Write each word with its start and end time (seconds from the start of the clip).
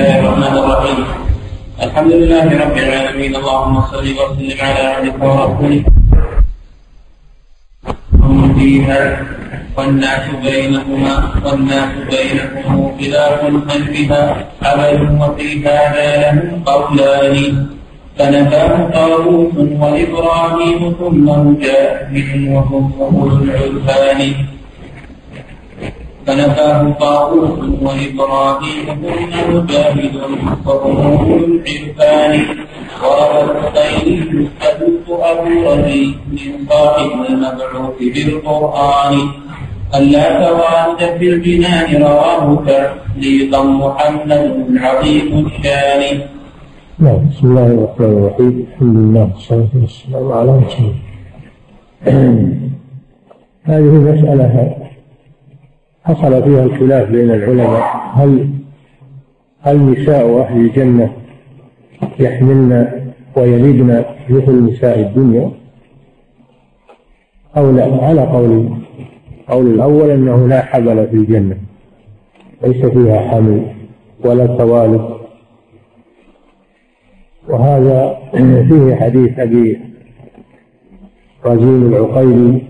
الله 0.00 0.18
الرحمن 0.18 0.56
الرحيم. 0.64 0.98
الحمد 1.82 2.12
لله 2.12 2.46
رب 2.64 2.76
العالمين. 2.84 3.32
اللهم 3.36 3.74
صل 3.92 4.06
وسلم 4.20 4.58
على 4.64 4.82
عبدك 4.96 5.20
ورسولك. 5.20 5.84
هم 8.16 8.38
فيها 8.56 9.00
والناس 9.76 10.24
بينهما 10.44 11.14
والناس 11.44 11.92
بينهم 12.08 12.96
خلاف 12.96 13.40
خلفها. 13.68 14.24
عمل 14.64 15.00
وفي 15.20 15.48
هذا 15.68 16.08
لهم 16.22 16.64
قولان. 16.64 17.36
فنفاه 18.16 18.72
طاووس 18.96 19.56
وإبراهيم 19.82 20.80
ثم 21.00 21.26
مجاهد 21.28 22.28
وهم 22.48 22.84
أولو 23.00 23.36
العرفان. 23.44 24.20
فنفاه 26.30 26.92
طاووس 27.00 27.58
وإبراهيم 27.82 28.86
ثم 28.86 29.54
مجاهد 29.54 30.14
أولو 30.66 30.90
العرفان. 30.92 32.40
وروى 33.02 33.42
الحسين 33.50 34.48
حديث 34.60 35.06
أبو 35.08 35.52
ربيع 35.70 36.14
من 36.32 36.66
صاحب 36.68 37.10
المبعوث 37.28 37.98
بالقرآن. 38.14 39.14
ألا 39.94 40.26
تواد 40.44 41.18
في 41.18 41.28
الجنان 41.28 42.02
رواه 42.02 42.64
تعليقا 42.66 43.62
محمد 43.62 44.66
عظيم 44.76 45.46
الشان. 45.46 46.20
نعم 46.98 47.28
بسم 47.28 47.46
الله 47.50 47.66
الرحمن 47.66 48.12
الرحيم. 48.18 48.66
الحمد 48.72 48.96
لله 48.96 49.30
والصلاة 49.34 49.72
والسلام 49.82 50.32
على 50.32 50.50
رسول 50.62 50.92
الله. 52.06 52.60
هذه 53.70 53.94
مسألة 54.10 54.89
حصل 56.10 56.42
فيها 56.42 56.62
الخلاف 56.62 57.08
بين 57.10 57.30
العلماء. 57.30 58.10
هل 58.14 58.50
هل 59.60 59.90
نساء 59.90 60.40
أهل 60.40 60.60
الجنة 60.60 61.12
يحملن 62.18 62.88
ويلدن 63.36 64.04
مثل 64.30 64.64
نساء 64.72 65.00
الدنيا؟ 65.00 65.50
أو 67.56 67.70
لا؟ 67.70 68.04
على 68.04 68.20
قول 68.20 68.68
قول 69.48 69.66
الأول 69.66 70.10
أنه 70.10 70.48
لا 70.48 70.62
حمل 70.62 71.08
في 71.08 71.16
الجنة. 71.16 71.56
ليس 72.62 72.86
فيها 72.86 73.20
حمل 73.20 73.66
ولا 74.24 74.46
توالد. 74.46 75.10
وهذا 77.48 78.18
فيه 78.68 78.94
حديث 78.94 79.38
أبي 79.38 79.80
رزين 81.46 81.86
العقيلي 81.86 82.62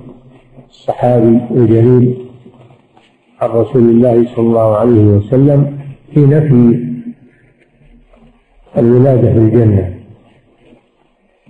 الصحابي 0.71 1.41
الجليل. 1.51 2.20
عن 3.41 3.51
رسول 3.51 3.83
الله 3.83 4.27
صلى 4.37 4.47
الله 4.47 4.77
عليه 4.77 5.05
وسلم 5.05 5.79
في 6.15 6.21
نفي 6.27 6.91
الولادة 8.79 9.33
في 9.33 9.39
الجنة. 9.39 9.95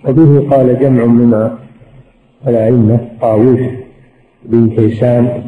وبه 0.05 0.49
قال 0.49 0.79
جمع 0.79 1.05
من 1.05 1.57
الأئمة 2.47 2.99
طاووس 3.21 3.59
بن 4.45 4.69
كيسان 4.69 5.43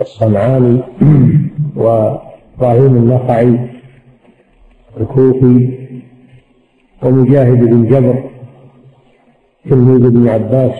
الصنعاني 0.00 0.82
وإبراهيم 1.76 2.96
النخعي 2.96 3.68
الكوفي 5.00 5.78
ومجاهد 7.02 7.58
بن 7.58 7.88
جبر 7.88 8.24
تلميذ 9.70 10.06
ابن 10.06 10.28
عباس. 10.28 10.74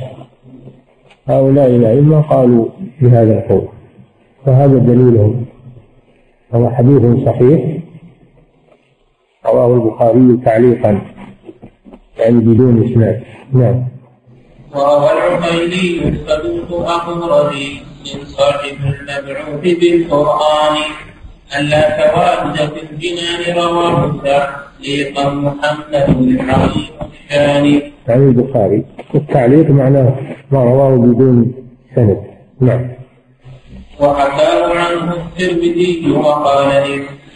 هؤلاء 1.26 1.66
الأئمة 1.76 2.20
قالوا 2.20 2.66
بهذا 3.00 3.38
القول. 3.38 3.73
فهذا 4.46 4.78
دليلهم 4.78 5.46
هو 6.54 6.70
حديث 6.70 7.24
صحيح 7.26 7.78
رواه 9.46 9.74
البخاري 9.74 10.40
تعليقا 10.44 11.00
يعني 12.18 12.40
بدون 12.40 12.90
إسناد. 12.90 13.22
نعم. 13.52 13.84
وروى 14.74 15.12
العقيلي 15.12 16.08
الصدوق 16.08 16.88
ربي 17.08 17.80
من 18.04 18.24
صاحب 18.24 18.76
المبعوث 18.82 19.78
بالقرآن 19.80 20.76
ألا 21.58 21.82
توارد 21.98 22.56
في 22.56 22.82
الجنان 22.92 23.56
رواه 23.56 24.16
تعليقا 24.24 25.34
محمد 25.34 25.94
العظيم 25.94 26.94
الشان 27.30 27.64
يعني 27.64 27.82
البخاري. 28.08 28.84
التعليق 29.14 29.70
معناه 29.70 30.16
ما 30.50 30.64
رواه 30.64 30.96
بدون 30.96 31.54
سند. 31.94 32.20
نعم. 32.60 33.03
وحكاه 34.00 34.74
عنه 34.78 35.12
الترمذي 35.12 36.10
وقال 36.10 36.68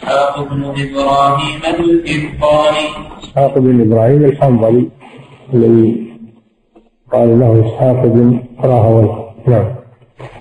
إسحاق 0.03 0.43
بن 0.49 0.63
إبراهيم 0.63 1.61
الإبطاني 1.79 2.87
إسحاق 3.23 3.57
بن 3.57 3.81
إبراهيم 3.81 4.25
الحنظلي. 4.25 4.89
الذي 5.53 6.09
قال 7.11 7.39
له 7.39 7.67
إسحاق 7.67 8.05
بن 8.05 8.43
راهوي 8.59 9.33
نعم. 9.47 9.75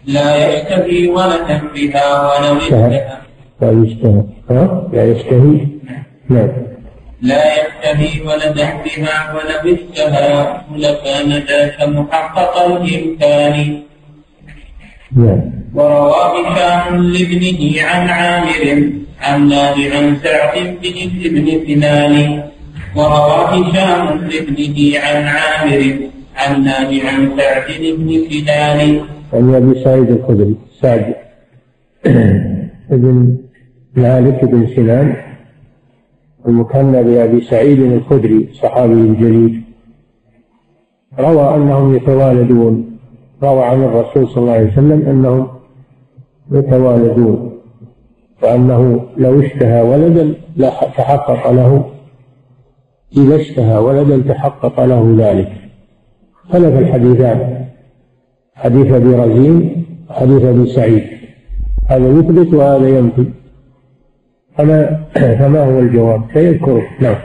لا 0.06 0.54
يشتهي 0.54 1.08
ولدا 1.08 1.62
بها 1.74 2.06
ولو 2.20 2.58
اشتهى. 2.58 3.18
لا 3.60 3.70
يشتهي. 3.70 4.22
ها؟ 4.50 4.88
لا 4.92 5.04
يشتهي. 5.12 5.66
نعم. 6.28 6.48
لا 7.22 7.42
يشتهي 7.54 8.26
ولدا 8.26 8.68
بها 8.84 9.34
ولو 9.34 9.74
اشتهى. 9.74 10.60
لكان 10.76 11.30
ذاك 11.48 11.88
محقق 11.88 12.66
الإمكان 12.66 13.56
نعم 13.56 13.87
وروى 15.74 16.12
هشام 16.34 17.02
لابنه 17.02 17.82
عن 17.82 18.08
عامر 18.08 18.92
عن 19.20 19.48
نافع 19.48 19.98
عن 19.98 20.16
سعد 20.22 20.76
بن 20.82 20.96
ابن 21.26 21.46
سنان. 21.66 22.42
وروى 22.96 23.40
هشام 23.52 24.28
لابنه 24.28 24.98
عن 25.04 25.24
عامر 25.24 25.96
عن 26.36 26.64
نافع 26.64 27.08
عن 27.08 27.36
سعد 27.36 27.80
بن 27.98 28.08
سنان. 28.30 29.00
عن 29.32 29.54
أبي 29.54 29.84
سعيد 29.84 30.10
الخدري 30.10 30.56
سعد 30.80 31.14
بن 32.90 33.36
مالك 33.96 34.44
بن 34.44 34.66
سنان. 34.76 35.16
المكنى 36.48 37.02
بأبي 37.02 37.40
سعيد 37.40 37.80
الخدري 37.80 38.48
صحابي 38.62 38.92
الجليل 38.92 39.62
روى 41.18 41.54
أنهم 41.54 41.96
يتوالدون. 41.96 42.97
روى 43.42 43.62
عن 43.64 43.84
الرسول 43.84 44.28
صلى 44.28 44.38
الله 44.38 44.52
عليه 44.52 44.72
وسلم 44.72 45.08
أنهم 45.08 45.48
يتوالدون 46.52 47.58
وأنه 48.42 49.06
لو 49.16 49.40
اشتهى 49.40 49.82
ولدا 49.82 50.34
تحقق 50.96 51.50
له 51.50 51.90
إذا 53.16 53.36
اشتهى 53.36 53.78
ولدا 53.78 54.34
تحقق 54.34 54.84
له 54.84 55.16
ذلك. 55.18 55.52
خلف 56.52 56.78
الحديثان 56.78 57.64
حديث 58.54 58.92
أبي 58.92 59.14
رزين 59.14 59.84
وحديث 60.10 60.44
أبي 60.44 60.66
سعيد. 60.66 61.04
هذا 61.88 62.08
يثبت 62.08 62.54
وهذا 62.54 62.88
ينفي. 62.88 63.24
فما 64.56 65.00
فما 65.38 65.64
هو 65.64 65.78
الجواب؟ 65.78 66.22
سيذكره. 66.34 66.82
نعم. 67.00 67.16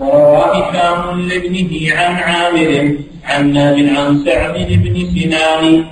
وروى 0.00 0.36
هشام 0.36 1.20
لابنه 1.20 1.94
عن 1.94 2.14
عامر. 2.14 2.96
عن 3.26 3.52
نافع 3.52 4.00
عن 4.00 4.18
سعد 4.24 4.68
بن 4.68 4.94
سنان 5.14 5.84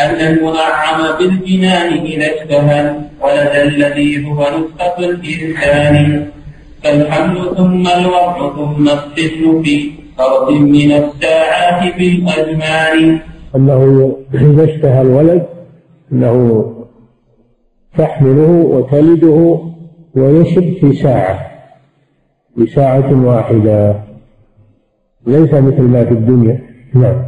أن 0.00 0.20
المنعم 0.30 1.18
بالجنان 1.18 1.92
إذا 1.92 2.26
اشتهى 2.26 2.96
ولد 3.20 3.52
الذي 3.66 4.26
هو 4.26 4.40
نسخة 4.40 4.98
الإنسان. 4.98 6.26
فالحمل 6.84 7.56
ثم 7.56 7.86
الوضع 7.86 8.56
ثم 8.56 8.88
الطفل 8.88 9.62
في 9.64 9.90
فرد 10.18 10.52
من 10.52 10.92
الساعات 10.92 11.96
بالأزمان 11.98 13.20
أنه 13.56 14.16
إذا 14.34 14.64
اشتهى 14.64 15.02
الولد 15.02 15.46
أنه 16.12 16.36
تحمله 17.98 18.50
وتلده 18.50 19.60
ويشب 20.14 20.74
في 20.80 20.92
ساعة 20.92 21.48
في 22.56 22.66
ساعة 22.66 23.26
واحدة. 23.26 24.00
ليس 25.26 25.52
مثل 25.54 25.82
ما 25.82 26.04
في 26.04 26.10
الدنيا. 26.12 26.67
نعم. 26.94 27.26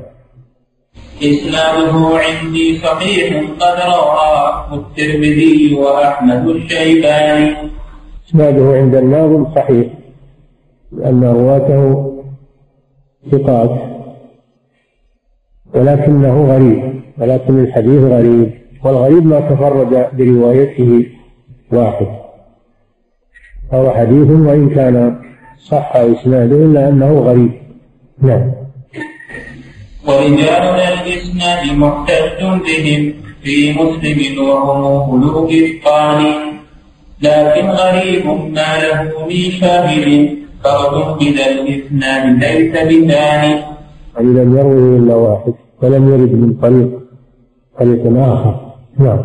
إسناده 1.22 2.18
عندي 2.18 2.78
صحيح 2.78 3.50
قد 3.60 3.78
رواه 3.86 4.74
الترمذي 4.74 5.74
وأحمد 5.74 6.46
الشيباني. 6.48 7.56
إسناده 8.28 8.76
عند 8.76 8.94
الناظم 8.94 9.54
صحيح 9.54 9.86
لأن 10.92 11.24
رواته 11.24 12.12
ثقات 13.30 13.70
ولكنه 15.74 16.52
غريب 16.52 17.02
ولكن 17.18 17.60
الحديث 17.60 18.02
غريب 18.02 18.50
والغريب 18.84 19.26
ما 19.26 19.40
تفرد 19.40 20.08
بروايته 20.12 21.06
واحد. 21.72 22.06
فهو 23.70 23.90
حديث 23.90 24.30
وإن 24.30 24.70
كان 24.70 25.20
صح 25.58 25.96
إسناده 25.96 26.56
إلا 26.56 26.88
أنه 26.88 27.18
غريب. 27.18 27.52
نعم. 28.22 28.59
ورجال 30.10 30.64
الإسناد 30.92 31.62
محتج 31.82 32.40
بهم 32.66 33.02
في 33.42 33.72
مسلم 33.72 34.18
وهم 34.48 34.82
أولو 34.84 35.48
إتقان 35.50 36.20
لكن 37.22 37.66
غريب 37.80 38.26
ما 38.26 38.70
له 38.82 39.00
من 39.28 39.50
شاهد 39.60 40.06
فرد 40.64 41.18
بذا 41.18 41.46
الإسناد 41.50 42.24
ليس 42.42 42.72
بثاني. 42.88 43.54
لم 44.20 44.58
يروه 44.58 44.98
إلا 44.98 45.14
واحد 45.14 45.54
ولم 45.82 46.04
يرد 46.12 46.32
من 46.42 46.52
طريق 46.62 46.90
طريق 47.78 48.02
آخر. 48.32 48.54
نعم. 48.98 49.20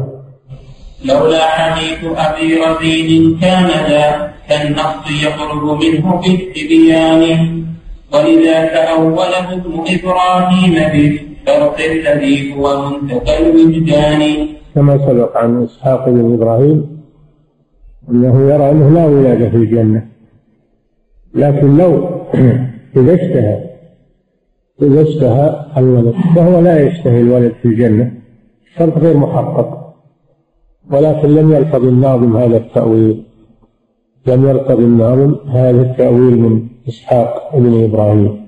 لولا 1.06 1.44
حديث 1.50 2.00
أبي 2.16 2.48
رزين 2.56 3.40
كان 3.42 3.68
ذا 3.90 4.34
كالنص 4.50 5.24
يخرج 5.24 5.64
منه 5.84 6.22
في 6.22 6.32
التبيان. 6.36 7.22
تأوله 8.73 9.53
ابن 9.53 9.73
إبراهيم 9.95 10.73
بالشرط 10.73 11.79
الذي 11.79 12.56
هو 12.56 12.89
منتفى 12.89 13.38
الوجدان 13.38 14.47
كما 14.75 14.97
سبق 14.97 15.38
عن 15.38 15.63
إسحاق 15.63 16.09
بن 16.09 16.33
إبراهيم 16.33 16.95
أنه 18.09 18.53
يرى 18.53 18.71
أنه 18.71 18.89
لا 18.89 19.06
ولادة 19.06 19.50
في 19.50 19.56
الجنة. 19.56 20.07
لكن 21.33 21.77
لو 21.77 22.09
إذا 22.97 23.13
اشتهى 23.13 23.63
إذا 24.81 25.01
اشتهى 25.01 25.65
الولد 25.77 26.15
فهو 26.35 26.59
لا 26.59 26.88
يشتهي 26.88 27.21
الولد 27.21 27.53
في 27.62 27.67
الجنة. 27.67 28.12
شرط 28.77 28.97
غير 28.97 29.17
محقق. 29.17 29.95
ولكن 30.91 31.27
لم 31.27 31.53
يلفظ 31.53 31.83
الناظم 31.85 32.38
هذا 32.38 32.57
التأويل. 32.57 33.23
لم 34.27 34.50
يلفظ 34.50 34.80
الناظم 34.80 35.36
هذا 35.50 35.81
التأويل 35.81 36.39
من 36.39 36.68
إسحاق 36.88 37.56
بن 37.57 37.83
إبراهيم. 37.83 38.45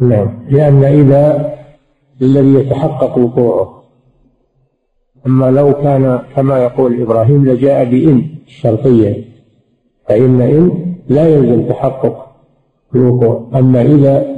نعم. 0.00 0.28
لأن 0.50 0.84
إذا 0.84 1.54
الذي 2.22 2.54
يتحقق 2.54 3.18
وقوعه 3.18 3.82
أما 5.26 5.50
لو 5.50 5.72
كان 5.72 6.18
كما 6.36 6.58
يقول 6.58 7.02
إبراهيم 7.02 7.44
لجاء 7.44 7.84
بإن 7.84 8.26
الشرطية 8.46 9.24
فإن 10.08 10.40
إن 10.40 10.94
لا 11.08 11.28
يلزم 11.28 11.68
تحقق 11.68 12.26
الوقوع. 12.94 13.50
أما 13.54 13.82
إذا 13.82 14.36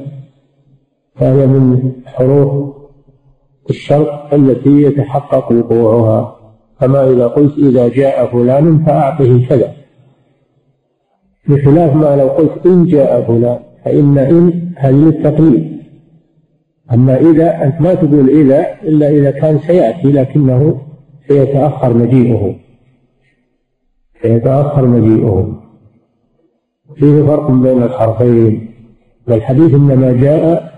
فهي 1.15 1.47
من 1.47 1.93
حروف 2.07 2.75
الشرط 3.71 4.35
التي 4.35 4.83
يتحقق 4.83 5.53
وقوعها 5.53 6.37
كما 6.81 7.11
إذا 7.11 7.27
قلت 7.27 7.59
إذا 7.59 7.89
جاء 7.89 8.27
فلان 8.27 8.85
فأعطه 8.85 9.47
كذا. 9.49 9.78
بخلاف 11.49 11.97
ما 11.97 12.17
لو 12.17 12.29
قلت 12.29 12.67
إن 12.67 12.87
جاء 12.87 13.23
فلان 13.23 13.59
فإن 13.85 14.19
إن 14.19 14.73
هل 14.77 15.05
للتقليد 15.05 15.79
أما 16.93 17.21
إذا 17.21 17.65
أنت 17.65 17.81
ما 17.81 17.95
تقول 17.95 18.29
إذا 18.31 18.67
إلا 18.83 19.11
إذا 19.11 19.31
كان 19.31 19.59
سيأتي 19.59 20.13
لكنه 20.13 20.81
سيتأخر 21.29 21.95
مجيئه. 21.95 22.55
سيتأخر 24.23 24.87
مجيئه. 24.87 25.61
فيه 26.97 27.23
فرق 27.23 27.51
بين 27.51 27.83
الحرفين. 27.83 28.71
والحديث 29.29 29.75
إنما 29.75 30.13
جاء 30.13 30.73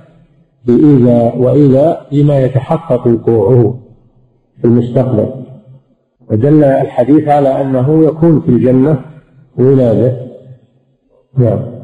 بإذا 0.67 1.35
وإذا 1.35 2.07
لما 2.13 2.45
يتحقق 2.45 3.07
وقوعه 3.07 3.81
في 4.61 4.65
المستقبل. 4.65 5.31
ودل 6.31 6.65
الحديث 6.65 7.29
على 7.29 7.61
أنه 7.61 8.05
يكون 8.05 8.41
في 8.41 8.49
الجنة 8.49 9.01
ولادة 9.59 10.30
نعم 11.39 11.81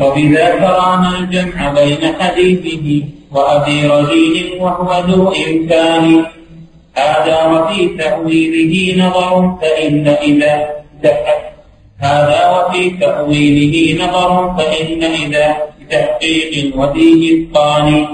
وبذا 0.00 0.50
ترانا 0.50 1.18
الجمع 1.18 1.72
بين 1.72 2.14
حديثه 2.20 3.04
وأبي 3.32 3.86
رجيل 3.86 4.60
وهو 4.60 5.04
ذو 5.06 5.28
إمكان 5.28 6.24
هذا 6.96 7.46
وفي 7.46 7.88
تأويله 7.88 9.06
نظر 9.06 9.58
فإن 9.62 10.08
إذا 10.08 10.68
هذا 11.98 12.50
وفي 12.50 12.90
تأويله 12.90 14.04
نظر 14.04 14.54
فإن 14.58 15.02
إذا 15.02 15.56
بتحقيق 15.80 16.76
وفيه 16.76 17.46
إتقان 17.46 18.06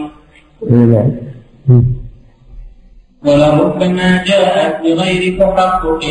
نعم. 0.70 1.19
ولربما 3.26 4.25
جاءت 4.25 4.82
بغير 4.82 5.38
تحقق 5.38 6.05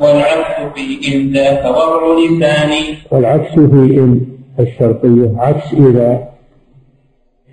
والعكس 0.00 0.74
في 0.74 1.14
إن 1.14 1.32
ذاك 1.32 1.64
وضع 1.64 2.18
لسان 2.18 2.70
والعكس 3.10 3.52
في 3.52 3.98
إن 3.98 4.20
الشرطية 4.60 5.32
عكس 5.36 5.72
إذا 5.72 6.28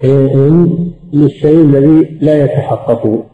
إن 0.03 0.91
للشيء 1.13 1.61
الذي 1.61 2.17
لا 2.21 2.43
يتحقق. 2.43 3.25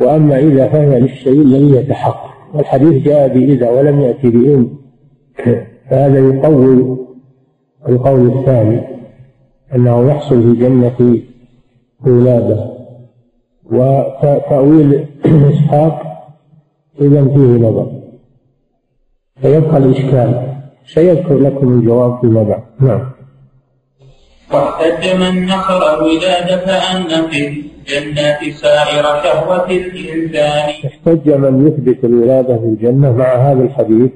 وأما 0.00 0.38
إذا 0.38 0.68
فهي 0.68 1.00
للشيء 1.00 1.42
الذي 1.42 1.76
يتحقق 1.76 2.34
والحديث 2.54 3.04
جاء 3.04 3.28
بإذا 3.28 3.70
ولم 3.70 4.00
يأتي 4.00 4.30
بإن 4.30 4.68
فهذا 5.90 6.18
يقوي 6.18 6.98
القول 7.88 8.38
الثاني 8.38 8.80
أنه 9.74 10.10
يحصل 10.10 10.42
في 10.42 10.60
جنة 10.60 11.20
ولادة 12.06 12.73
وتأويل 13.72 15.06
إسحاق 15.26 16.02
إذا 17.00 17.24
فيه 17.24 17.66
نظر. 17.66 17.92
فيبقى 19.42 19.76
الإشكال. 19.76 20.54
سيذكر 20.86 21.38
لكم 21.38 21.68
الجواب 21.68 22.20
فيما 22.20 22.42
بعد 22.42 22.62
نعم. 22.80 23.10
واحتج 24.52 25.20
من 25.20 25.44
نصر 25.44 25.94
الولادة 25.94 26.72
أن 26.72 27.30
في 27.30 27.48
الجنة 27.48 28.52
سائر 28.52 29.02
شهوة 29.02 29.70
الإنسان. 29.70 30.68
احتج 30.86 31.30
من 31.30 31.66
يثبت 31.66 32.04
الولادة 32.04 32.56
في 32.58 32.64
الجنة 32.64 33.12
مع 33.12 33.34
هذا 33.34 33.62
الحديث 33.62 34.10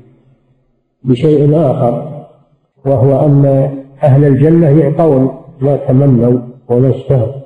بشيء 1.04 1.56
آخر 1.56 2.24
وهو 2.86 3.26
أن 3.26 3.44
أهل 4.02 4.24
الجنة 4.24 4.80
يعطون 4.80 5.44
ما 5.60 5.76
تمنوا 5.76 6.40
وما 6.68 6.90
اشتهوا 6.90 7.37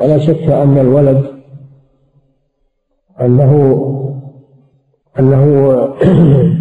ولا 0.00 0.18
شك 0.18 0.42
أن 0.42 0.78
الولد 0.78 1.26
أنه 3.20 3.80
أنه 5.18 5.44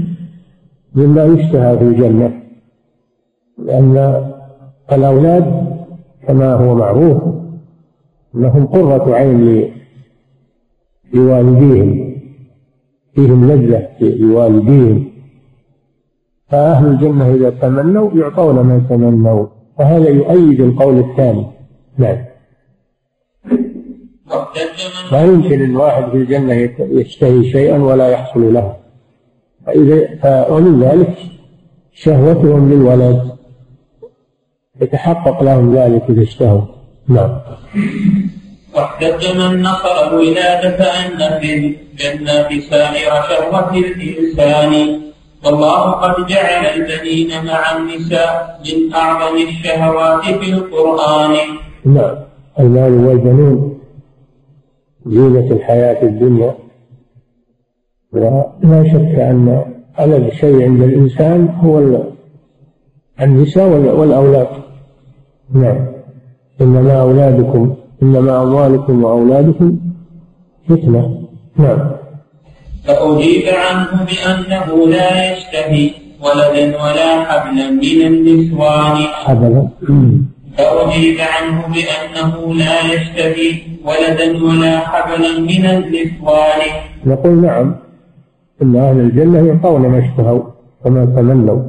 مما 0.95 1.23
يشتهى 1.23 1.77
في 1.77 1.83
الجنة 1.83 2.43
لأن 3.57 4.23
الأولاد 4.91 5.63
كما 6.27 6.53
هو 6.53 6.75
معروف 6.75 7.23
أنهم 8.35 8.65
قرة 8.65 9.15
عين 9.15 9.71
لوالديهم 11.13 12.13
فيهم 13.13 13.51
لذة 13.51 13.89
لوالديهم. 13.99 15.05
فأهل 16.47 16.87
الجنة 16.87 17.33
إذا 17.33 17.49
تمنوا 17.49 18.11
يعطون 18.13 18.59
ما 18.59 18.75
يتمنون 18.75 19.49
وهذا 19.79 20.09
يؤيد 20.09 20.61
القول 20.61 20.99
الثاني. 20.99 21.45
نعم. 21.97 22.17
لا 25.11 25.21
يمكن 25.21 25.61
أن 25.61 25.75
واحد 25.75 26.09
في 26.11 26.17
الجنة 26.17 26.69
يشتهي 26.79 27.51
شيئا 27.51 27.77
ولا 27.77 28.09
يحصل 28.09 28.53
له. 28.53 28.75
فإذا 29.65 29.95
ذلك 30.81 31.17
شهوتهم 31.93 32.71
للولد. 32.71 33.31
يتحقق 34.81 35.43
لهم 35.43 35.75
ذلك 35.75 36.03
إذا 36.09 36.23
اشتهوا. 36.23 36.61
نعم. 37.07 37.39
واحتج 38.75 39.37
من 39.37 39.61
نصر 39.61 40.07
الولادة 40.07 40.85
أن 40.85 41.39
في 41.39 41.55
الجنة 41.55 42.49
سائر 42.69 43.11
شهوة 43.29 43.77
الإنسان. 43.77 45.01
والله 45.45 45.91
قد 45.91 46.27
جعل 46.27 46.65
البنين 46.65 47.45
مع 47.45 47.77
النساء 47.77 48.61
من 48.65 48.93
أعظم 48.93 49.35
الشهوات 49.37 50.23
في 50.23 50.53
القرآن. 50.53 51.35
نعم. 51.85 52.15
المال 52.59 53.05
والبنون 53.05 53.72
زينة 55.05 55.51
الحياة 55.51 56.03
الدنيا. 56.03 56.55
ولا 58.13 58.83
شك 58.83 59.19
أن 59.19 59.63
ألد 59.99 60.29
شيء 60.33 60.63
عند 60.63 60.81
الإنسان 60.81 61.47
هو 61.47 62.01
النساء 63.21 63.67
والأولاد. 63.69 64.47
نعم. 65.53 65.87
إنما 66.61 67.01
أولادكم 67.01 67.75
إنما 68.03 68.43
أموالكم 68.43 69.03
وأولادكم 69.03 69.77
فتنة. 70.69 71.27
نعم. 71.57 71.91
فأجيب 72.85 73.43
عنه 73.47 74.05
بأنه 74.05 74.87
لا 74.87 75.33
يشتهي 75.33 75.91
ولدا 76.23 76.83
ولا 76.83 77.23
حبلا 77.23 77.69
من 77.69 78.01
النسوان. 78.07 78.95
حبلا. 78.95 79.67
فأجيب 80.57 81.17
عنه 81.19 81.61
بأنه 81.73 82.53
لا 82.53 82.93
يشتهي 82.93 83.61
ولدا 83.85 84.45
ولا 84.45 84.79
حبلا 84.79 85.39
من 85.39 85.65
النسوان. 85.65 86.61
نقول 87.05 87.41
نعم 87.41 87.75
إن 88.61 88.75
أهل 88.75 88.99
الجنة 88.99 89.47
يعطون 89.47 89.81
ما 89.81 89.99
اشتهوا 89.99 90.43
وما 90.85 91.05
تمنوا 91.05 91.61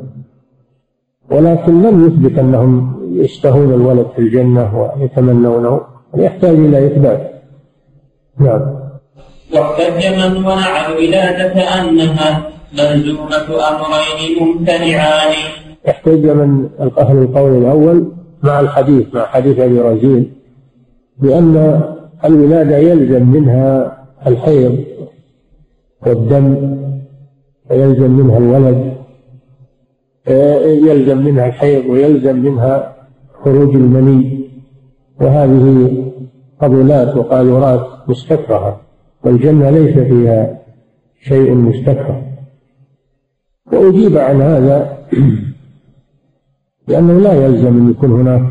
ولكن 1.31 1.83
لم 1.83 2.07
يثبت 2.07 2.39
أنهم 2.39 2.95
يشتهون 3.13 3.75
الولد 3.75 4.07
في 4.17 4.19
الجنة 4.19 4.65
ويتمنونه 4.81 5.81
يحتاج 6.17 6.55
إلى 6.55 6.87
إثبات؟ 6.87 7.43
نعم. 8.39 8.63
واحتج 9.55 10.07
من 10.07 10.43
منع 10.43 10.87
الولادة 10.89 11.81
أنها 11.81 12.49
ملزومة 12.73 13.49
أمرين 13.71 14.39
ممتنعان. 14.41 15.35
احتج 15.89 16.27
من 16.27 16.69
أهل 16.99 17.19
القول 17.19 17.59
الأول 17.59 18.13
مع 18.45 18.61
الحديث 18.61 19.15
مع 19.15 19.27
حديث 19.27 19.59
أبي 19.59 19.81
رزين 19.81 20.33
بأن 21.19 21.83
الولادة 22.25 22.77
يلزم 22.77 23.27
منها 23.29 23.99
الحيض 24.27 24.85
والدم 26.07 26.77
ويلزم 27.71 28.11
منها 28.11 28.39
الولد 28.39 28.95
يلزم 30.89 31.19
منها 31.19 31.47
الحيض 31.47 31.87
ويلزم 31.87 32.37
منها 32.37 32.95
خروج 33.45 33.75
المني. 33.75 34.45
وهذه 35.21 36.05
فضلات 36.61 37.17
وقاذورات 37.17 37.87
مستكرهة 38.09 38.81
والجنة 39.25 39.71
ليس 39.71 39.99
فيها 39.99 40.59
شيء 41.23 41.55
مستكره. 41.55 42.23
وأجيب 43.73 44.17
عن 44.17 44.43
هذا 44.43 44.99
لأنه 46.89 47.21
لا 47.21 47.47
يلزم 47.47 47.67
أن 47.67 47.91
يكون 47.91 48.21
هناك 48.21 48.43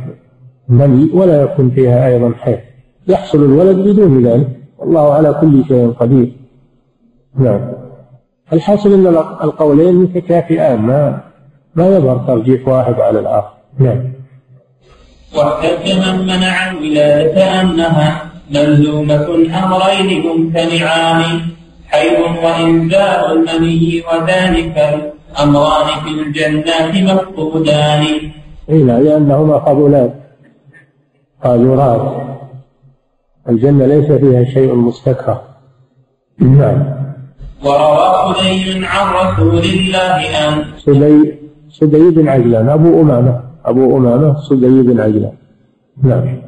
مني 0.70 1.10
ولا 1.14 1.42
يكون 1.42 1.72
فيها 1.72 2.08
أيضا 2.08 2.34
حيض. 2.40 2.60
يحصل 3.08 3.38
الولد 3.46 3.78
بدون 3.78 4.26
ذلك. 4.28 4.48
والله 4.78 5.14
على 5.14 5.34
كل 5.42 5.64
شيء 5.68 5.92
قدير. 5.92 6.32
نعم. 7.40 7.72
الحاصل 8.54 8.94
أن 8.94 9.08
القولين 9.44 9.96
متكافئان. 9.96 10.82
ما 10.82 11.20
ما 11.76 11.88
يظهر 11.88 12.18
ترجيح 12.18 12.68
واحد 12.68 12.94
على 13.00 13.20
الآخر. 13.20 13.54
نعم. 13.80 14.14
واحتج 15.36 15.92
من 15.98 16.28
منع 16.28 16.72
الولادة 16.72 17.62
أنها 17.62 18.34
ملزومة 18.52 19.28
أمرين 19.64 20.28
ممتنعان 20.28 21.42
حيض 21.88 22.20
وإنزال 22.44 23.32
المني 23.32 24.04
وذلك 24.08 25.13
الأمران 25.34 25.88
في 26.04 26.10
الجنات 26.10 26.96
مفقودان. 26.96 28.06
إيه 28.70 28.84
لأنهما 28.84 29.58
قبولات 29.58 30.14
قاذورات 31.44 32.02
الجنة 33.50 33.86
ليس 33.86 34.12
فيها 34.12 34.44
شيء 34.54 34.76
مستكره 34.76 35.42
نعم. 36.40 36.84
وروى 37.64 38.34
خدي 38.34 38.86
عن 38.86 39.14
رسول 39.14 39.64
الله 39.64 40.48
أن 40.48 40.66
سدي 40.86 41.40
سدي 41.70 42.10
بن 42.10 42.30
عجلان. 42.30 42.70
أبو 42.70 43.02
أمامة. 43.02 43.40
أبو 43.66 43.98
أمامة 43.98 44.42
سدي 44.50 44.82
بن 44.82 45.00
عجلان. 45.00 45.34
نعم. 46.04 46.42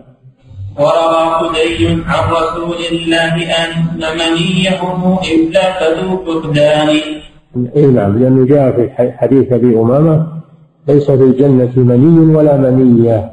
وروى 0.80 1.24
خدي 1.40 1.88
عن 2.08 2.32
رسول 2.32 2.80
الله 2.92 3.36
أن 3.64 3.74
منيه 4.00 4.82
إلا 5.34 5.66
ذو 6.02 6.18
فقدان 6.26 6.90
اي 7.76 7.86
نعم 7.86 8.20
لأنه 8.20 8.46
جاء 8.46 8.72
في 8.72 9.12
حديث 9.12 9.54
أبي 9.54 9.80
أمامة 9.80 10.28
ليس 10.88 11.12
في 11.12 11.24
الجنة 11.24 11.72
مني 11.76 12.36
ولا 12.36 12.58
منية. 12.58 13.32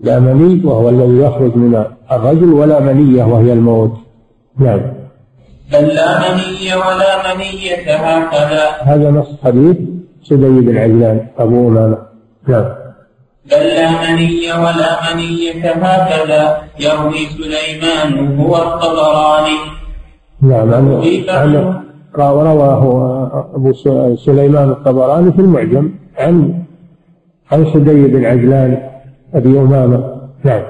لا 0.00 0.20
مني 0.20 0.64
وهو 0.64 0.88
الذي 0.88 1.18
يخرج 1.18 1.56
من 1.56 1.84
الرجل 2.12 2.52
ولا 2.52 2.80
منية 2.80 3.24
وهي 3.24 3.52
الموت. 3.52 3.92
نعم. 4.58 4.80
بل 5.72 5.86
لا 5.86 6.18
مني 6.20 6.74
ولا 6.74 7.34
منية 7.34 7.96
هكذا. 7.96 8.68
هذا 8.80 9.10
نص 9.10 9.28
حديث 9.44 9.76
سدي 10.22 10.60
بن 10.60 10.78
عجلان 10.78 11.26
أبو 11.38 11.68
أمامة. 11.68 11.98
نعم. 12.48 12.64
بل 13.50 13.56
لا 13.56 13.90
مني 13.90 14.52
ولا 14.52 15.14
منية 15.14 15.72
هكذا. 15.72 16.62
يروي 16.80 17.26
سليمان 17.36 18.38
هو 18.38 18.56
الطبراني. 18.56 19.58
نعم 20.42 20.74
عن 20.74 21.87
رواه 22.16 23.54
أبو 23.54 23.72
سليمان 24.16 24.70
الطبراني 24.70 25.32
في 25.32 25.38
المعجم 25.38 25.90
عن 26.18 26.54
عن 27.52 27.66
سدي 27.74 28.06
بن 28.06 28.24
عجلان 28.24 28.78
أبي 29.34 29.58
أمامة. 29.58 30.04
نعم. 30.44 30.62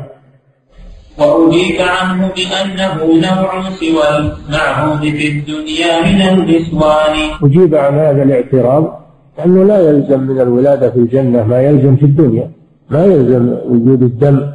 وأجيب 1.19 1.81
عنه 1.81 2.31
بأنه 2.37 2.95
نوع 3.05 3.63
سوى 3.63 4.09
المعهود 4.19 5.01
في 5.01 5.29
الدنيا 5.29 5.93
من 6.07 6.21
النسوان. 6.23 7.17
أجيب 7.43 7.75
عن 7.75 7.95
هذا 7.95 8.23
الاعتراض 8.23 9.01
أنه 9.45 9.65
لا 9.65 9.91
يلزم 9.91 10.21
من 10.21 10.41
الولادة 10.41 10.91
في 10.91 10.97
الجنة 10.97 11.47
ما 11.47 11.63
يلزم 11.63 11.97
في 11.97 12.03
الدنيا. 12.03 12.51
ما 12.91 13.05
يلزم 13.05 13.57
وجود 13.69 14.03
الدم 14.03 14.51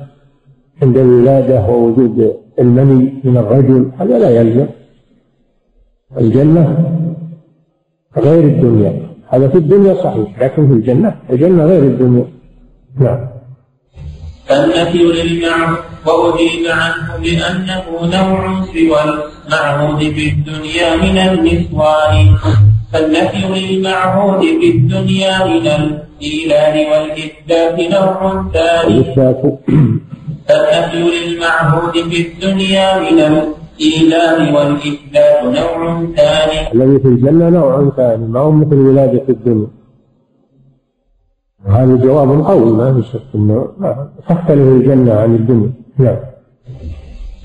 عند 0.82 0.98
الولادة 0.98 1.66
ووجود 1.70 2.34
المني 2.60 3.14
من 3.24 3.38
الرجل 3.38 3.92
هذا 4.00 4.20
لا 4.20 4.30
يلزم. 4.30 4.66
الجنة 6.18 6.66
غير 8.18 8.44
الدنيا. 8.44 8.94
هذا 9.30 9.48
في 9.48 9.58
الدنيا 9.58 9.94
صحيح 9.94 10.40
لكن 10.40 10.68
في 10.68 10.74
الجنة 10.74 11.16
الجنة 11.30 11.66
غير 11.66 11.84
الدنيا. 11.84 12.26
نعم. 13.00 13.28
فالنفي 14.46 14.98
للمعهود 14.98 15.78
وأجيب 16.06 16.68
عنه 16.68 17.18
بأنه 17.24 17.84
نوع 18.18 18.66
سوى 18.66 19.00
المعهود 19.04 20.00
في 20.00 20.30
الدنيا 20.30 20.96
من 20.96 21.18
النسوان. 21.18 22.36
فالنفي 22.94 23.60
للمعهود 23.60 24.42
في 24.42 24.70
الدنيا 24.70 25.46
من 25.46 25.68
الإيلان 25.68 26.76
والإثبات 26.92 27.78
نوع 27.94 28.46
ثاني. 28.54 29.04
فالنفي 30.48 30.98
للمعهود 30.98 31.94
في 31.94 32.28
الدنيا 32.28 33.00
من 33.00 33.20
الإيلان 33.80 34.56
والإثبات 34.56 35.44
نوع 35.44 36.06
ثاني. 36.16 36.72
الذي 36.74 37.00
في 37.00 37.08
الجنة 37.08 37.50
نوع 37.50 37.90
ثاني 37.98 38.28
ما 38.28 38.40
هو 38.40 38.52
مثل 38.52 38.76
ولادة 38.76 39.24
الدنيا. 39.30 39.68
هذا 41.68 41.96
جواب 41.96 42.46
قوي 42.46 42.72
ما 42.72 42.94
في 42.94 43.08
شك 43.08 43.22
إنه 43.36 43.68
تختلف 44.30 44.68
الجنة 44.68 45.14
عن 45.14 45.36
الدنيا. 45.36 45.72
نعم. 45.98 46.18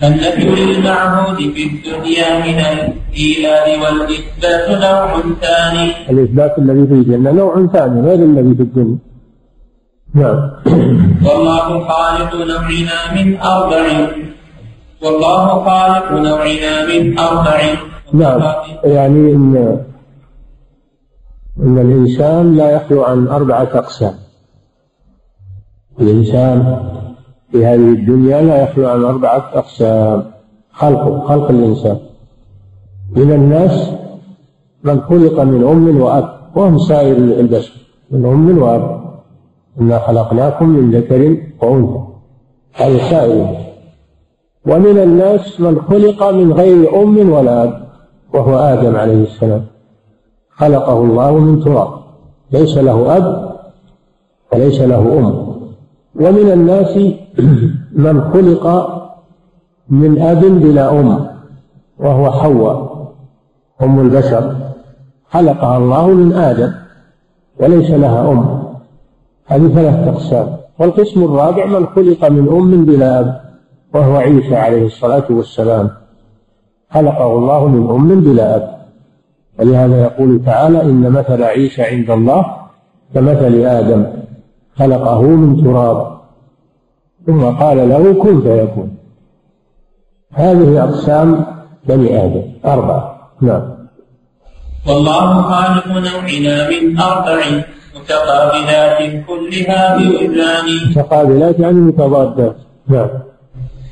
النفي 0.02 0.48
للمعهود 0.64 1.36
في 1.36 1.62
الدنيا 1.66 2.28
من 2.46 2.58
الإيلان 2.58 3.80
والإثبات 3.80 4.70
نوع 4.70 5.20
ثاني. 5.40 6.10
الإثبات 6.10 6.58
الذي 6.58 6.86
في 6.86 6.92
الجنة 6.94 7.30
نوع 7.32 7.66
ثاني 7.66 8.00
غير 8.00 8.18
الذي 8.24 8.54
في 8.54 8.62
الدنيا. 8.62 8.98
نعم. 10.14 10.50
والله 11.26 11.88
خالق 11.88 12.34
نوعنا 12.34 12.98
من 13.16 13.36
أربع 13.36 13.84
والله 15.02 15.64
خالق 15.64 16.12
نوعنا 16.12 16.86
من 16.86 17.18
أربع 17.18 17.60
نعم. 18.12 18.42
يعني 18.84 19.32
إن 19.32 19.78
إن 21.60 21.78
الإنسان 21.78 22.56
لا 22.56 22.70
يخلو 22.70 23.04
عن 23.04 23.28
أربعة 23.28 23.68
أقسام. 23.74 24.14
الإنسان 26.00 26.80
في 27.52 27.66
هذه 27.66 27.74
الدنيا 27.74 28.42
لا 28.42 28.62
يخلو 28.62 28.88
عن 28.88 29.04
أربعة 29.04 29.50
أقسام. 29.54 30.24
خلقه 30.72 31.20
خلق 31.28 31.50
الإنسان. 31.50 31.98
من 33.16 33.32
الناس 33.32 33.90
من 34.84 35.00
خلق 35.00 35.40
من 35.40 35.68
أم 35.68 36.00
وأب 36.00 36.28
وهم 36.54 36.78
سائر 36.78 37.16
البشر. 37.16 37.72
من 38.10 38.24
أم 38.24 38.58
وأب. 38.58 39.00
إنا 39.80 39.98
خلقناكم 39.98 40.68
من 40.68 40.90
ذكر 40.90 41.36
وأنثى. 41.62 42.04
هذا 42.72 43.10
سائر. 43.10 43.67
ومن 44.66 44.98
الناس 44.98 45.60
من 45.60 45.80
خلق 45.80 46.30
من 46.30 46.52
غير 46.52 47.02
أم 47.02 47.32
ولا 47.32 47.62
أب 47.62 47.88
وهو 48.34 48.58
آدم 48.58 48.96
عليه 48.96 49.22
السلام. 49.22 49.64
خلقه 50.50 50.98
الله 51.02 51.38
من 51.38 51.60
تراب. 51.60 51.88
ليس 52.52 52.78
له 52.78 53.16
أب 53.16 53.56
وليس 54.52 54.80
له 54.80 55.18
أم. 55.18 55.48
ومن 56.14 56.50
الناس 56.52 56.98
من 58.06 58.20
خلق 58.20 58.64
من 59.88 60.22
أب 60.22 60.40
بلا 60.40 61.00
أم 61.00 61.26
وهو 61.98 62.30
حواء 62.30 63.08
أم 63.82 64.00
البشر. 64.00 64.56
خلقها 65.30 65.76
الله 65.78 66.06
من 66.06 66.32
آدم 66.32 66.72
وليس 67.60 67.90
لها 67.90 68.32
أم. 68.32 68.62
هذه 69.46 69.68
ثلاثة 69.68 70.10
أقسام. 70.10 70.56
والقسم 70.78 71.24
الرابع 71.24 71.66
من 71.66 71.86
خلق 71.86 72.28
من 72.28 72.48
أم 72.48 72.84
بلا 72.84 73.20
أب. 73.20 73.47
وهو 73.94 74.16
عيسى 74.16 74.56
عليه 74.56 74.86
الصلاة 74.86 75.24
والسلام. 75.30 75.90
خلقه 76.94 77.38
الله 77.38 77.68
من 77.68 77.90
أم 77.90 78.20
بلا 78.20 78.56
أب. 78.56 78.78
ولهذا 79.58 80.02
يقول 80.02 80.44
تعالى 80.44 80.82
إن 80.82 81.12
مثل 81.12 81.42
عيسى 81.42 81.82
عند 81.82 82.10
الله 82.10 82.56
كمثل 83.14 83.54
آدم. 83.54 84.06
خلقه 84.78 85.22
من 85.22 85.64
تراب. 85.64 86.18
ثم 87.26 87.44
قال 87.44 87.88
له 87.88 88.14
كن 88.22 88.42
فيكون. 88.42 88.96
هذه 90.32 90.84
أقسام 90.84 91.46
بني 91.88 92.24
آدم. 92.24 92.42
أربعة. 92.64 93.30
نعم. 93.40 93.62
والله 94.88 95.42
خالق 95.42 95.86
نوعنا 95.86 96.70
من 96.70 97.00
أربع 97.00 97.40
متقابلات 97.96 99.26
كلها 99.26 99.98
بوزان 99.98 100.90
متقابلات 100.90 101.58
يعني 101.58 101.80
متضادات. 101.80 102.56
نعم. 102.88 103.08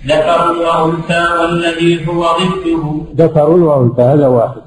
ذكر 0.07 0.53
وأنثى 0.65 1.25
والذي 1.41 2.09
هو 2.09 2.23
ضده. 2.23 2.85
ذكر 3.25 3.51
وأنثى 3.51 4.03
هذا 4.03 4.27
واحد. 4.27 4.63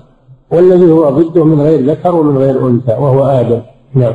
والذي 0.51 0.91
هو 0.91 1.09
ضده 1.09 1.43
من 1.43 1.61
غير 1.61 1.79
ذكر 1.79 2.15
ومن 2.15 2.37
غير 2.37 2.67
أنثى 2.67 2.91
وهو 2.91 3.25
آدم. 3.25 3.61
نعم. 3.95 4.13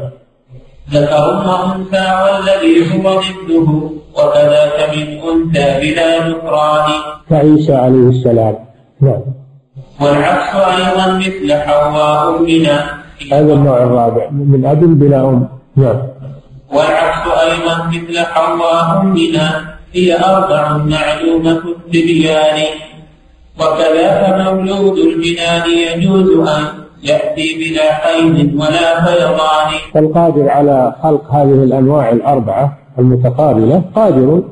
ذكر 0.90 1.24
وأنثى 1.48 2.06
والذي 2.24 2.74
هو 2.94 3.20
ضده 3.20 3.70
وكذاك 4.14 4.96
من 4.96 5.06
أنثى 5.30 5.80
بلا 5.80 6.28
ذكران. 6.28 6.88
كعيسى 7.30 7.74
عليه 7.74 8.08
السلام. 8.08 8.56
نعم. 9.00 9.20
والعكس 10.00 10.54
أيضا 10.54 11.18
مثل 11.18 11.52
حواء 11.52 12.38
أمنا. 12.38 13.04
هذا 13.32 13.52
النوع 13.52 13.76
الرابع 13.76 14.30
من 14.30 14.66
أب 14.66 14.80
بلا 14.80 15.20
أم. 15.20 15.48
نعم. 15.76 15.98
والعكس 16.72 17.28
أيضا 17.28 17.86
مثل 17.86 18.18
حواء 18.18 19.00
أمنا. 19.00 19.73
هي 19.94 20.18
أربع 20.18 20.76
معلومة 20.76 21.62
التبيان 21.76 22.58
وكذاك 23.60 24.40
مولود 24.40 24.98
الجنان 24.98 25.70
يجوز 25.70 26.48
أن 26.48 26.64
يأتي 27.02 27.48
بلا 27.58 27.94
حيض 27.94 28.54
ولا 28.60 29.04
فيضان. 29.04 29.70
فالقادر 29.94 30.48
على 30.48 30.94
خلق 31.02 31.30
هذه 31.30 31.62
الأنواع 31.68 32.10
الأربعة 32.10 32.78
المتقابلة 32.98 33.82
قادر 33.94 34.42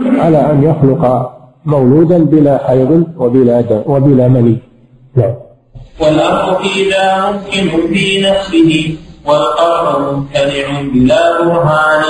على 0.00 0.50
أن 0.50 0.62
يخلق 0.62 1.32
مولودا 1.66 2.18
بلا 2.18 2.66
حيض 2.66 3.04
وبلا 3.16 3.60
دم 3.60 3.82
وبلا 3.86 4.28
مني. 4.28 4.58
نعم. 5.16 5.34
والأمر 6.00 6.54
في 6.62 6.90
ذا 6.90 7.30
ممكن 7.30 7.94
في 7.94 8.20
نفسه 8.20 8.96
والقرب 9.26 10.14
ممتنع 10.14 10.80
بلا 10.94 11.42
برهان. 11.42 12.02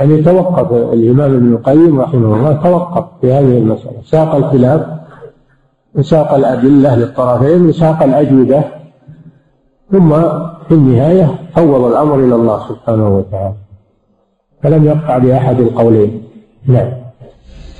يعني 0.00 0.22
توقف 0.22 0.72
الإمام 0.72 1.34
ابن 1.34 1.52
القيم 1.52 2.00
رحمه 2.00 2.36
الله 2.36 2.52
توقف 2.52 3.04
في 3.20 3.32
هذه 3.32 3.58
المسألة. 3.58 4.02
ساق 4.04 4.34
الخلاف 4.34 4.80
وساق 5.94 6.34
الأدلة 6.34 6.96
للطرفين 6.96 7.66
وساق 7.66 8.02
الأجوبة. 8.02 8.64
ثم 9.92 10.10
في 10.68 10.74
النهاية 10.74 11.34
فوض 11.56 11.84
الأمر 11.84 12.14
إلى 12.14 12.34
الله 12.34 12.68
سبحانه 12.68 13.08
وتعالى. 13.16 13.54
فلم 14.62 14.84
يقع 14.84 15.18
بأحد 15.18 15.60
القولين. 15.60 16.22
نعم. 16.66 16.92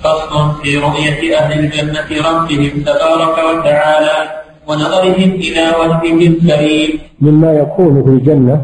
فصل 0.03 0.63
في 0.63 0.77
رؤية 0.77 1.37
أهل 1.39 1.65
الجنة 1.65 2.09
ربهم 2.29 2.83
تبارك 2.83 3.37
وتعالى 3.49 4.31
ونظرهم 4.69 5.31
إلى 5.31 5.65
وجهه 5.81 6.27
الكريم. 6.29 7.01
مما 7.21 7.53
يكون 7.53 8.03
في 8.03 8.09
الجنة 8.09 8.63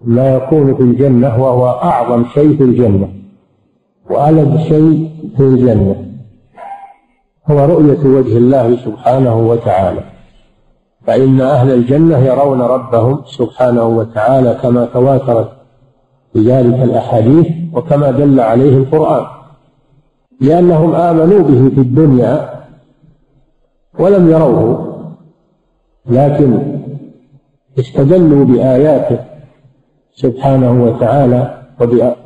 ما 0.00 0.34
يكون 0.34 0.74
في 0.74 0.82
الجنة 0.82 1.42
وهو 1.42 1.68
أعظم 1.68 2.24
شيء 2.24 2.56
في 2.56 2.62
الجنة 2.62 3.08
وألذ 4.10 4.58
شيء 4.58 5.10
في 5.36 5.42
الجنة 5.42 6.04
هو 7.50 7.64
رؤية 7.64 8.06
وجه 8.06 8.36
الله 8.36 8.76
سبحانه 8.76 9.38
وتعالى. 9.38 10.00
فإن 11.06 11.40
أهل 11.40 11.70
الجنة 11.70 12.18
يرون 12.18 12.60
ربهم 12.60 13.22
سبحانه 13.26 13.84
وتعالى 13.84 14.58
كما 14.62 14.84
تواترت 14.84 15.52
بذلك 16.34 16.82
الأحاديث 16.82 17.46
وكما 17.72 18.10
دل 18.10 18.40
عليه 18.40 18.76
القرآن. 18.76 19.26
لأنهم 20.40 20.94
آمنوا 20.94 21.42
به 21.42 21.68
في 21.74 21.80
الدنيا 21.80 22.50
ولم 23.98 24.30
يروه 24.30 24.88
لكن 26.06 26.58
استدلوا 27.78 28.44
بآياته 28.44 29.18
سبحانه 30.22 30.84
وتعالى 30.84 31.40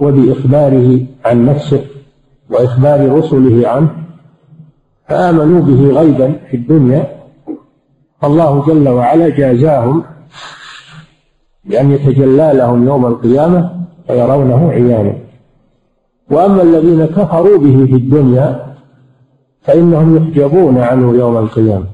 وبإخباره 0.00 1.00
عن 1.24 1.46
نفسه 1.46 1.84
وإخبار 2.50 3.12
رسله 3.18 3.68
عنه 3.68 3.90
فآمنوا 5.08 5.60
به 5.60 6.00
غيبا 6.00 6.32
في 6.50 6.56
الدنيا. 6.56 7.06
فالله 8.20 8.64
جل 8.66 8.88
وعلا 8.88 9.28
جازاهم 9.28 10.02
بأن 11.64 11.90
يتجلى 11.90 12.52
لهم 12.54 12.86
يوم 12.86 13.06
القيامة 13.06 13.70
فيرونه 14.06 14.70
عيانا. 14.70 15.14
وأما 16.30 16.62
الذين 16.62 17.06
كفروا 17.06 17.58
به 17.58 17.86
في 17.86 17.96
الدنيا 18.02 18.74
فإنهم 19.62 20.16
يحجبون 20.16 20.78
عنه 20.78 21.16
يوم 21.18 21.36
القيامة. 21.36 21.86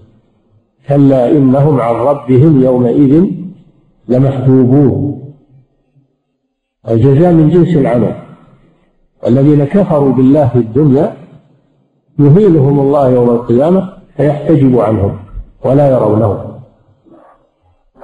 كلا 0.89 1.31
إنهم 1.31 1.81
عن 1.81 1.95
ربهم 1.95 2.63
يومئذ 2.63 3.25
لمحجوبون. 4.09 5.28
الجزاء 6.91 7.33
من 7.33 7.51
جنس 7.51 7.77
العمل. 7.77 8.15
الذين 9.27 9.65
كفروا 9.65 10.13
بالله 10.13 10.49
في 10.49 10.59
الدنيا 10.59 11.17
يهينهم 12.19 12.81
الله 12.81 13.09
يوم 13.09 13.31
القيامة 13.31 13.93
فيحتجب 14.17 14.79
عنهم 14.79 15.19
ولا 15.65 15.91
يرونه 15.91 16.45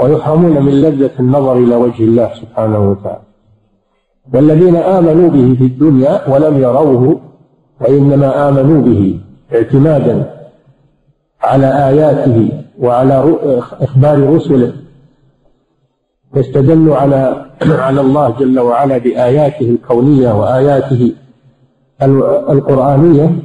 ويحرمون 0.00 0.62
من 0.62 0.72
لذة 0.72 1.10
النظر 1.20 1.56
إلى 1.56 1.74
وجه 1.74 2.04
الله 2.04 2.30
سبحانه 2.34 2.90
وتعالى. 2.90 3.22
والذين 4.34 4.76
آمنوا 4.76 5.30
به 5.30 5.54
في 5.58 5.64
الدنيا 5.64 6.28
ولم 6.28 6.58
يروه 6.58 7.20
وإنما 7.80 8.48
آمنوا 8.48 8.82
به 8.82 9.20
اعتمادا 9.54 10.34
على 11.42 11.66
آياته 11.88 12.48
وعلى 12.78 13.34
إخبار 13.80 14.34
رسله 14.34 14.72
واستدلوا 16.36 16.96
على 16.96 17.46
على 17.86 18.00
الله 18.00 18.30
جل 18.38 18.60
وعلا 18.60 18.98
بآياته 18.98 19.70
الكونية 19.70 20.40
وآياته 20.40 21.12
القرآنية. 22.50 23.36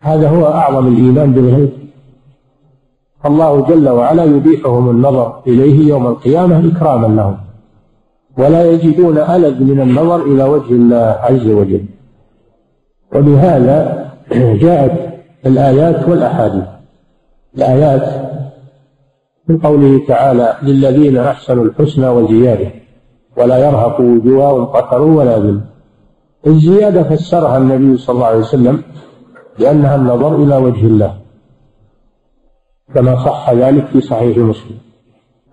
هذا 0.00 0.28
هو 0.28 0.46
أعظم 0.46 0.88
الإيمان 0.88 1.32
بالغيب 1.32 1.70
الله 3.26 3.66
جل 3.66 3.88
وعلا 3.88 4.24
يبيحهم 4.24 4.90
النظر 4.90 5.42
إليه 5.46 5.88
يوم 5.88 6.06
القيامة 6.06 6.72
إكراما 6.72 7.06
لهم. 7.06 7.36
ولا 8.38 8.70
يجدون 8.70 9.18
ألذ 9.18 9.64
من 9.64 9.80
النظر 9.80 10.22
إلى 10.22 10.44
وجه 10.44 10.72
الله 10.72 11.16
عز 11.20 11.46
وجل. 11.46 11.84
وبهذا 13.14 14.10
جاءت 14.64 15.14
الآيات 15.46 16.08
والأحاديث. 16.08 16.64
الآيات 17.56 18.13
من 19.48 19.58
قوله 19.58 20.06
تعالى 20.08 20.56
للذين 20.62 21.16
أحسنوا 21.16 21.64
الحسنى 21.64 22.08
وزيادة 22.08 22.70
ولا 23.36 23.58
يرهق 23.58 24.00
وجوههم 24.00 24.64
قتر 24.64 25.02
ولا 25.02 25.38
ذل. 25.38 25.60
الزيادة 26.46 27.02
فسرها 27.02 27.58
النبي 27.58 27.96
صلى 27.96 28.14
الله 28.14 28.26
عليه 28.26 28.38
وسلم 28.38 28.82
بأنها 29.58 29.96
النظر 29.96 30.36
إلى 30.36 30.56
وجه 30.56 30.86
الله 30.86 31.14
كما 32.94 33.24
صح 33.24 33.50
ذلك 33.50 33.86
في 33.86 34.00
صحيح 34.00 34.38
مسلم. 34.38 34.78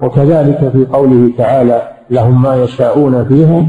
وكذلك 0.01 0.69
في 0.69 0.85
قوله 0.85 1.31
تعالى 1.37 1.91
لهم 2.09 2.41
ما 2.41 2.63
يشاءون 2.63 3.25
فيها 3.25 3.67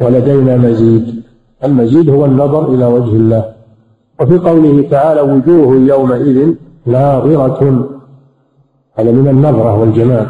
ولدينا 0.00 0.56
مزيد. 0.56 1.22
المزيد 1.64 2.10
هو 2.10 2.24
النظر 2.24 2.74
إلى 2.74 2.84
وجه 2.84 3.12
الله. 3.12 3.52
وفي 4.20 4.38
قوله 4.38 4.88
تعالى 4.90 5.20
وجوه 5.20 5.76
يومئذ 5.76 6.54
ناظرة 6.86 7.95
هذا 8.98 9.12
من 9.12 9.28
النظرة 9.28 9.80
والجمال. 9.80 10.26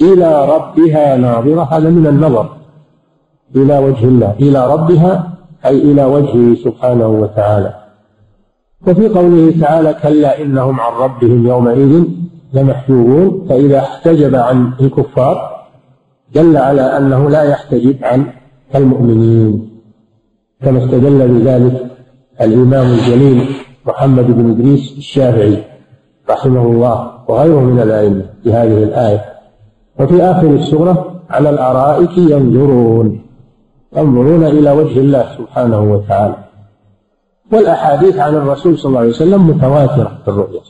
إلى 0.00 0.48
ربها 0.56 1.16
ناظرة 1.16 1.62
هذا 1.62 1.90
من 1.90 2.06
النظر. 2.06 2.48
إلى 3.56 3.78
وجه 3.78 4.04
الله. 4.04 4.34
إلى 4.40 4.72
ربها 4.74 5.32
أي 5.66 5.78
إلى 5.78 6.04
وجهه 6.04 6.54
سبحانه 6.64 7.08
وتعالى. 7.08 7.74
وفي 8.86 9.08
قوله 9.08 9.54
تعالى 9.60 9.94
كلا 10.02 10.42
إنهم 10.42 10.80
عن 10.80 10.92
ربهم 10.92 11.46
يومئذ 11.46 12.04
لمحجوبون 12.52 13.46
فإذا 13.48 13.78
احتجب 13.78 14.34
عن 14.34 14.72
الكفار 14.80 15.36
دل 16.34 16.56
على 16.56 16.82
أنه 16.82 17.30
لا 17.30 17.42
يحتجب 17.42 17.96
عن 18.02 18.26
المؤمنين. 18.74 19.70
كما 20.62 20.84
استدل 20.84 21.28
بذلك 21.28 21.86
الإمام 22.40 22.86
الجليل 22.86 23.48
محمد 23.86 24.26
بن 24.26 24.50
إدريس 24.50 24.94
الشافعي. 24.98 25.71
رحمه 26.32 26.62
الله 26.62 27.10
وغيره 27.28 27.60
من 27.60 27.80
الأئمة 27.80 28.24
في 28.42 28.52
هذه 28.52 28.82
الآية. 28.82 29.24
وفي 30.00 30.22
آخر 30.22 30.46
السورة 30.46 30.94
على 31.30 31.50
الأرائك 31.50 32.18
ينظرون 32.18 33.22
ينظرون 33.96 34.44
إلى 34.44 34.70
وجه 34.70 34.98
الله 34.98 35.26
سبحانه 35.38 35.80
وتعالى. 35.92 36.36
والأحاديث 37.52 38.16
عن 38.18 38.34
الرسول 38.34 38.78
صلى 38.78 38.88
الله 38.88 39.00
عليه 39.00 39.10
وسلم 39.10 39.46
متواترة 39.46 40.18
في 40.24 40.28
الرؤية. 40.28 40.60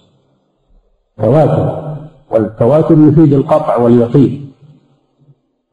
تواتر 1.18 1.94
والتواتر 2.31 2.94
يفيد 3.09 3.33
القطع 3.33 3.77
واليقين. 3.77 4.53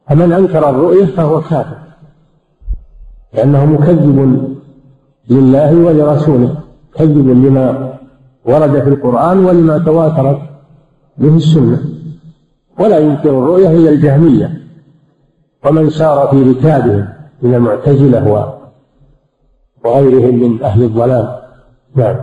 فمن 0.08 0.32
أنكر 0.32 0.70
الرؤية 0.70 1.06
فهو 1.06 1.40
كافر. 1.40 1.78
لأنه 3.34 3.64
مكذب 3.64 4.18
لله 5.30 5.76
ولرسوله 5.76 6.54
كذب 6.94 7.28
لما 7.28 7.89
ورد 8.44 8.82
في 8.82 8.88
القرآن 8.88 9.44
ولما 9.44 9.78
تواترت 9.78 10.38
به 11.18 11.36
السنة. 11.36 11.78
ولا 12.78 12.98
ينكر 12.98 13.30
الرؤية 13.30 13.68
إلا 13.68 13.90
الجهمية. 13.90 14.60
ومن 15.66 15.90
سار 15.90 16.28
في 16.28 16.42
ركابهم 16.42 17.08
من 17.42 17.54
المعتزلة 17.54 18.54
وغيرهم 19.84 20.34
من 20.34 20.62
أهل 20.62 20.82
الضلال. 20.82 21.40
نعم. 21.94 22.16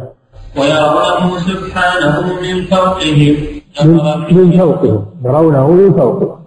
ويرونه 0.57 1.39
سبحانه 1.39 2.21
من 2.41 2.65
فوقهم. 2.65 3.35
من 4.31 4.51
فوقهم. 4.51 5.05
يرونه 5.25 5.71
من 5.71 5.93
فوقهم. 5.93 6.37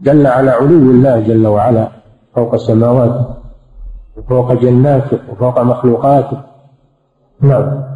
دل 0.00 0.26
على 0.26 0.50
علو 0.50 0.66
الله 0.66 1.20
جل 1.20 1.46
وعلا 1.46 1.88
فوق 2.34 2.56
سماواته 2.56 3.24
وفوق 4.16 4.52
جناته 4.52 5.18
وفوق 5.32 5.60
مخلوقاته. 5.60 6.36
نعم. 7.40 7.89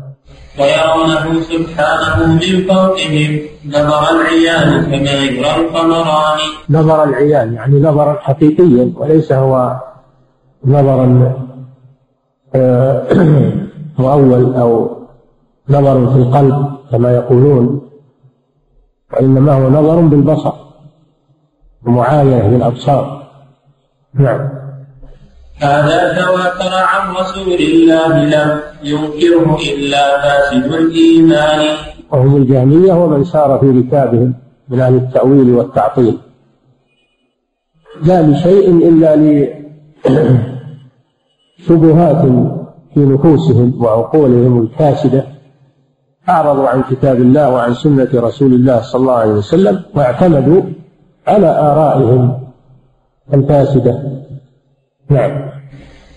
ويرونه 0.59 1.41
سبحانه 1.41 2.27
من 2.27 2.67
فوقهم 2.69 3.41
نظر 3.67 4.03
العيان 4.11 4.83
كما 4.85 5.13
يرى 5.13 5.55
القمران. 5.57 6.39
نظر 6.71 7.05
العيان 7.05 7.55
يعني 7.55 7.81
نظرا 7.81 8.19
حقيقيا 8.21 8.93
وليس 8.97 9.33
هو 9.33 9.81
نظرا 10.65 11.35
آه، 12.55 13.07
مؤول 13.99 14.55
أو 14.55 14.97
نظر 15.69 16.07
في 16.13 16.17
القلب 16.17 16.77
كما 16.91 17.15
يقولون 17.15 17.91
وإنما 19.13 19.53
هو 19.53 19.69
نظر 19.69 20.01
بالبصر 20.01 20.53
ومعاينة 21.87 22.49
بالأبصار 22.49 23.27
نعم. 24.15 24.64
هذا 25.59 26.23
تواتر 26.23 26.75
عن 26.75 27.15
رسول 27.15 27.55
الله 27.55 28.25
لم 28.25 28.61
ينكره 28.83 29.59
إلا 29.75 30.23
فاسد 30.23 30.73
الإيمان. 30.73 31.77
وهم 32.11 32.37
الجهمية 32.37 32.93
ومن 32.93 33.25
سار 33.25 33.59
في 33.59 33.67
ركابهم 33.67 34.35
من 34.69 34.81
أهل 34.81 34.95
التأويل 34.95 35.51
والتعطيل. 35.51 36.19
لا 38.03 38.23
لشيء 38.23 38.89
إلا 38.89 39.17
لشبهات 41.61 42.25
في 42.95 43.01
نفوسهم 43.01 43.85
وعقولهم 43.85 44.63
الكاسدة 44.63 45.25
أعرضوا 46.29 46.69
عن 46.69 46.83
كتاب 46.83 47.17
الله 47.17 47.51
وعن 47.53 47.75
سنة 47.75 48.09
رسول 48.15 48.53
الله 48.53 48.81
صلى 48.81 49.01
الله 49.01 49.15
عليه 49.15 49.33
وسلم 49.33 49.83
واعتمدوا 49.95 50.63
على 51.27 51.47
آرائهم 51.47 52.41
الفاسدة. 53.35 54.03
نعم. 55.11 55.44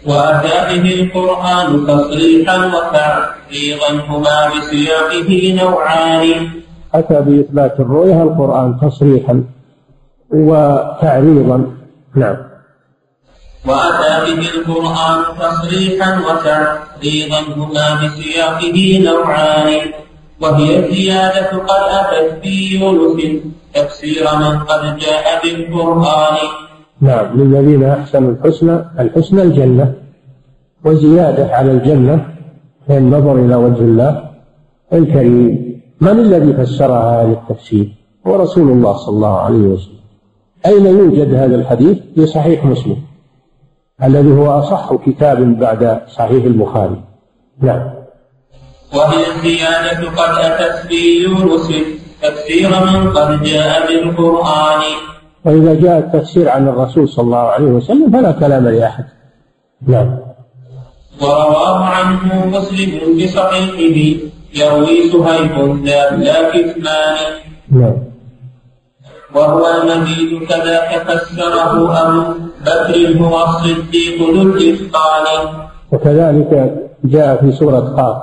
وأتى 0.07 0.79
به 0.79 0.93
القرآن 0.93 1.87
تصريحا 1.87 2.57
وتعريضا 2.65 3.91
هما 4.09 4.51
بسياقه 4.55 5.59
نوعان. 5.61 6.49
أتى 6.93 7.21
بإثبات 7.21 7.79
الرؤية 7.79 8.23
القرآن 8.23 8.79
تصريحا 8.81 9.43
وتعريضا. 10.29 11.71
نعم. 12.15 12.37
وأتى 13.65 14.35
به 14.35 14.49
القرآن 14.49 15.23
تصريحا 15.39 16.19
وتعريضا 16.19 17.39
هما 17.55 18.01
بسياقه 18.03 19.01
نوعان. 19.03 19.91
وهي 20.41 20.79
الزيادة 20.79 21.57
قد 21.57 21.83
أتت 21.89 22.41
في 22.43 22.79
يونس. 22.79 23.41
تفسير 23.73 24.23
من 24.35 24.59
قد 24.59 24.97
جاء 24.97 25.41
بالقرآن. 25.43 26.66
نعم 27.01 27.37
للذين 27.37 27.83
أحسنوا 27.83 28.31
الحسنى 28.31 28.85
الحسنى 28.99 29.41
الجنة 29.41 29.93
وزيادة 30.85 31.55
على 31.55 31.71
الجنة 31.71 32.27
هي 32.87 32.97
النظر 32.97 33.35
إلى 33.35 33.55
وجه 33.55 33.81
الله 33.81 34.29
الكريم. 34.93 35.81
من 36.01 36.19
الذي 36.19 36.53
فسرها 36.53 37.21
هذا 37.21 37.31
التفسير 37.31 37.93
هو 38.27 38.35
رسول 38.35 38.71
الله 38.71 38.93
صلى 38.93 39.15
الله 39.15 39.39
عليه 39.39 39.57
وسلم. 39.57 39.99
أين 40.65 40.85
يوجد 40.85 41.33
هذا 41.33 41.55
الحديث؟ 41.55 41.97
في 42.15 42.25
صحيح 42.25 42.65
مسلم 42.65 42.97
الذي 44.03 44.31
هو 44.31 44.59
أصح 44.59 44.95
كتاب 45.05 45.59
بعد 45.59 46.01
صحيح 46.07 46.43
البخاري. 46.43 47.03
نعم. 47.61 47.89
وهي 48.95 49.35
الزيادة 49.35 50.09
قد 50.09 50.45
أتت 50.45 50.87
في 50.87 51.23
يونس 51.23 51.67
تفسير 52.21 52.69
من 52.69 53.09
قد 53.09 53.43
جاء 53.43 53.87
بالقرآن. 53.87 54.81
وإذا 55.47 55.73
جاء 55.73 55.97
التفسير 55.99 56.49
عن 56.49 56.67
الرسول 56.67 57.09
صلى 57.09 57.25
الله 57.25 57.37
عليه 57.37 57.65
وسلم 57.65 58.11
فلا 58.11 58.31
كلام 58.31 58.67
لأحد. 58.67 59.05
نعم. 59.87 60.17
ورواه 61.21 61.83
عنه 61.83 62.45
مسلم 62.45 62.91
بصحيحه 63.17 64.19
يروي 64.55 65.09
سهيب 65.11 65.85
لا 65.85 66.51
كتمان. 66.51 67.17
نعم. 67.71 67.97
وهو 69.35 69.65
المزيد 69.81 70.43
كذاك 70.49 71.07
فسره 71.07 71.71
أبو 71.71 71.87
بكر 72.65 73.21
هو 73.21 73.43
الصديق 73.43 74.17
ذو 74.19 74.41
الإتقان 74.41 75.25
وكذلك 75.91 76.51
جاء 77.03 77.41
في 77.41 77.51
سورة 77.51 77.79
قاف 77.79 78.17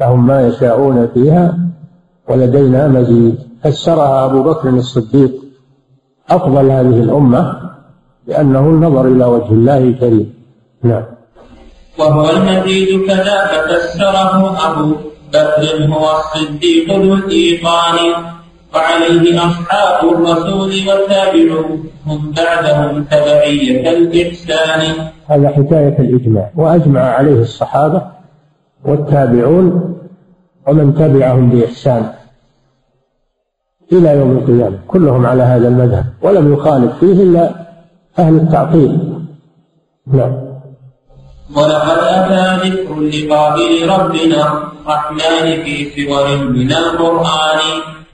لهم 0.00 0.26
ما 0.26 0.48
يشاءون 0.48 1.08
فيها 1.14 1.58
ولدينا 2.28 2.88
مزيد. 2.88 3.38
فسرها 3.64 4.24
أبو 4.24 4.42
بكر 4.42 4.68
الصديق. 4.68 5.43
أفضل 6.30 6.70
هذه 6.70 7.02
الأمة 7.02 7.60
لأنه 8.26 8.60
النظر 8.60 9.06
إلى 9.06 9.24
وجه 9.24 9.52
الله 9.52 9.78
الكريم 9.78 10.34
نعم. 10.82 11.04
وهو 11.98 12.30
المزيد 12.30 13.06
كذاك 13.06 13.50
فسره 13.68 14.56
أبو 14.70 14.94
بكر 15.28 15.86
هو 15.92 16.06
الصديق 16.18 16.92
ذو 16.92 17.14
الإيقان 17.14 17.98
وعليه 18.74 19.46
أصحاب 19.46 20.08
الرسول 20.12 20.72
والتابعون 20.88 21.84
هم 22.06 22.32
بعدهم 22.36 23.04
تبعية 23.04 23.90
الإحسان. 23.96 25.08
هذا 25.26 25.48
حكاية 25.48 25.98
الإجماع. 25.98 26.50
وأجمع 26.56 27.00
عليه 27.00 27.40
الصحابة 27.40 28.02
والتابعون 28.84 29.96
ومن 30.66 30.94
تبعهم 30.94 31.50
بإحسان. 31.50 32.12
إلى 33.92 34.16
يوم 34.16 34.30
القيامة. 34.32 34.78
كلهم 34.88 35.26
على 35.26 35.42
هذا 35.42 35.68
المذهب 35.68 36.04
ولم 36.22 36.52
يخالف 36.52 36.98
فيه 36.98 37.22
إلا 37.22 37.50
أهل 38.18 38.36
التعطيل. 38.36 39.20
نعم. 40.06 40.32
ولقد 41.56 41.98
أتى 42.00 42.68
ذكر 42.68 43.00
لقابل 43.00 43.88
ربنا 43.88 44.52
الرحمن 44.86 45.64
في 45.64 46.06
سور 46.06 46.48
من 46.48 46.72
القرآن. 46.72 47.60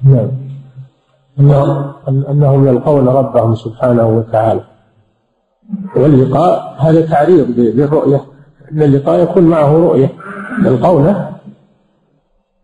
نعم. 0.04 0.30
أنهم, 1.40 1.92
أنهم 2.08 2.68
يلقون 2.68 3.08
ربهم 3.08 3.54
سبحانه 3.54 4.08
وتعالى. 4.08 4.60
واللقاء 5.96 6.76
هذا 6.78 7.06
تعريض 7.06 7.46
للرؤية 7.56 8.24
أن 8.72 8.82
اللقاء 8.82 9.22
يكون 9.22 9.44
معه 9.44 9.72
رؤية. 9.72 10.12
يلقونه 10.64 11.30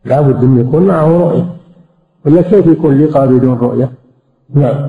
لابد 0.05 0.45
أن 0.45 0.61
يكون 0.61 0.83
معه 0.83 1.19
رؤية. 1.19 1.56
ولا 2.27 2.43
كيف 2.43 2.67
يكون 2.67 3.05
لقاء 3.05 3.27
بدون 3.27 3.59
رؤية. 3.59 3.91
نعم. 4.55 4.87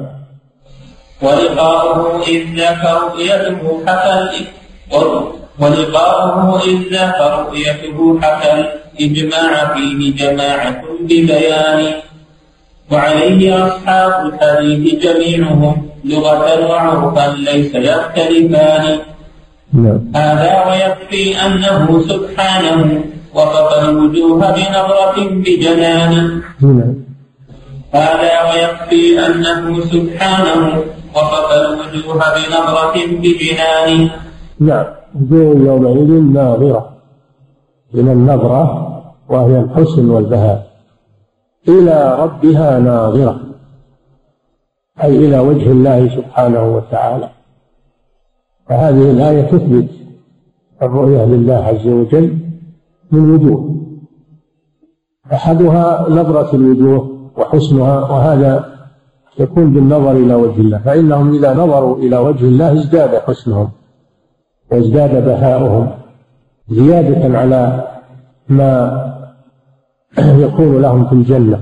ولقاؤه 1.22 2.22
إذ 2.28 2.42
ذاك 2.58 2.84
رؤيته 3.04 3.82
حكى 3.88 4.46
ولقاؤه 5.60 6.62
إذ 6.62 6.78
ذاك 6.92 7.20
رؤيته 7.40 8.20
حكى 8.22 8.52
الإجماع 9.00 9.74
فيه 9.74 10.16
جماعة 10.16 10.82
ببيان. 11.02 11.94
وعليه 12.92 13.68
أصحاب 13.68 14.26
الحديث 14.26 15.04
جميعهم 15.04 15.90
لغة 16.06 16.68
وعرفا 16.68 17.36
ليس 17.38 17.76
يختلفان. 17.76 19.00
نعم. 19.74 20.00
هذا 20.16 20.54
ويكفي 20.68 21.46
أنه 21.46 22.02
سبحانه 22.02 23.02
وصف 23.34 23.84
الوجوه 23.84 24.52
بنظرة 24.52 25.30
بجنان. 25.30 26.42
هذا 27.98 28.34
ويكفي 28.50 29.26
أنه 29.26 29.82
سبحانه 29.82 30.84
وصف 31.16 31.52
الوجوه 31.52 32.14
بنظرة 32.36 32.96
بجنان 33.22 34.10
نعم. 34.60 34.86
وجوه 35.16 35.66
يومئذ 35.68 36.12
ناظرة 36.34 36.90
من 37.94 38.12
النظرة 38.12 38.88
وهي 39.30 39.60
الحسن 39.60 40.10
والبهاء. 40.10 40.68
إلى 41.68 42.18
ربها 42.20 42.80
ناظرة. 42.80 43.40
أي 45.04 45.16
إلى 45.18 45.40
وجه 45.40 45.72
الله 45.72 46.10
سبحانه 46.16 46.76
وتعالى. 46.76 47.30
فهذه 48.70 49.12
الآية 49.12 49.42
تثبت 49.42 49.90
الرؤية 50.82 51.26
لله 51.26 51.56
عز 51.56 51.88
وجل 51.88 52.38
من 53.12 53.32
وجوه. 53.32 53.76
أحدها 55.34 56.06
نظرة 56.10 56.56
الوجوه 56.56 57.07
وحسنها 57.38 58.00
وهذا 58.00 58.78
يكون 59.40 59.74
بالنظر 59.74 60.12
إلى 60.12 60.36
وجه 60.36 60.62
الله. 60.62 60.78
فإنهم 60.78 61.34
إذا 61.34 61.54
نظروا 61.54 61.98
إلى 61.98 62.18
وجه 62.18 62.46
الله 62.46 62.74
ازداد 62.74 63.16
حسنهم 63.16 63.70
وازداد 64.72 65.26
بهاؤهم 65.26 65.90
زيادة 66.70 67.38
على 67.38 67.88
ما 68.50 69.04
يكون 70.46 70.82
لهم 70.82 71.06
في 71.06 71.14
الجنة. 71.14 71.62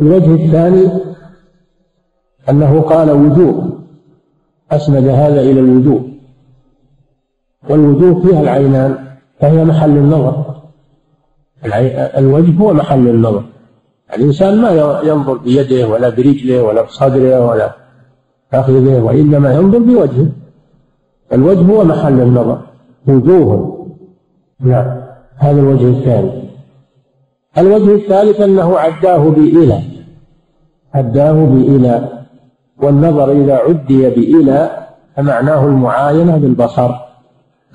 الوجه 0.00 0.34
الثاني 0.34 0.88
أنه 2.50 2.80
قال 2.80 3.10
وجوه 3.10 3.78
أسند 4.72 5.08
هذا 5.08 5.40
إلى 5.40 5.60
الوجوه 5.60 6.04
والوجوه 7.70 8.22
فيها 8.22 8.40
العينان 8.40 8.98
فهي 9.40 9.64
محل 9.64 9.90
النظر. 9.90 10.54
الوجه 12.18 12.58
هو 12.58 12.72
محل 12.72 13.08
النظر. 13.08 13.44
الإنسان 14.16 14.62
ما 14.62 15.00
ينظر 15.04 15.34
بيده 15.34 15.88
ولا 15.88 16.08
برجله 16.08 16.62
ولا 16.62 16.82
بصدره 16.82 17.46
ولا 17.48 17.70
فخذه 18.52 19.02
وإنما 19.02 19.54
ينظر 19.54 19.78
بوجهه. 19.78 20.26
الوجه 21.32 21.72
هو 21.72 21.84
محل 21.84 22.20
النظر 22.20 22.58
وجوه. 23.08 23.86
نعم 24.60 25.00
هذا 25.36 25.60
الوجه 25.60 25.88
الثاني. 25.88 26.30
الوجه 27.58 27.94
الثالث 27.94 28.40
أنه 28.40 28.78
عداه 28.78 29.18
بإلى 29.18 29.78
عداه 30.94 31.32
بإلى. 31.32 32.08
والنظر 32.82 33.32
إذا 33.32 33.56
عدي 33.56 34.10
بإلى 34.10 34.70
فمعناه 35.16 35.66
المعاينة 35.66 36.36
بالبصر. 36.36 36.90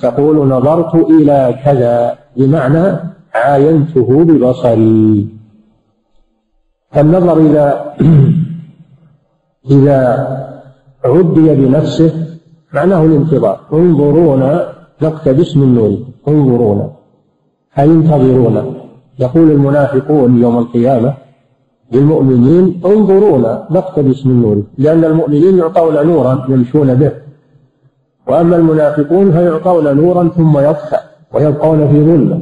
تقول 0.01 0.47
نظرت 0.47 0.95
إلى 0.95 1.59
كذا 1.65 2.17
بمعنى 2.37 2.99
عاينته 3.33 4.23
ببصري. 4.23 5.27
فالنظر 6.95 7.37
إذا 7.37 7.95
إذا 9.75 9.99
عدي 11.05 11.55
بنفسه 11.55 12.13
معناه 12.73 13.05
الانتظار. 13.05 13.59
انظرونا 13.73 14.69
نقتبس 15.01 15.57
من 15.57 15.75
نوركم 15.75 16.03
انظرونا. 16.27 16.89
أي 17.79 17.85
انتظرونا. 17.85 18.63
يقول 19.19 19.51
المنافقون 19.51 20.41
يوم 20.41 20.57
القيامة 20.57 21.13
للمؤمنين 21.91 22.81
انظرونا 22.85 23.67
نقتبس 23.71 24.25
من 24.25 24.41
نوركم 24.41 24.67
لأن 24.77 25.03
المؤمنين 25.03 25.57
يعطون 25.57 26.07
نورا 26.07 26.45
يمشون 26.49 26.95
به. 26.95 27.11
وأما 28.27 28.55
المنافقون 28.55 29.31
فيعطون 29.31 29.97
نورا 29.97 30.29
ثم 30.37 30.57
يطفأ 30.57 30.99
ويبقون 31.33 31.87
في 31.87 32.05
ظلمة. 32.05 32.39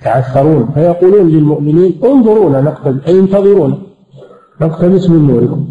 يتعثرون 0.00 0.70
فيقولون 0.74 1.28
للمؤمنين 1.28 2.00
انظرونا 2.04 2.60
نقتبس 2.60 3.06
أي 3.06 3.20
انتظرونا. 3.20 3.78
نقتبس 4.60 5.10
من 5.10 5.26
نوركم. 5.26 5.70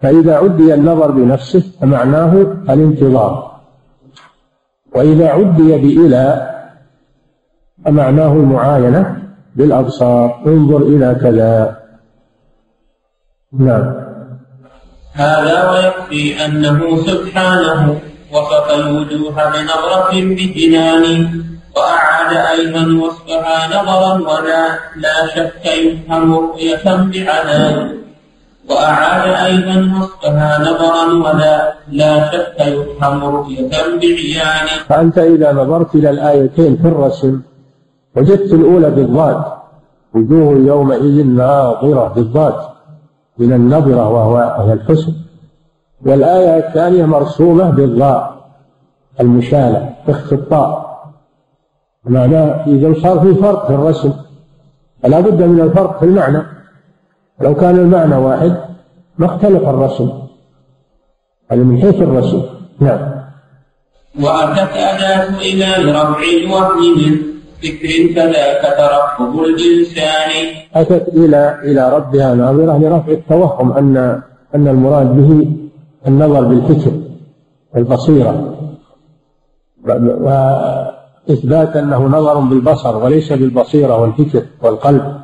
فإذا 0.00 0.36
عدي 0.36 0.74
النظر 0.74 1.10
بنفسه 1.10 1.64
فمعناه 1.80 2.32
الانتظار. 2.70 3.60
وإذا 4.94 5.28
عدي 5.28 5.78
بإلى 5.78 6.50
فمعناه 7.84 8.32
المعاينة 8.32 9.16
بالأبصار. 9.56 10.42
انظر 10.46 10.82
إلى 10.82 11.18
كذا. 11.20 11.78
نعم. 13.52 13.94
هذا 15.12 15.70
ويكفي 15.70 16.44
أنه 16.44 16.96
سبحانه 16.96 18.00
وصف 18.32 18.74
الوجوه 18.74 19.34
بنظرة 19.34 20.10
بجنان. 20.12 21.47
وأعاد 21.78 22.36
أيضا 22.36 22.82
وصفها 23.06 23.58
نظرا 23.66 24.12
ولا 24.30 24.62
لا 24.96 25.26
شك 25.34 25.66
يفهم 25.66 26.34
رؤية 26.34 26.84
بعنان 26.84 27.98
وأعاد 28.70 29.26
أيضا 29.50 29.76
وصفها 29.98 30.58
نظرا 30.58 31.04
ولا 31.24 31.74
لا 31.92 32.30
شك 32.30 32.56
يفهم 32.60 33.24
رؤية 33.24 33.70
بعيان. 34.00 34.66
فأنت 34.88 35.18
إذا 35.18 35.52
نظرت 35.52 35.94
إلى 35.94 36.10
الآيتين 36.10 36.76
في 36.76 36.88
الرسم 36.88 37.40
وجدت 38.16 38.52
الأولى 38.52 38.90
بالضاد 38.90 39.44
وجوه 40.14 40.52
يومئذ 40.72 41.26
ناظرة 41.26 42.12
بالضاد 42.14 42.54
من 43.38 43.52
النظرة 43.52 44.08
وهو 44.08 44.72
الحسن. 44.72 45.12
والآية 46.06 46.58
الثانية 46.66 47.04
مرسومة 47.04 47.70
بالضاء 47.70 48.38
المشالة 49.20 49.94
الطاء 50.32 50.87
معناه 52.04 52.66
إذا 52.66 52.94
صار 53.02 53.20
في 53.20 53.34
فرق 53.34 53.66
في 53.66 53.74
الرسم. 53.74 54.12
فلا 55.02 55.20
بد 55.20 55.42
من 55.42 55.60
الفرق 55.60 55.98
في 55.98 56.04
المعنى. 56.04 56.42
لو 57.40 57.54
كان 57.54 57.78
المعنى 57.78 58.16
واحد 58.16 58.56
ما 59.18 59.26
اختلف 59.26 59.68
الرسم. 59.68 60.10
هذا 61.50 61.62
من 61.62 61.80
حيث 61.80 62.02
الرسم. 62.02 62.42
نعم. 62.80 63.18
وأتت 64.20 64.72
أداة 64.76 65.38
إلى 65.40 65.90
رفع 65.92 66.22
الوهم 66.42 66.98
من 66.98 67.16
فكر 67.62 68.14
كذاك 68.14 68.62
ترقب 68.78 69.38
الإنسان. 69.38 70.30
أتت 70.74 71.08
إلى 71.08 71.58
إلى 71.62 71.96
ربها 71.96 72.34
ناظرة 72.34 72.78
لرفع 72.78 73.12
التوهم 73.12 73.72
أن 73.72 74.22
أن 74.54 74.68
المراد 74.68 75.16
به 75.16 75.48
النظر 76.06 76.40
بالفكر 76.40 76.92
والبصيرة 77.74 78.54
وإثبات 81.28 81.76
أنه 81.76 82.06
نظر 82.06 82.38
بالبصر 82.40 82.96
وليس 82.96 83.32
بالبصيرة 83.32 84.00
والفكر 84.00 84.42
والقلب 84.62 85.20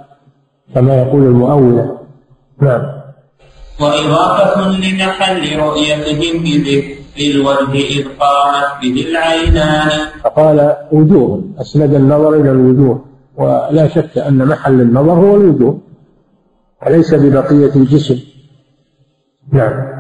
كما 0.75 1.03
يقول 1.03 1.23
المؤولة 1.23 1.99
نعم. 2.63 2.83
وإضافة 3.81 4.69
لمحل 4.71 5.59
رؤيتهم 5.59 6.43
بذكر 6.43 6.95
الوجه 7.21 7.73
إذ 7.73 8.05
قامت 8.21 8.83
به 8.83 9.07
العينان. 9.11 9.91
فقال 10.25 10.77
وجوه 10.93 11.45
أسند 11.61 11.95
النظر 11.95 12.35
إلى 12.35 12.51
الوجوه 12.51 13.05
ولا 13.37 13.89
شك 13.89 14.19
أن 14.19 14.49
محل 14.49 14.81
النظر 14.81 15.13
هو 15.13 15.37
الوجوه 15.37 15.81
وليس 16.87 17.15
ببقية 17.15 17.75
الجسم. 17.77 18.19
نعم. 19.53 19.94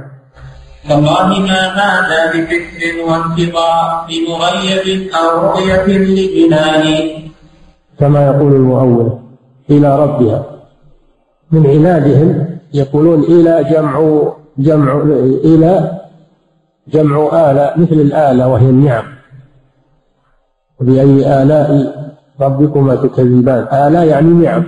فالله 0.88 1.40
ما 1.40 1.60
هذا 1.80 2.26
بفكر 2.32 2.82
وانتظار 3.08 4.06
بمغيب 4.08 5.08
أو 5.12 5.40
رؤية 5.40 5.86
لجنان 5.86 6.84
كما 7.98 8.26
يقول 8.26 8.52
المؤول 8.52 9.18
إلى 9.70 9.98
ربها. 9.98 10.44
من 11.50 11.66
عنادهم 11.66 12.58
يقولون 12.74 13.22
إلى 13.22 13.64
جمع 13.70 14.22
جمع 14.58 15.02
إلى 15.44 16.00
جمع 16.88 17.16
آلة 17.50 17.72
مثل 17.76 17.92
الآلة 17.94 18.48
وهي 18.48 18.70
النعم. 18.70 19.04
وبأي 20.80 21.42
آلاء 21.42 21.94
ربكما 22.40 22.94
تكذبان؟ 22.94 23.66
آلاء 23.72 24.04
يعني 24.06 24.28
نعم. 24.28 24.64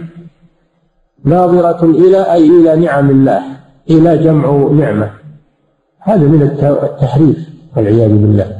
ناظرة 1.24 1.84
إلى 1.84 2.32
أي 2.32 2.46
إلى 2.46 2.76
نعم 2.76 3.10
الله 3.10 3.42
إلى 3.90 4.18
جمع 4.18 4.68
نعمة. 4.72 5.25
هذا 6.06 6.26
من 6.26 6.42
التحريف 6.82 7.48
والعياذ 7.76 8.08
بالله. 8.08 8.58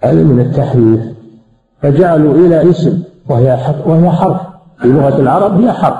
هذا 0.00 0.22
من 0.22 0.40
التحريف. 0.40 1.00
فجعلوا 1.82 2.34
إلى 2.34 2.70
اسم 2.70 3.02
وهي 3.28 3.58
وهي 3.86 4.10
حرف. 4.10 4.40
في 4.80 4.88
لغة 4.88 5.20
العرب 5.20 5.60
هي 5.60 5.72
حرف. 5.72 5.98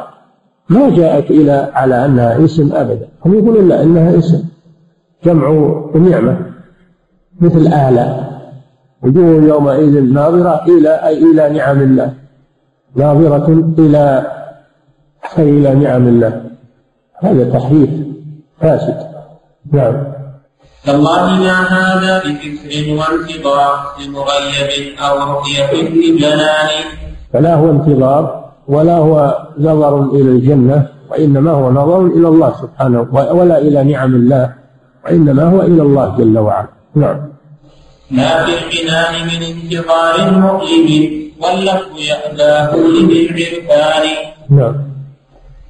ما 0.68 0.96
جاءت 0.96 1.30
إلى 1.30 1.70
على 1.74 2.04
أنها 2.04 2.44
اسم 2.44 2.72
أبدا. 2.72 3.08
هم 3.24 3.34
يقولون 3.34 3.68
لا 3.68 3.82
إنها 3.82 4.18
اسم. 4.18 4.44
جمع 5.24 5.48
نعمة 5.94 6.36
مثل 7.40 7.66
آلاء 7.66 8.40
وجوه 9.02 9.42
يومئذ 9.42 10.12
ناظرة 10.12 10.64
إلى 10.64 10.88
أي 10.88 11.18
إلى 11.32 11.58
نعم 11.58 11.80
الله. 11.80 12.14
ناظرة 12.96 13.74
إلى 13.78 14.26
أي 15.38 15.48
إلى 15.50 15.74
نعم 15.74 16.08
الله. 16.08 16.42
هذا 17.16 17.50
تحريف 17.50 17.90
فاسد. 18.60 18.96
نعم. 19.72 20.15
تالله 20.86 21.26
ما 21.40 21.58
هذا 21.76 22.18
بفكر 22.18 22.72
وانتظار 22.98 23.72
لمغيب 24.00 24.98
أو 24.98 25.14
رؤية 25.32 25.72
لجلال 25.72 26.70
فلا 27.32 27.54
هو 27.54 27.70
انتظار 27.70 28.44
ولا 28.68 28.96
هو 28.96 29.38
نظر 29.58 30.02
إلى 30.02 30.30
الجنة 30.30 30.88
وإنما 31.10 31.50
هو 31.50 31.70
نظر 31.70 32.06
إلى 32.06 32.28
الله 32.28 32.54
سبحانه 32.62 33.06
ولا 33.12 33.58
إلى 33.58 33.84
نعم 33.84 34.14
الله 34.14 34.52
وإنما 35.04 35.42
هو 35.42 35.62
إلى 35.62 35.82
الله 35.82 36.16
جل 36.18 36.38
وعلا. 36.38 36.68
نعم. 36.94 37.16
ما 38.10 38.44
في 38.44 38.52
الجنان 38.64 39.14
من 39.26 39.42
انتظار 39.42 40.30
مؤلم 40.30 40.88
واللفظ 41.42 41.98
يأباه 41.98 42.76
لذي 42.76 43.28
العرفان. 43.28 44.06
نعم. 44.50 44.85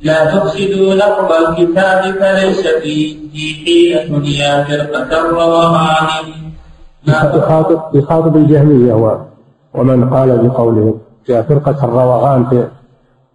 لا 0.00 0.38
تفسدوا 0.38 0.94
لفظ 0.94 1.32
الكتاب 1.32 2.14
فليس 2.14 2.66
فيه 2.82 3.16
حيلة 3.64 4.28
يا 4.28 4.64
فرقة 4.64 5.20
الروهان 5.20 6.24
يخاطب 7.08 7.80
يخاطب 7.94 8.36
الجهمية 8.36 9.20
ومن 9.74 10.10
قال 10.14 10.48
بقوله 10.48 10.98
يا 11.28 11.42
فرقة 11.42 11.84
الروغان 11.84 12.46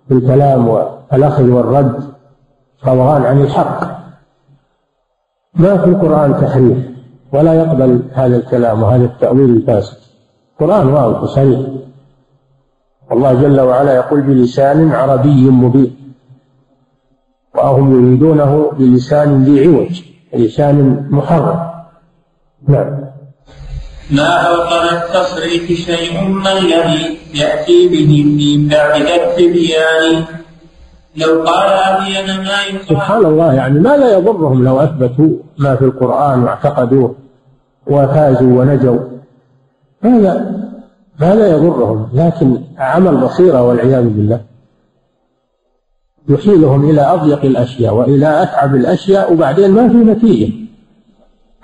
في 0.08 0.14
الكلام 0.14 0.68
والأخذ 0.68 1.50
والرد 1.50 2.04
روغان 2.88 3.24
عن 3.24 3.42
الحق. 3.42 4.02
ما 5.54 5.78
في 5.78 5.86
القرآن 5.86 6.42
تحريف 6.42 6.78
ولا 7.34 7.54
يقبل 7.54 8.02
هذا 8.14 8.38
الكلام 8.38 8.84
وهذا 8.84 9.06
التأويل 9.06 9.50
الفاسد. 9.50 9.98
القرآن 10.52 10.88
واضح 10.88 11.24
وصريح 11.24 11.60
والله 13.12 13.34
جل 13.34 13.62
وعلا 13.62 13.96
يقول 13.96 14.22
بلسان 14.22 14.92
عربي 14.92 15.50
مبين. 15.50 16.01
وهم 17.66 17.88
يريدونه 17.96 18.72
بلسان 18.78 19.44
ذي 19.44 19.66
عوج 19.66 20.02
لسان 20.34 21.08
محرم. 21.10 21.60
نعم. 22.68 23.02
ما 24.12 24.30
أوقن 24.30 24.96
التصريف 24.98 25.72
شيء 25.72 26.28
ما 26.28 26.58
الذي 26.58 27.18
يأتي 27.34 27.88
به 27.88 28.12
من 28.24 28.68
بعد 28.68 29.02
التبيان 29.02 30.24
لو 31.16 31.44
قال 31.44 31.70
أبين 31.70 32.38
ما 32.38 32.60
يقال. 32.72 32.88
سبحان 32.90 33.26
الله 33.26 33.54
يعني 33.54 33.80
ما 33.80 33.98
لا 33.98 34.18
يضرهم 34.18 34.64
لو 34.64 34.80
أثبتوا 34.80 35.30
ما 35.58 35.76
في 35.76 35.86
القرآن 35.86 36.44
واعتقدوه 36.44 37.16
وفازوا 37.88 38.60
ونجوا. 38.62 39.00
هذا 40.04 40.34
ما 41.20 41.36
لا 41.36 41.48
يضرهم 41.48 42.10
لكن 42.14 42.58
عمل 42.78 43.18
بصيرة 43.18 43.62
والعياذ 43.62 44.04
بالله. 44.04 44.51
يحيلهم 46.30 46.90
إلى 46.90 47.02
أضيق 47.02 47.46
الأشياء 47.46 47.94
وإلى 47.94 48.44
أتعب 48.44 48.76
الأشياء 48.76 49.34
وبعدين 49.34 49.72
ما 49.72 49.90
في 49.90 49.96
نتيجة. 49.96 50.54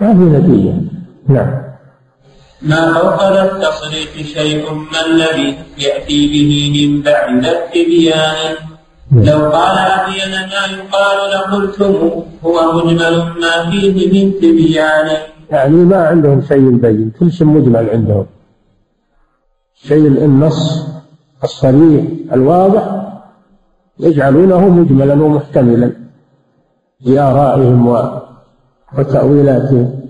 ما 0.01 0.13
في 0.13 0.19
نتيجة. 0.19 0.73
نعم. 1.27 1.67
ما 2.61 2.93
فوق 2.93 3.23
التصريح 3.23 4.27
شيء 4.33 4.71
ما 4.73 5.05
الذي 5.05 5.57
يأتي 5.77 6.27
به 6.27 6.51
من 6.75 7.01
بعد 7.01 7.45
التبيان؟ 7.45 8.55
لو 9.11 9.49
قال 9.49 9.77
أبين 9.77 10.31
ما 10.31 10.63
يقال 10.77 11.31
لقلتم 11.31 12.23
هو 12.45 12.73
مجمل 12.73 13.17
ما 13.41 13.69
فيه 13.71 14.11
من 14.13 14.33
تبيان. 14.41 15.17
يعني 15.49 15.75
ما 15.75 16.07
عندهم 16.07 16.41
شيء 16.41 16.69
بين 16.69 17.11
كل 17.19 17.31
شيء 17.31 17.47
مجمل 17.47 17.89
عندهم. 17.89 18.25
شيء 19.87 20.07
النص 20.07 20.87
الصريح 21.43 22.03
الواضح. 22.33 22.96
يجعلونه 23.99 24.69
مجملا 24.69 25.23
ومحتملا 25.23 25.91
لآرائهم 27.01 27.87
وتأويلاتهم. 28.97 30.01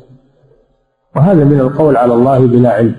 وهذا 1.15 1.43
من 1.43 1.59
القول 1.59 1.97
على 1.97 2.13
الله 2.13 2.39
بلا 2.39 2.71
علم. 2.71 2.95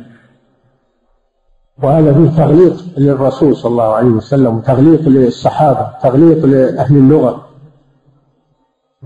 وهذا 1.83 2.13
فيه 2.13 2.45
تغليط 2.45 2.73
للرسول 2.99 3.57
صلى 3.57 3.71
الله 3.71 3.93
عليه 3.95 4.09
وسلم 4.09 4.57
وتغليط 4.57 5.01
للصحابة 5.01 5.91
تغليط 6.03 6.45
لأهل 6.45 6.97
اللغة. 6.97 7.49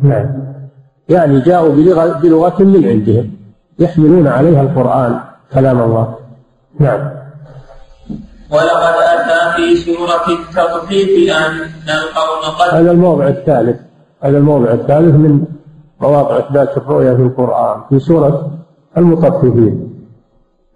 نعم. 0.02 0.26
يعني 1.08 1.40
جاءوا 1.40 1.74
بلغة 2.22 2.62
من 2.62 2.88
عندهم 2.88 3.32
يحملون 3.78 4.26
عليها 4.26 4.62
القرآن 4.62 5.20
كلام 5.52 5.80
الله. 5.80 6.14
نعم. 6.80 7.10
ولقد 8.50 9.01
في 9.56 9.76
سورة 9.76 10.26
التطفيف 10.28 11.32
أن 11.36 11.50
القوم 11.88 12.54
قد 12.58 12.74
هذا 12.74 12.90
الموضع 12.90 13.28
الثالث. 13.28 13.76
هذا 14.22 14.38
الموضع 14.38 14.72
الثالث 14.72 15.14
من 15.14 15.44
مواضع 16.00 16.38
إثبات 16.38 16.76
الرؤيا 16.76 17.14
في 17.14 17.22
القرآن 17.22 17.80
في 17.88 17.98
سورة 17.98 18.50
المطففين. 18.96 19.92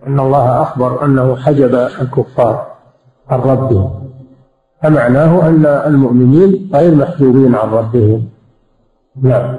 أن 0.07 0.21
الله 0.21 0.63
أخبر 0.63 1.05
أنه 1.05 1.37
حجب 1.37 1.75
الكفار 1.75 2.67
عن 3.31 3.41
ربهم. 3.41 3.91
فمعناه 4.83 5.49
أن 5.49 5.67
المؤمنين 5.67 6.71
غير 6.75 6.95
محجوبين 6.95 7.55
عن 7.55 7.69
ربهم. 7.71 8.29
نعم. 9.23 9.57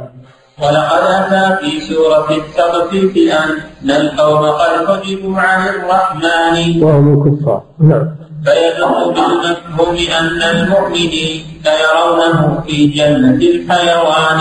ولقد 0.60 1.04
أتى 1.08 1.66
في 1.66 1.80
سورة 1.80 2.28
التطفيف 2.32 3.34
أن 3.34 3.92
القوم 3.92 4.46
قد 4.46 4.88
حجبوا 4.88 5.38
عن 5.38 5.68
الرحمن. 5.68 6.84
وهم 6.84 7.28
الكفار. 7.28 7.64
نعم. 7.80 8.27
فيدل 8.46 9.14
بالمفهوم 9.14 9.96
أن 10.20 10.42
المؤمنين 10.42 11.44
يرونه 11.66 12.62
في 12.68 12.88
جنة 12.88 13.36
الحيوان. 13.36 14.40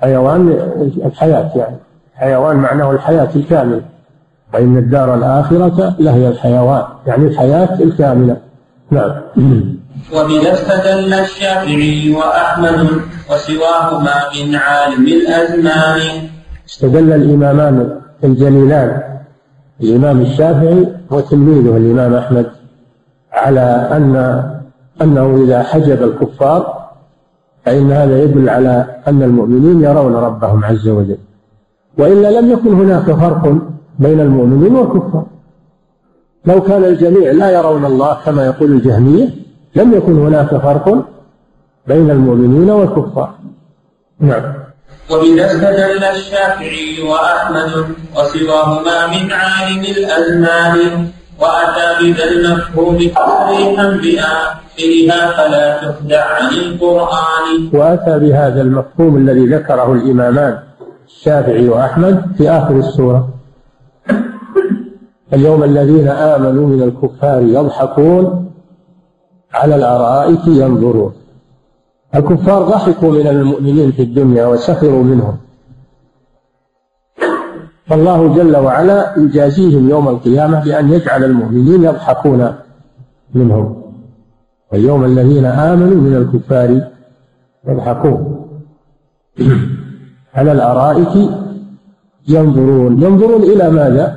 حيوان 0.00 0.48
الحياة 1.06 1.50
يعني. 1.56 1.76
حيوان 2.14 2.56
معناه 2.56 2.90
الحياة 2.90 3.28
الكاملة. 3.36 3.80
وإن 4.54 4.76
الدار 4.76 5.14
الآخرة 5.14 5.94
لهي 5.98 6.28
الحيوان. 6.28 6.84
يعني 7.06 7.26
الحياة 7.26 7.78
الكاملة. 7.80 8.36
نعم. 8.90 9.12
وبذا 10.14 10.52
استدل 10.52 11.14
الشافعي 11.14 12.14
وأحمد 12.14 12.88
وسواهما 13.30 14.14
من 14.34 14.54
عالم 14.54 15.06
الأزمان. 15.06 16.00
استدل 16.68 17.12
الإمامان 17.12 18.00
الجليلان. 18.24 19.02
الإمام 19.80 20.20
الشافعي 20.20 20.86
وتلميذه 21.10 21.76
الإمام 21.76 22.14
أحمد. 22.14 22.61
على 23.32 23.88
أن 23.92 24.14
أنه 25.02 25.44
إذا 25.44 25.62
حجب 25.62 26.02
الكفار 26.02 26.88
فإن 27.64 27.92
هذا 27.92 28.22
يدل 28.22 28.48
على 28.48 28.86
أن 29.08 29.22
المؤمنين 29.22 29.82
يرون 29.82 30.14
ربهم 30.14 30.64
عز 30.64 30.88
وجل. 30.88 31.18
وإلا 31.98 32.40
لم 32.40 32.50
يكن 32.50 32.72
هناك 32.74 33.10
فرق 33.12 33.58
بين 33.98 34.20
المؤمنين 34.20 34.76
والكفار. 34.76 35.26
لو 36.44 36.62
كان 36.62 36.84
الجميع 36.84 37.32
لا 37.32 37.50
يرون 37.50 37.84
الله 37.84 38.16
كما 38.24 38.46
يقول 38.46 38.72
الجهمية 38.72 39.28
لم 39.76 39.94
يكن 39.94 40.26
هناك 40.26 40.56
فرق 40.56 41.04
بين 41.86 42.10
المؤمنين 42.10 42.70
والكفار. 42.70 43.34
نعم. 44.20 44.54
وبذا 45.10 45.46
استدل 45.46 46.04
الشافعي 46.04 47.02
وأحمد 47.08 47.84
وسواهما 48.16 49.06
من 49.06 49.32
عالم 49.32 49.80
الأزمان. 49.80 51.08
وأتى 51.42 51.86
بذا 52.00 52.24
المفهوم 52.24 52.96
تصريحا 52.96 53.86
بآخرها 54.02 55.20
فلا 55.36 55.66
تخدع 55.82 56.24
عن 56.24 56.48
القرآن. 56.54 57.70
وأتى 57.72 58.18
بهذا 58.18 58.60
المفهوم 58.62 59.16
الذي 59.16 59.46
ذكره 59.46 59.92
الإمامان 59.92 60.58
الشافعي 61.06 61.68
وأحمد 61.68 62.22
في 62.36 62.50
آخر 62.50 62.76
السورة. 62.76 63.28
اليوم 65.32 65.64
الذين 65.64 66.08
آمنوا 66.08 66.66
من 66.66 66.82
الكفار 66.82 67.42
يضحكون 67.42 68.50
على 69.54 69.74
الأرائك 69.74 70.46
ينظرون. 70.46 71.12
الكفار 72.14 72.62
ضحكوا 72.62 73.12
من 73.12 73.26
المؤمنين 73.26 73.92
في 73.92 74.02
الدنيا 74.02 74.46
وسخروا 74.46 75.02
منهم. 75.02 75.36
فالله 77.92 78.34
جل 78.34 78.56
وعلا 78.56 79.18
يجازيهم 79.18 79.90
يوم 79.90 80.08
القيامة 80.08 80.64
بأن 80.64 80.92
يجعل 80.92 81.24
المؤمنين 81.24 81.84
يضحكون 81.84 82.52
منهم. 83.34 83.82
واليوم 84.72 85.04
الذين 85.04 85.44
آمنوا 85.44 86.00
من 86.00 86.16
الكفار 86.16 86.80
يضحكون. 87.68 88.46
على 90.34 90.52
الأرائك 90.52 91.30
ينظرون. 92.28 93.02
ينظرون 93.02 93.42
إلى 93.42 93.70
ماذا؟ 93.70 94.16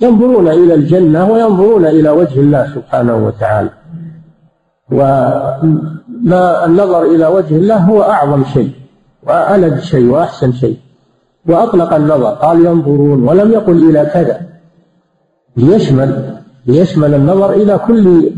ينظرون 0.00 0.48
إلى 0.48 0.74
الجنة 0.74 1.30
وينظرون 1.30 1.86
إلى 1.86 2.10
وجه 2.10 2.40
الله 2.40 2.74
سبحانه 2.74 3.26
وتعالى. 3.26 3.70
وما 4.92 6.64
النظر 6.66 7.02
إلى 7.02 7.26
وجه 7.26 7.56
الله 7.56 7.76
هو 7.76 8.02
أعظم 8.02 8.44
شيء 8.44 8.72
وألد 9.22 9.78
شيء 9.80 10.10
وأحسن 10.10 10.52
شيء. 10.52 10.85
وأطلق 11.48 11.94
النظر 11.94 12.30
قال 12.30 12.66
ينظرون 12.66 13.28
ولم 13.28 13.52
يقل 13.52 13.90
إلى 13.90 14.06
كذا. 14.06 14.40
ليشمل 15.56 16.38
ليشمل 16.66 17.14
النظر 17.14 17.50
إلى 17.50 17.78
كل 17.78 18.30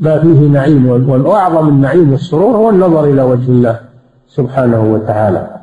ما 0.00 0.18
فيه 0.18 0.48
نعيم 0.48 1.10
وأعظم 1.10 1.68
النعيم 1.68 2.12
والسرور 2.12 2.56
هو 2.56 2.70
النظر 2.70 3.04
إلى 3.04 3.22
وجه 3.22 3.48
الله 3.50 3.80
سبحانه 4.28 4.92
وتعالى. 4.92 5.56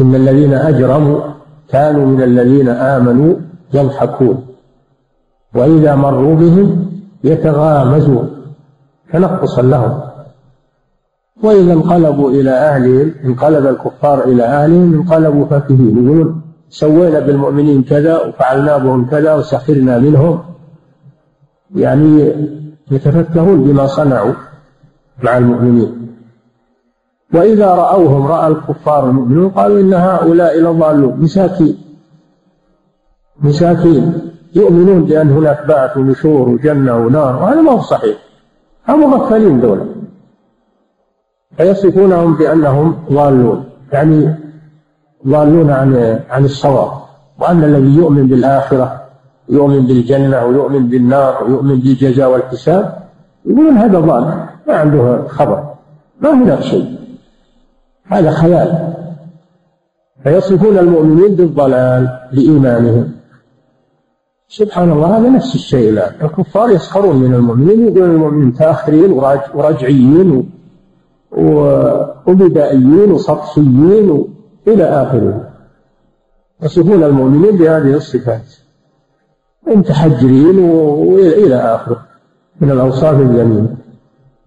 إن 0.00 0.14
الذين 0.14 0.54
أجرموا 0.54 1.20
كانوا 1.68 2.06
من 2.06 2.22
الذين 2.22 2.68
آمنوا 2.68 3.34
يضحكون 3.74 4.46
وإذا 5.54 5.94
مروا 5.94 6.34
بهم 6.34 6.90
يتغامزون 7.24 8.30
تنقصا 9.12 9.62
لهم. 9.62 10.07
وإذا 11.42 11.72
انقلبوا 11.72 12.30
إلى 12.30 12.50
أهلهم 12.50 13.14
انقلب 13.24 13.66
الكفار 13.66 14.24
إلى 14.24 14.44
أهلهم 14.44 14.94
انقلبوا 14.94 15.46
فكهين. 15.46 16.06
يقولون 16.06 16.40
سوينا 16.68 17.20
بالمؤمنين 17.20 17.82
كذا 17.82 18.22
وفعلنا 18.22 18.76
بهم 18.76 19.06
كذا 19.06 19.34
وسخرنا 19.34 19.98
منهم. 19.98 20.40
يعني 21.76 22.32
يتفكهون 22.90 23.64
بما 23.64 23.86
صنعوا 23.86 24.32
مع 25.22 25.38
المؤمنين. 25.38 26.08
وإذا 27.34 27.74
رأوهم 27.74 28.26
رأى 28.26 28.46
الكفار 28.48 29.10
المؤمنون 29.10 29.48
قالوا 29.48 29.80
إن 29.80 29.94
هؤلاء 29.94 30.60
لضالون 30.60 31.20
مساكين. 31.20 31.76
مساكين. 33.40 34.12
يؤمنون 34.54 35.04
بأن 35.04 35.30
هناك 35.30 35.66
بعث 35.66 35.96
ونشور 35.96 36.48
وجنة 36.48 36.96
ونار 36.96 37.36
وهذا 37.36 37.60
ما 37.60 37.70
هو 37.70 37.80
صحيح. 37.80 38.16
هم 38.88 39.10
مغفلين 39.10 39.60
دولة. 39.60 39.97
فيصفونهم 41.58 42.34
بأنهم 42.34 42.96
ضالون 43.12 43.64
يعني 43.92 44.34
ضالون 45.26 45.70
عن 45.70 46.20
عن 46.30 46.44
الصواب 46.44 46.90
وأن 47.38 47.64
الذي 47.64 47.96
يؤمن 47.96 48.26
بالآخرة 48.26 49.02
يؤمن 49.48 49.86
بالجنة 49.86 50.44
ويؤمن 50.44 50.88
بالنار 50.88 51.44
ويؤمن 51.44 51.78
بالجزاء 51.80 52.30
والحساب 52.30 52.98
يقولون 53.46 53.76
هذا 53.76 54.00
ضال 54.00 54.24
ما 54.68 54.74
عنده 54.74 55.28
خبر 55.28 55.74
ما 56.20 56.30
هناك 56.30 56.60
شيء 56.60 56.98
هذا 58.06 58.30
خيال. 58.30 58.94
فيصفون 60.24 60.78
المؤمنين 60.78 61.34
بالضلال 61.34 62.18
لإيمانهم. 62.32 63.12
سبحان 64.48 64.90
الله 64.90 65.16
هذا 65.18 65.28
نفس 65.28 65.54
الشيء 65.54 65.90
الآن. 65.90 66.12
الكفار 66.22 66.70
يسخرون 66.70 67.16
من 67.16 67.34
المؤمنين 67.34 67.88
يقولون 67.88 68.10
المؤمنين 68.10 68.54
تاخرين 68.54 69.12
ورجعيين 69.54 70.50
وبدائيين 71.32 73.12
وسطحيين 73.12 74.24
إلى 74.68 74.84
آخره. 74.84 75.48
يصفون 76.62 77.04
المؤمنين 77.04 77.56
بهذه 77.56 77.94
الصفات. 77.96 78.54
متحجرين 79.66 80.58
وإلى 80.58 81.54
آخره. 81.54 82.02
من 82.60 82.70
الأوصاف 82.70 83.20
الجميلة. 83.20 83.74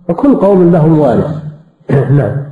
وكل 0.09 0.35
قوم 0.35 0.71
لهم 0.71 0.99
وارث. 0.99 1.35
نعم. 2.19 2.51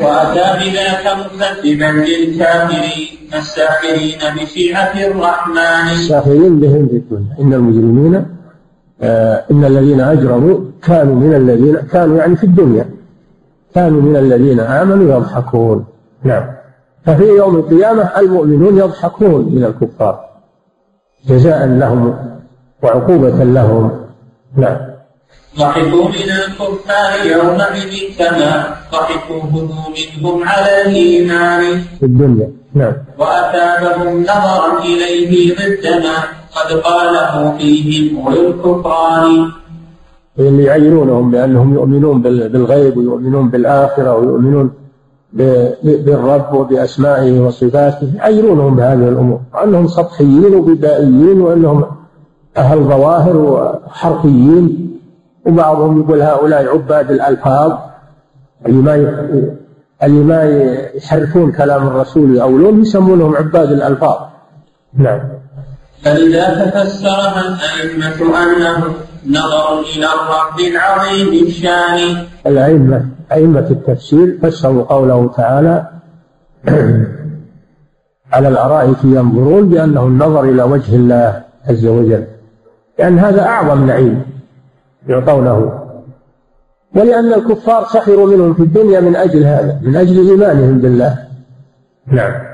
وأتى 0.00 0.46
بذاك 0.60 1.04
مكذبا 1.18 1.84
للكافرين 1.84 3.08
الساخرين 3.34 4.18
بشيعة 4.36 5.06
الرحمن. 5.06 5.92
الساخرين 5.92 6.60
بهم 6.60 6.88
في 6.88 6.96
الدنيا 6.96 7.36
إن 7.40 7.54
المجرمين 7.54 8.39
إن 9.02 9.64
الذين 9.64 10.00
أجرموا 10.00 10.58
كانوا 10.82 11.14
من 11.14 11.34
الذين 11.34 11.76
كانوا 11.76 12.18
يعني 12.18 12.36
في 12.36 12.44
الدنيا. 12.44 12.90
كانوا 13.74 14.02
من 14.02 14.16
الذين 14.16 14.60
آمنوا 14.60 15.16
يضحكون. 15.16 15.84
نعم. 16.24 16.44
ففي 17.06 17.24
يوم 17.24 17.56
القيامة 17.56 18.02
المؤمنون 18.18 18.78
يضحكون 18.78 19.54
من 19.54 19.64
الكفار. 19.64 20.30
جزاء 21.26 21.66
لهم 21.66 22.14
وعقوبة 22.82 23.44
لهم. 23.44 23.90
نعم. 24.56 24.76
ضحكوا 25.58 26.08
من 26.08 26.30
الكفار 26.30 27.26
يومئذ 27.26 28.18
كما 28.18 28.76
ضحكوا 28.92 29.42
منهم 29.42 30.48
على 30.48 30.82
الإيمان. 30.82 31.80
في 32.00 32.06
الدنيا. 32.06 32.50
نعم. 32.74 32.92
وأثابهم 33.18 34.22
نظرا 34.22 34.78
إليه 34.84 35.54
ضدما 35.54 36.39
قد 36.56 36.72
قاله 36.72 37.58
فيهم 37.58 38.26
وللكفران 38.26 39.48
اللي 40.38 40.64
يعينونهم 40.64 41.30
بأنهم 41.30 41.74
يؤمنون 41.74 42.22
بالغيب 42.22 42.96
ويؤمنون 42.96 43.48
بالآخرة 43.50 44.16
ويؤمنون 44.16 44.70
بالرب 45.82 46.54
وبأسمائه 46.54 47.40
وصفاته 47.40 48.12
يعيرونهم 48.16 48.76
بهذه 48.76 49.08
الأمور. 49.08 49.40
وأنهم 49.54 49.86
سطحيين 49.86 50.54
وبدائيين 50.54 51.40
وأنهم 51.40 51.84
أهل 52.56 52.84
ظواهر 52.84 53.36
وحرفيين. 53.36 54.96
وبعضهم 55.46 56.00
يقول 56.00 56.22
هؤلاء 56.22 56.68
عباد 56.68 57.10
الألفاظ. 57.10 57.72
اللي 58.66 58.82
ما 58.82 58.94
اللي 60.02 60.24
ما 60.24 60.44
يحرفون 60.94 61.52
كلام 61.52 61.86
الرسول 61.86 62.36
يأولون 62.36 62.80
يسمونهم 62.80 63.36
عباد 63.36 63.72
الألفاظ. 63.72 64.18
نعم. 64.94 65.20
فإذا 66.04 66.70
تفسرها 66.70 67.42
الأئمة 67.48 68.42
أنه 68.42 68.84
نظر 69.26 69.80
إلى 69.80 70.06
الرب 70.06 70.60
العظيم 70.60 71.46
الشان. 71.46 72.26
الأئمة 72.46 73.06
أئمة 73.32 73.66
التفسير 73.70 74.38
فسروا 74.42 74.82
قوله 74.84 75.32
تعالى 75.36 75.86
على 78.32 78.48
الأرائك 78.48 79.04
ينظرون 79.04 79.68
بأنه 79.68 80.02
النظر 80.02 80.44
إلى 80.44 80.62
وجه 80.62 80.96
الله 80.96 81.42
عز 81.68 81.86
وجل. 81.86 82.24
لأن 82.98 83.18
هذا 83.18 83.42
أعظم 83.42 83.86
نعيم 83.86 84.22
يعطونه. 85.08 85.80
ولأن 86.94 87.32
الكفار 87.32 87.84
سخروا 87.84 88.26
منهم 88.26 88.54
في 88.54 88.62
الدنيا 88.62 89.00
من 89.00 89.16
أجل 89.16 89.44
هذا 89.44 89.80
من 89.82 89.96
أجل 89.96 90.30
إيمانهم 90.30 90.78
بالله. 90.78 91.18
نعم. 92.06 92.49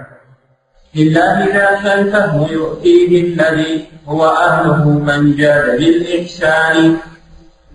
لله 0.96 1.38
ذاك 1.56 1.84
الفهم 1.98 2.46
يؤتيه 2.52 3.10
الذي 3.24 3.84
هو 4.08 4.26
أهله 4.26 4.88
من 4.88 5.36
جاد 5.36 5.78
بالإحسان. 5.78 6.96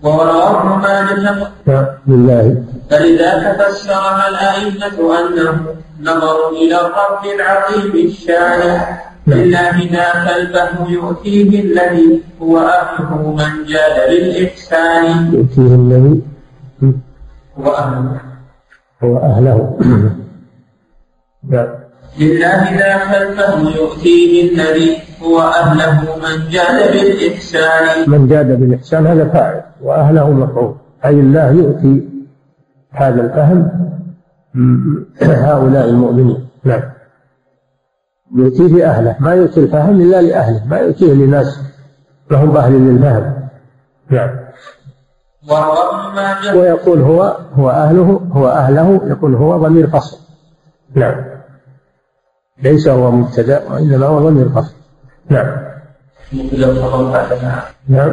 ورواه 0.02 0.76
مالك 0.76 1.50
نعم 1.66 1.86
لله. 2.06 2.64
فلذا 2.90 3.30
تفسرها 3.52 4.28
الأئمة 4.28 4.96
أنه 5.18 5.54
نظر 6.00 6.50
إلى 6.50 6.76
الرب 6.80 7.22
العظيم 7.36 8.06
الشان. 8.06 8.62
لله 9.26 9.76
ذاك 9.92 10.26
الفهم 10.36 10.92
يؤتيه 10.92 11.60
الذي 11.60 12.20
هو 12.42 12.58
أهله 12.58 13.34
من 13.38 13.52
جاد 13.70 13.96
بالإحسان. 14.10 15.32
يؤتيه 15.34 15.74
الذي 15.82 16.20
هو 17.58 17.66
أهله. 17.70 18.20
هو 19.02 19.16
أهله. 19.18 19.58
لله 22.18 22.78
ذاك 22.78 23.22
الفهم 23.22 23.66
يؤتيه 23.66 24.52
الذي 24.52 24.96
هو 25.22 25.40
أهله 25.40 26.16
من 26.16 26.48
جاد 26.50 26.92
بالإحسان. 26.92 28.10
من 28.10 28.28
جاد 28.28 28.60
بالإحسان 28.60 29.06
هذا 29.06 29.28
فاعل. 29.28 29.62
وأهله 29.82 30.30
مفعول. 30.30 30.74
أي 31.04 31.10
الله 31.10 31.50
يؤتي 31.50 32.08
هذا 32.90 33.20
الفهم 33.20 33.68
هؤلاء 35.48 35.88
المؤمنين. 35.88 36.48
نعم. 36.64 36.82
يؤتيه 38.36 38.90
أهله 38.90 39.16
ما 39.20 39.34
يؤتي 39.34 39.60
الفهم 39.60 40.00
إلا 40.00 40.22
لأهله. 40.22 40.66
ما 40.66 40.78
يؤتيه 40.78 41.12
لناس 41.12 41.60
لهم 42.30 42.56
أهل 42.56 42.72
للفهم. 42.72 43.48
نعم. 44.10 44.30
ويقول 46.54 47.00
هو 47.00 47.36
هو 47.54 47.70
أهله 47.70 48.20
هو 48.32 48.48
أهله 48.48 49.00
يقول 49.06 49.34
هو 49.34 49.56
ضمير 49.56 49.86
فصل. 49.86 50.18
نعم. 50.94 51.31
ليس 52.62 52.88
هو 52.88 53.10
مبتدأ 53.10 53.72
وإنما 53.72 54.06
هو 54.06 54.28
ضمير 54.28 54.48
فصل 54.48 54.74
نعم. 55.28 55.56
مبتدأ 56.32 56.70
الخبر 56.70 57.10
بعدها 57.12 57.64
نعم. 57.88 58.12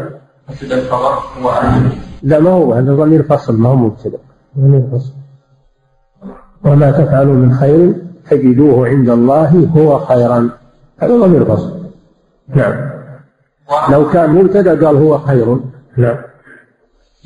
مبتدأ 0.49 0.77
الخبر 0.77 1.19
هو 1.41 1.51
لا 2.23 2.39
ما 2.39 2.49
هو 2.49 2.73
هذا 2.73 2.93
ضمير 2.95 3.23
فصل 3.23 3.57
ما 3.57 3.69
هو 3.69 3.75
مبتدأ. 3.75 4.17
ضمير 4.59 4.87
فصل 4.91 5.13
وما 6.65 6.91
تفعلوا 6.91 7.35
من 7.35 7.53
خير 7.53 7.93
تجدوه 8.29 8.87
عند 8.87 9.09
الله 9.09 9.69
هو 9.75 9.99
خيرا. 9.99 10.49
هذا 10.99 11.17
ضمير 11.17 11.45
فصل 11.45 11.79
نعم. 12.47 12.89
لو 13.89 14.09
كان 14.09 14.29
مبتدأ 14.29 14.85
قال 14.85 14.97
هو 14.97 15.17
خير. 15.17 15.59
نعم. 15.97 16.17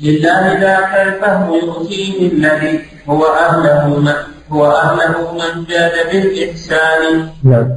لله 0.00 0.60
ذاك 0.60 1.06
الفهم 1.06 1.54
يؤتيه 1.54 2.32
الذي 2.32 2.80
هو 3.08 3.24
أهله 3.24 4.14
هو 4.52 4.66
أهله 4.66 5.32
من 5.32 5.64
جاد 5.64 5.92
بالإحسان. 6.12 7.28
نعم. 7.44 7.68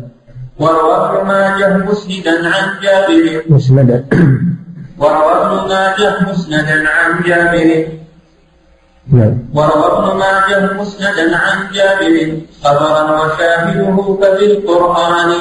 وروى 0.59 0.95
ابن 0.95 1.28
ماجه 1.28 1.78
مسندا 1.78 2.49
عن 2.49 2.68
جابر. 2.84 3.43
مسندا. 3.49 4.05
وروى 4.99 5.34
ابن 5.34 5.70
ماجه 5.70 6.30
مسندا 6.30 6.89
عن 6.89 7.24
جابر. 7.26 7.88
نعم. 9.11 9.38
وروى 9.53 9.88
ابن 9.97 10.18
ماجه 10.20 10.74
مسندا 10.74 11.38
عن 11.38 11.57
جابر. 11.74 12.38
خبرا 12.63 13.01
وشاهده 13.11 14.18
ففي 14.22 14.45
القرآن 14.45 15.32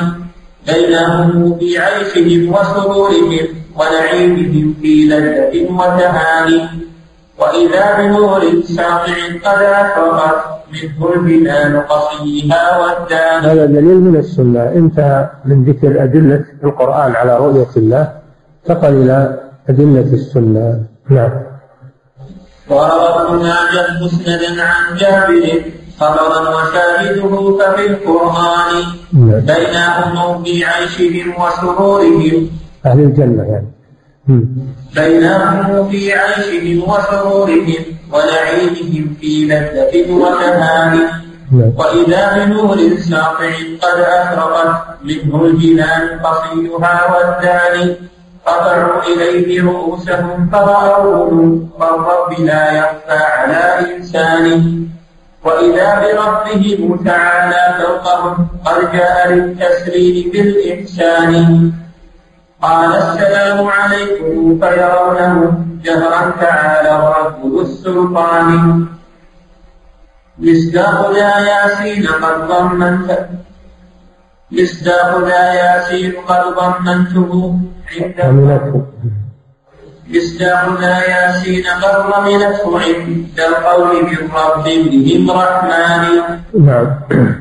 بينهم 0.67 1.59
في 1.59 1.79
عيشهم 1.79 2.55
وسرورهم 2.55 3.49
ونعيمهم 3.77 4.75
في 4.83 5.05
لذة 5.09 5.71
وتهاني 5.71 6.69
وإذا 7.39 7.97
بنور 7.99 8.63
ساطع 8.65 9.17
قد 9.45 9.63
أفرغت 9.63 10.56
منه 10.85 11.15
البلال 11.15 11.89
قصيها 11.89 12.79
والدان 12.79 13.45
هذا 13.45 13.67
دليل 13.67 14.01
من 14.01 14.17
السنة. 14.17 14.63
انتهى 14.63 15.31
من 15.45 15.65
ذكر 15.65 16.03
أدلة 16.05 16.45
القرآن 16.65 17.13
على 17.13 17.39
رؤية 17.39 17.73
الله 17.77 18.13
انتقل 18.63 18.93
إلى 18.93 19.41
أدلة 19.69 20.13
السنة. 20.13 20.81
نعم. 21.11 21.31
وروى 22.71 23.09
ابن 23.23 23.37
ماجه 23.37 24.05
مسندا 24.05 24.63
عن 24.63 24.97
جابر 24.97 25.63
خبرا 26.01 26.41
وشاهده 26.55 27.59
ففي 27.59 27.87
القرآن. 27.87 28.75
نعم. 29.13 29.41
بينهم 29.41 30.45
في 30.45 30.65
عيشهم 30.65 31.35
وسرورهم. 31.43 32.51
أهل 32.87 33.01
الجنة 33.01 33.43
يعني. 33.43 33.71
بينهم 34.95 35.89
في 35.89 36.13
عيشهم 36.13 36.91
وسرورهم. 36.91 37.96
ونعيمهم 38.13 39.17
في 39.21 39.45
لذة 39.45 39.93
نعم. 41.53 41.73
وإذا 41.77 42.45
بنور 42.45 42.79
ساطع 43.11 43.51
قد 43.83 43.99
أشرقت 44.01 44.85
منه 45.05 45.45
الجنان 45.45 46.19
قصيها 46.19 46.95
والداني. 47.13 47.97
رفعوا 48.49 49.03
إليه 49.03 49.63
رؤوسهم 49.63 50.51
فرأوه 50.53 51.61
فالرب 51.81 52.41
لا 52.41 52.73
يخفى 52.73 53.25
على 53.25 53.97
إنسان 53.97 54.45
وإذا 55.45 56.01
بربهم 56.01 57.05
تعالى 57.05 57.75
فوقهم 57.79 58.49
قد 58.65 58.93
جاء 58.93 59.33
للتسليم 59.33 60.31
بالإحسان. 60.31 61.73
قال 62.67 62.93
السلام 62.95 63.67
عليكم 63.67 64.59
فيرونه 64.61 65.35
جهرا 65.85 66.23
تعالى 66.41 66.95
ذو 67.43 67.61
السلطان. 67.61 68.51
مصداق 70.39 70.99
يا 71.23 71.35
ياسين 71.51 72.07
قد 72.23 72.37
ضمنت 72.51 73.09
مصداق 74.53 75.11
لا 75.31 75.45
ياسين 75.63 76.13
قد 76.29 76.43
ضمنته. 76.59 77.31
ضمنته 78.19 78.83
مصداق 80.15 80.81
لا 80.81 80.99
ياسين 81.15 81.65
قد 81.83 81.97
ضمنته 82.13 82.67
عند 82.85 83.39
القول 83.49 83.93
من 84.11 84.21
رب 84.41 84.67
بهم 84.91 85.31
رحمن. 85.31 86.03
نعم. 86.69 86.87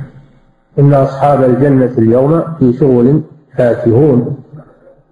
إن 0.80 0.94
أصحاب 0.94 1.44
الجنة 1.44 1.94
اليوم 1.98 2.44
في 2.60 2.74
شغل 2.80 3.22
فاكهون 3.58 4.45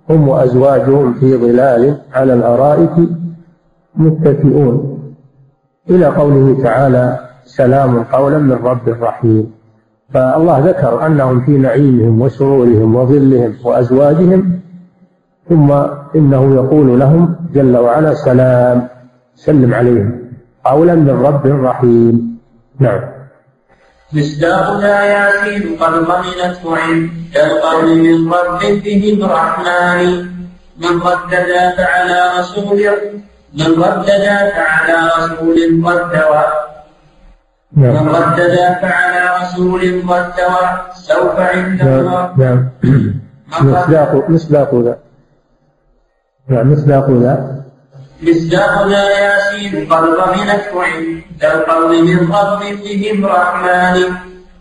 هم 0.09 0.27
وأزواجهم 0.27 1.13
في 1.13 1.37
ظلال 1.37 1.97
على 2.13 2.33
الأرائك 2.33 3.09
متكئون. 3.95 4.99
إلى 5.89 6.05
قوله 6.05 6.63
تعالى 6.63 7.19
سلام 7.45 8.03
قولا 8.03 8.37
من 8.39 8.51
رب 8.51 8.89
رحيم. 9.01 9.51
فالله 10.13 10.59
ذكر 10.59 11.05
أنهم 11.05 11.41
في 11.41 11.57
نعيمهم 11.57 12.21
وسرورهم 12.21 12.95
وظلهم 12.95 13.53
وأزواجهم 13.63 14.59
ثم 15.49 15.71
إنه 16.15 16.55
يقول 16.55 16.99
لهم 16.99 17.35
جل 17.53 17.77
وعلا 17.77 18.13
سلام. 18.13 18.87
سلم 19.35 19.73
عليهم 19.73 20.19
قولا 20.65 20.95
من 20.95 21.09
رب 21.09 21.45
رحيم. 21.45 22.37
نعم. 22.79 23.12
مصداق 24.13 24.83
ياسين 24.83 25.77
قد 25.79 25.93
ضمنته 25.93 26.77
عند 26.77 27.11
القول 27.35 27.97
من 27.97 28.33
رب 28.33 28.59
بهم 28.83 29.23
رحمن. 29.23 30.09
من 30.77 31.01
رد 31.01 31.26
ذا 31.26 31.51
فعلى 31.77 32.19
رسول. 32.39 32.79
من 33.53 33.83
رد 33.83 34.04
ذا 34.04 34.25
فعلى 34.55 34.97
رسول 35.17 35.57
قد 35.85 35.99
نعم. 37.77 38.05
من 38.05 38.15
رد 38.15 38.35
ذا 38.35 38.55
فعلى 38.81 39.21
رسول 39.41 39.81
قد 40.09 40.33
توى 40.35 40.69
سوف 40.95 41.39
عند 41.39 41.81
نعم. 41.81 42.33
نعم. 42.37 42.69
مصداق 43.61 44.29
مصداق 44.29 44.75
ذا. 44.75 44.97
نعم 46.49 46.71
مصداق 46.71 47.09
ذا. 47.09 47.63
مصداق 48.27 48.87
ذا 48.87 49.05
ياسين 49.19 49.93
قد 49.93 50.03
ضمنته 50.03 50.73
عند 50.83 51.41
القول 51.43 51.91
من 52.05 52.19
رب 52.31 52.61
بهم 52.83 53.25
رحمن. 53.25 53.97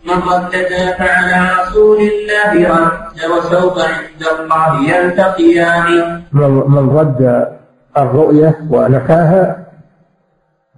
من 0.07 0.19
رد 0.31 0.51
ذا 0.51 0.71
فعلى 0.99 1.49
رسول 1.61 1.97
الله 1.97 2.51
رد 2.69 3.17
وسوف 3.31 3.75
عند 3.79 4.21
الله 4.39 4.69
يلتقيان. 4.91 6.21
من 6.75 6.89
رد 6.89 7.47
الرؤية 7.97 8.55
ونفاها 8.69 9.65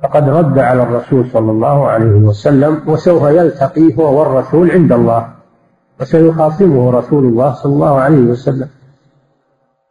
فقد 0.04 0.30
رد 0.30 0.60
على 0.60 0.84
الرسول 0.84 1.26
صلى 1.34 1.52
الله 1.52 1.88
عليه 1.88 2.16
وسلم 2.30 2.82
وسوف 2.88 3.24
يلتقي 3.24 3.98
هو 3.98 4.20
والرسول 4.20 4.72
عند 4.72 4.92
الله 4.92 5.28
وسيخاصمه 6.02 6.92
رسول 6.92 7.24
الله 7.24 7.54
صلى 7.54 7.74
الله 7.74 8.00
عليه 8.00 8.18
وسلم 8.18 8.70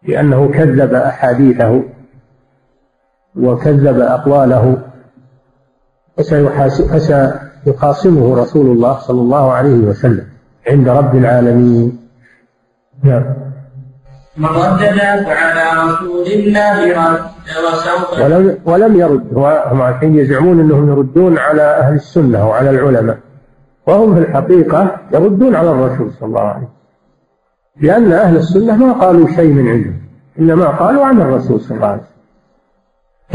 لأنه 0.08 0.48
كذب 0.48 0.94
أحاديثه. 0.94 1.82
وكذب 3.36 4.00
أقواله 4.00 4.78
فسيخاصمه 6.16 8.34
رسول 8.42 8.66
الله 8.66 8.98
صلى 8.98 9.20
الله 9.20 9.52
عليه 9.52 9.78
وسلم 9.78 10.26
عند 10.68 10.88
رب 10.88 11.14
العالمين. 11.14 11.98
نعم. 13.02 13.24
من 14.36 14.46
ردد 14.46 15.24
فعلى 15.24 15.64
رسول 15.86 16.26
الله 16.26 16.92
رد 16.92 17.20
وسوف. 17.66 18.20
ولم 18.20 18.58
ولم 18.64 18.96
يرد 18.96 19.34
هم 19.70 19.82
الحين 19.82 20.18
يزعمون 20.18 20.60
إنهم 20.60 20.88
يردون 20.88 21.38
على 21.38 21.62
أهل 21.62 21.94
السنة 21.94 22.48
وعلى 22.48 22.70
العلماء 22.70 23.18
وهم 23.86 24.14
في 24.14 24.20
الحقيقة 24.20 24.96
يردون 25.12 25.54
على 25.54 25.70
الرسول 25.70 26.10
صلى 26.20 26.28
الله 26.28 26.40
عليه 26.40 26.56
وسلم 26.56 26.68
لأن 27.80 28.12
أهل 28.12 28.36
السنة 28.36 28.76
ما 28.76 28.92
قالوا 28.92 29.28
شيء 29.28 29.52
من 29.52 29.68
عندهم 29.68 30.00
إنما 30.38 30.66
قالوا 30.66 31.04
عن 31.04 31.20
الرسول 31.20 31.60
صلى 31.60 31.76
الله 31.76 31.88
عليه 31.88 32.02
وسلم. 32.02 32.13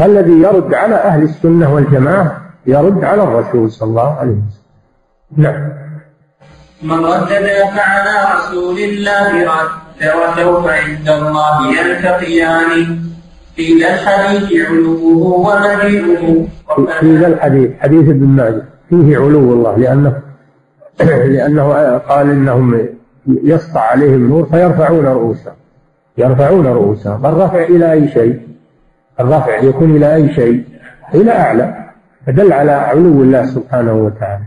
فالذي 0.00 0.32
يرد 0.32 0.74
على 0.74 0.94
أهل 0.94 1.22
السنة 1.22 1.74
والجماعة 1.74 2.40
يرد 2.66 3.04
على 3.04 3.22
الرسول 3.22 3.70
صلى 3.70 3.88
الله 3.88 4.14
عليه 4.14 4.30
وسلم. 4.30 4.62
نعم. 5.36 5.72
من 6.82 7.04
رد 7.04 7.25
ذا 7.25 7.46
فعلى 7.76 8.34
رسول 8.34 8.78
الله 8.78 9.44
رد 9.44 10.02
وسوف 10.02 10.70
عند 10.70 11.08
الله 11.08 11.80
يلتقيان. 11.80 12.98
في 13.56 13.78
ذا 13.80 13.94
الحديث 13.94 14.66
علوه 14.66 15.02
ومجيئه 15.04 16.46
في 17.00 17.16
ذا 17.16 17.26
الحديث 17.26 17.70
حديث 17.80 18.08
ابن 18.08 18.26
ماجه. 18.26 18.64
فيه 18.90 19.16
علو 19.16 19.52
الله 19.52 19.76
لأنه 19.76 20.20
لأنه 21.34 21.98
قال 21.98 22.30
إنهم 22.30 22.86
يسطع 23.26 23.80
عليهم 23.80 24.14
النور 24.14 24.46
فيرفعون 24.46 25.06
رؤوسهم. 25.06 25.54
يرفعون 26.18 26.66
رؤوسهم. 26.66 27.26
الرفع 27.26 27.62
إلى 27.62 27.92
أي 27.92 28.08
شيء؟ 28.08 28.49
الرفع 29.20 29.58
يكون 29.58 29.96
إلى 29.96 30.14
أي 30.14 30.34
شيء؟ 30.34 30.64
إلى 31.14 31.30
أعلى. 31.30 31.74
فدل 32.26 32.52
على 32.52 32.72
علو 32.72 33.22
الله 33.22 33.46
سبحانه 33.46 33.92
وتعالى. 33.92 34.44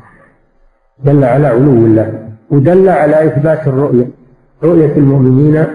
دل 1.03 1.23
على 1.23 1.47
علو 1.47 1.71
الله. 1.71 2.13
ودل 2.49 2.89
على 2.89 3.27
إثبات 3.27 3.67
الرؤية. 3.67 4.05
رؤية 4.63 4.97
المؤمنين 4.97 5.65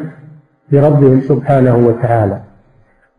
لربهم 0.73 1.21
سبحانه 1.21 1.77
وتعالى. 1.77 2.41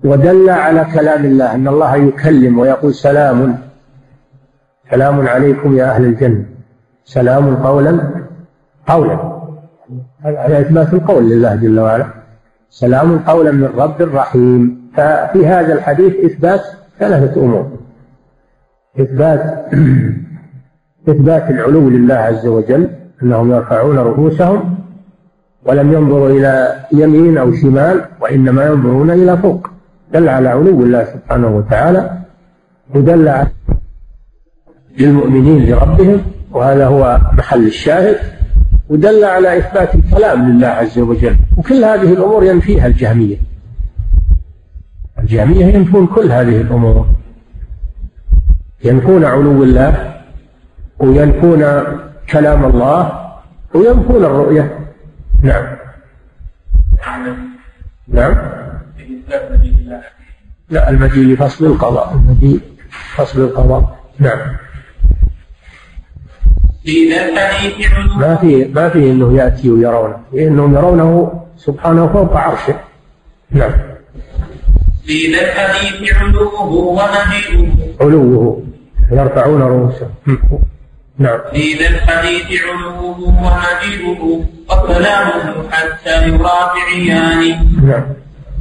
ودل 0.03 0.49
على 0.49 0.86
كلام 0.93 1.25
الله. 1.25 1.55
أن 1.55 1.67
الله 1.67 1.95
يكلم 1.95 2.59
ويقول 2.59 2.93
سلام. 2.93 3.57
سلام 4.91 5.27
عليكم 5.27 5.77
يا 5.77 5.86
أهل 5.91 6.05
الجنة. 6.05 6.45
سلام 7.05 7.55
قولا. 7.55 7.99
قولا. 8.88 9.39
هذا 10.23 10.59
إثبات 10.59 10.93
القول 10.93 11.30
لله 11.30 11.55
جل 11.55 11.80
وعلا. 11.80 12.05
سلام 12.69 13.19
قولا 13.19 13.51
من 13.51 13.69
رب 13.77 14.01
رحيم 14.01 14.78
ففي 15.00 15.47
هذا 15.47 15.74
الحديث 15.74 16.16
إثبات 16.26 16.62
ثلاثة 17.00 17.41
أمور. 17.41 17.72
إثبات 19.00 19.66
إثبات 21.10 21.50
العلو 21.50 21.89
لله 21.89 22.16
عز 22.16 22.47
وجل 22.47 22.89
أنهم 23.24 23.52
يرفعون 23.52 23.97
رؤوسهم 23.97 24.76
ولم 25.66 25.93
ينظروا 25.93 26.30
إلى 26.30 26.76
يمين 26.91 27.38
أو 27.38 27.54
شمال 27.54 28.02
وإنما 28.22 28.66
ينظرون 28.66 29.12
إلى 29.12 29.38
فوق. 29.38 29.70
دل 30.14 30.30
على 30.30 30.50
علو 30.50 30.84
الله 30.84 31.04
سبحانه 31.04 31.58
وتعالى 31.58 32.12
ودل 32.95 33.28
على 33.28 33.47
للمؤمنين 34.97 35.70
لربهم 35.70 36.22
وهذا 36.52 36.88
هو 36.88 37.20
محل 37.38 37.68
الشاهد 37.68 38.18
ودل 38.89 39.24
على 39.24 39.58
إثبات 39.58 39.95
الكلام 39.95 40.52
لله 40.52 40.68
عز 40.68 41.00
وجل. 41.00 41.36
وكل 41.58 41.84
هذه 41.84 42.14
الأمور 42.14 42.43
ينفيها 42.43 42.88
الجهمية. 42.88 43.38
الجهمية 45.30 45.65
ينفون 45.65 46.07
كل 46.07 46.32
هذه 46.32 46.61
الأمور. 46.61 47.07
ينفون 48.84 49.25
علو 49.25 49.63
الله 49.63 50.21
وينفون 50.99 51.63
كلام 52.30 52.65
الله 52.65 53.30
وينفون 53.73 54.25
الرؤية. 54.25 54.80
نعم. 55.43 55.65
نعم. 58.07 58.38
لا 60.69 60.89
المجيء 60.89 61.36
فصل 61.36 61.65
القضاء. 61.65 62.13
المجيء 62.13 62.59
فصل 63.15 63.41
القضاء. 63.41 63.99
نعم. 64.19 64.39
ما 68.19 68.36
في 68.36 68.65
ما 68.65 68.89
في 68.89 69.11
انه 69.11 69.34
يأتي 69.34 69.69
ويرونه. 69.69 70.17
إنهم 70.34 70.75
يرونه 70.75 71.41
سبحانه 71.57 72.07
فوق 72.07 72.38
عرشه. 72.38 72.75
نعم. 73.51 73.71
في 75.06 75.32
ذا 75.32 75.41
الحديث 75.41 76.14
علوه. 76.14 76.64
ومجيئه 76.64 77.95
علوه 78.02 78.64
يرفعون 79.12 79.62
رؤوسهم 79.62 80.10
نعم. 81.18 81.39
في 81.54 81.74
ذا 81.74 81.89
الحديث 81.89 82.62
علوه 82.64 83.20
ومجيئه 83.20 84.45
وكلامه 84.70 85.70
حتى 85.72 86.28
يرافع 86.28 86.84
عياني 86.95 87.52
نعم. 87.84 88.04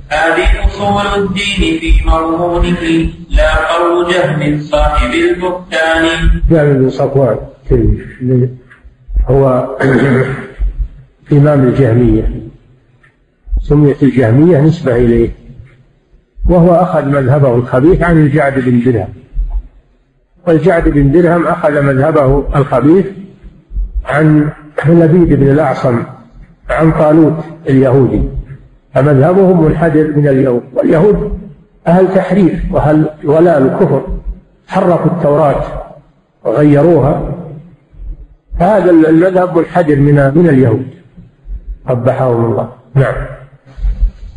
هذه 0.09 0.67
أصول 0.67 1.23
الدين 1.23 1.81
في 1.81 1.93
مرهونه. 2.07 3.11
لا 3.31 3.55
قول 3.55 4.13
جهم 4.13 4.61
صاحب 4.61 5.11
البهتان. 5.15 6.31
جابر 6.51 6.73
بن 6.73 6.91
صفوان 6.91 7.39
هو 9.27 9.77
إمام 11.33 11.69
الجهمية. 11.69 12.33
سميت 13.63 14.03
الجهمية 14.03 14.61
نسبة 14.61 14.97
إليه. 14.97 15.31
وهو 16.49 16.75
أخذ 16.75 17.05
مذهبه 17.05 17.55
الخبيث 17.55 18.03
عن 18.03 18.17
الجعد 18.17 18.59
بن 18.59 18.81
درهم. 18.81 19.09
والجعد 20.47 20.89
بن 20.89 21.13
درهم 21.13 21.47
أخذ 21.47 21.83
مذهبه 21.83 22.45
الخبيث 22.57 23.07
عن 24.05 24.51
لبيد 24.87 25.33
بن 25.41 25.51
الأعصم 25.51 26.03
عن 26.71 26.93
طالوت 26.93 27.45
اليهودي. 27.69 28.23
فمذهبهم 28.95 29.65
منحدر 29.65 30.17
من 30.17 30.29
اليهود. 30.29 30.63
واليهود 30.75 31.39
أهل 31.87 32.15
تحريف 32.15 32.73
وأهل 32.73 33.09
ولاء 33.25 33.59
الكفر. 33.59 34.07
حرفوا 34.69 35.07
التوراة 35.07 35.65
وغيروها. 36.45 37.35
فهذا 38.61 38.91
المذهب 38.91 39.59
منحدر 39.59 39.97
من 39.97 40.33
من 40.35 40.49
اليهود. 40.49 40.87
قبحهم 41.89 42.45
الله. 42.45 42.69
نعم. 42.95 43.38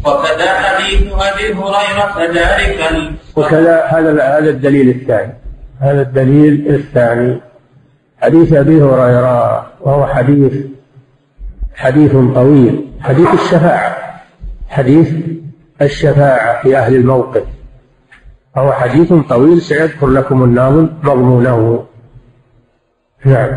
وكذا 0.06 0.54
حديث 0.54 1.02
أبي 1.14 1.54
هريرة 1.54 2.34
ذلك 2.34 3.12
وكذا 3.36 3.86
هذا 3.86 4.24
هذا 4.24 4.50
الدليل 4.50 4.90
الثاني. 4.90 5.34
هذا 5.80 6.02
الدليل 6.02 6.76
الثاني. 6.76 7.42
حديث 8.22 8.54
أبي 8.54 8.82
هريرة 8.82 9.68
وهو 9.82 10.06
حديث 10.06 10.54
حديث 11.76 12.12
طويل. 12.12 12.88
حديث 13.02 13.28
الشفاعة. 13.34 13.98
حديث 14.70 15.10
الشفاعة 15.82 16.62
في 16.62 16.78
أهل 16.78 16.96
الموقف. 16.96 17.44
وهو 18.56 18.72
حديث 18.72 19.14
طويل 19.30 19.62
سيذكر 19.62 20.08
لكم 20.08 20.44
الناظم 20.44 20.90
مضمونه. 21.04 21.86
نعم. 23.26 23.56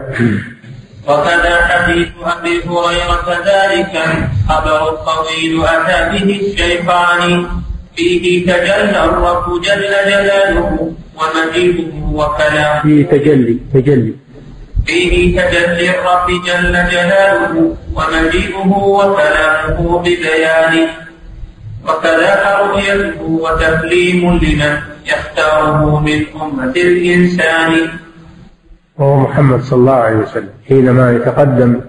وكذا 1.08 1.66
حديث 1.66 2.08
أبي 2.22 2.62
هريرة 2.62 3.28
ذلك 3.46 4.02
خبر 4.48 4.88
الطويل 4.88 5.64
أتى 5.64 5.98
به 6.12 6.40
الشيطان. 6.40 7.46
فيه 7.96 8.46
تجلى 8.46 9.04
الرب 9.04 9.60
جل 9.62 9.82
جلاله 10.10 10.92
ومجيده 11.18 11.92
وكلامه. 12.12 12.82
فيه 12.82 13.06
تجلي 13.06 13.58
تجلي. 13.74 14.14
فيه 14.86 15.40
تجلي 15.40 15.90
الرب 15.90 16.28
جل 16.46 16.72
جلاله 16.72 17.76
ومجيئه 17.94 18.66
وكلامه 18.66 19.98
ببيان 19.98 20.88
وكذاك 21.88 22.44
رؤيته 22.60 23.22
وتسليم 23.22 24.20
لمن 24.42 24.76
يختاره 25.06 26.00
من 26.00 26.24
أمة 26.42 26.72
الإنسان. 26.76 27.88
وهو 28.98 29.16
محمد 29.16 29.62
صلى 29.62 29.78
الله 29.78 29.92
عليه 29.92 30.16
وسلم. 30.16 30.50
حينما 30.68 31.12
يتقدم 31.12 31.80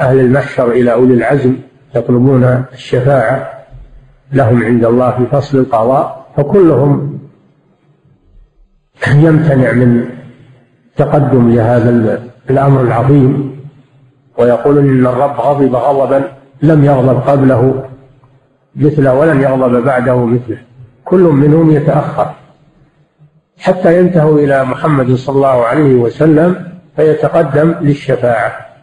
أهل 0.00 0.18
المحشر 0.20 0.70
إلى 0.70 0.92
أولي 0.92 1.14
العزم 1.14 1.54
يطلبون 1.96 2.64
الشفاعة 2.72 3.50
لهم 4.32 4.62
عند 4.62 4.84
الله 4.84 5.10
في 5.10 5.26
فصل 5.26 5.58
القضاء 5.58 6.26
فكلهم 6.36 7.18
يمتنع 9.14 9.72
من 9.72 10.08
تقدم 10.96 11.50
لهذا 11.50 12.20
الأمر 12.50 12.80
العظيم 12.80 13.60
ويقول 14.38 14.78
إن 14.78 15.06
الرب 15.06 15.40
غضب 15.40 15.74
غضبا 15.74 16.24
لم 16.62 16.84
يغضب 16.84 17.20
قبله 17.20 17.84
مثله 18.76 19.14
ولن 19.14 19.40
يغضب 19.40 19.84
بعده 19.84 20.24
مثله 20.24 20.58
كل 21.04 21.20
منهم 21.20 21.70
يتأخر. 21.70 22.34
حتى 23.58 23.98
ينتهوا 23.98 24.38
إلى 24.38 24.64
محمد 24.64 25.14
صلى 25.14 25.36
الله 25.36 25.64
عليه 25.64 25.94
وسلم 25.94 26.56
فيتقدم 26.96 27.74
للشفاعة. 27.80 28.73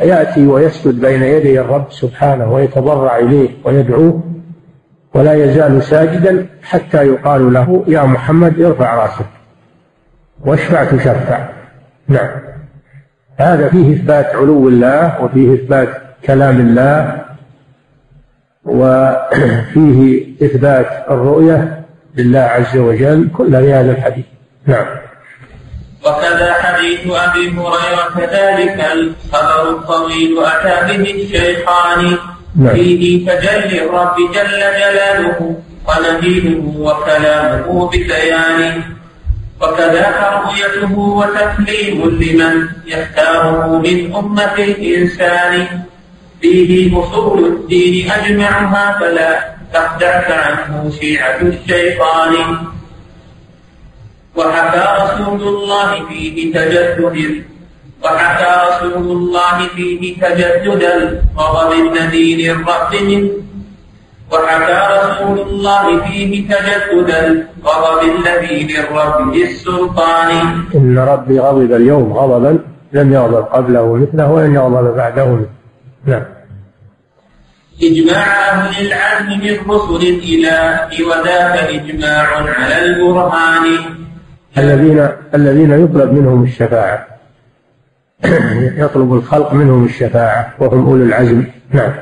يأتي 0.00 0.46
ويسجد 0.46 1.00
بين 1.00 1.22
يدي 1.22 1.60
الرب 1.60 1.86
سبحانه 1.90 2.52
ويتضرع 2.52 3.18
إليه 3.18 3.50
ويدعوه 3.64 4.22
ولا 5.14 5.34
يزال 5.34 5.82
ساجدا 5.82 6.46
حتى 6.62 7.06
يقال 7.06 7.52
له 7.52 7.84
يا 7.86 8.02
محمد 8.02 8.60
ارفع 8.60 8.94
رأسك 8.94 9.26
واشفع 10.40 10.84
تشفع. 10.84 11.48
نعم. 12.08 12.30
هذا 13.36 13.68
فيه 13.68 13.94
إثبات 13.94 14.26
علو 14.26 14.68
الله 14.68 15.24
وفيه 15.24 15.54
إثبات 15.54 15.88
كلام 16.24 16.60
الله 16.60 17.24
وفيه 18.64 20.26
إثبات 20.42 20.86
الرؤية 21.10 21.84
لله 22.16 22.40
عز 22.40 22.76
وجل. 22.76 23.28
كل 23.36 23.56
هذا 23.56 23.90
الحديث. 23.90 24.24
نعم. 24.66 24.86
وكذا 26.04 26.52
حديث 26.52 27.00
أبي 27.06 27.50
هريرة 27.50 28.04
كذلك 28.16 28.86
الخبر 28.92 29.70
الطويل 29.70 30.44
أتى 30.44 30.86
به 30.86 31.10
الشيخان 31.10 32.18
نعم. 32.56 32.74
فيه 32.74 33.26
تجلي 33.26 33.84
الرب 33.84 34.16
جل 34.16 34.60
جلاله 34.80 35.56
ونبيله 35.88 36.74
وكلامه 36.78 37.88
ببيان. 37.88 38.82
وكذاك 39.60 40.18
رؤيته 40.32 40.98
وتسليم 40.98 42.18
لمن 42.20 42.68
يختاره 42.86 43.78
من 43.78 44.14
أمة 44.14 44.54
الإنسان. 44.54 45.66
فيه 46.40 47.00
أصول 47.00 47.44
الدين 47.44 48.10
أجمعها 48.10 48.98
فلا 49.00 49.54
تخدعك 49.74 50.30
عنه 50.30 50.92
شيعة 51.00 51.40
الشيطان 51.42 52.34
وحكى 54.36 54.84
رسول 55.02 55.42
الله 55.48 56.06
فيه 56.08 56.52
تجدد. 56.52 57.44
وحكى 58.04 58.52
رسول 58.68 59.06
الله 59.16 59.68
فيه 59.76 60.16
تجدد 60.20 60.82
الغضب 60.82 61.72
النذير 61.72 62.56
الرأس 62.56 63.02
منه. 63.02 63.30
وحكى 64.32 64.80
رسول 64.96 65.38
الله 65.38 66.00
فيه 66.00 66.48
تجدد 66.48 67.10
الغضب 67.64 68.02
الذي 68.02 68.66
للرب 68.72 69.34
السلطان 69.34 70.30
إن 70.74 70.98
ربي 70.98 71.38
غضب 71.38 71.72
اليوم 71.72 72.12
غضبا 72.12 72.58
لم 72.92 73.12
يغضب 73.12 73.44
قبله 73.44 73.94
مثله 73.94 74.30
ولن 74.30 74.54
يغضب 74.54 74.96
بعده 74.96 75.26
مثله. 75.26 75.46
نعم. 76.06 76.22
إجماع 77.82 78.50
أهل 78.50 78.86
العزم 78.86 79.28
من 79.28 79.70
رسل 79.70 80.06
الإله 80.06 80.88
وذاك 81.08 81.56
إجماع 81.58 82.26
على 82.58 82.84
البرهان. 82.84 83.99
الذين 84.58 85.08
الذين 85.34 85.70
يطلب 85.84 86.12
منهم 86.12 86.44
الشفاعة. 86.44 87.06
يطلب 88.84 89.14
الخلق 89.14 89.52
منهم 89.54 89.84
الشفاعة 89.84 90.54
وهم 90.58 90.86
أولو 90.86 91.04
العزم. 91.04 91.44
نعم. 91.70 91.92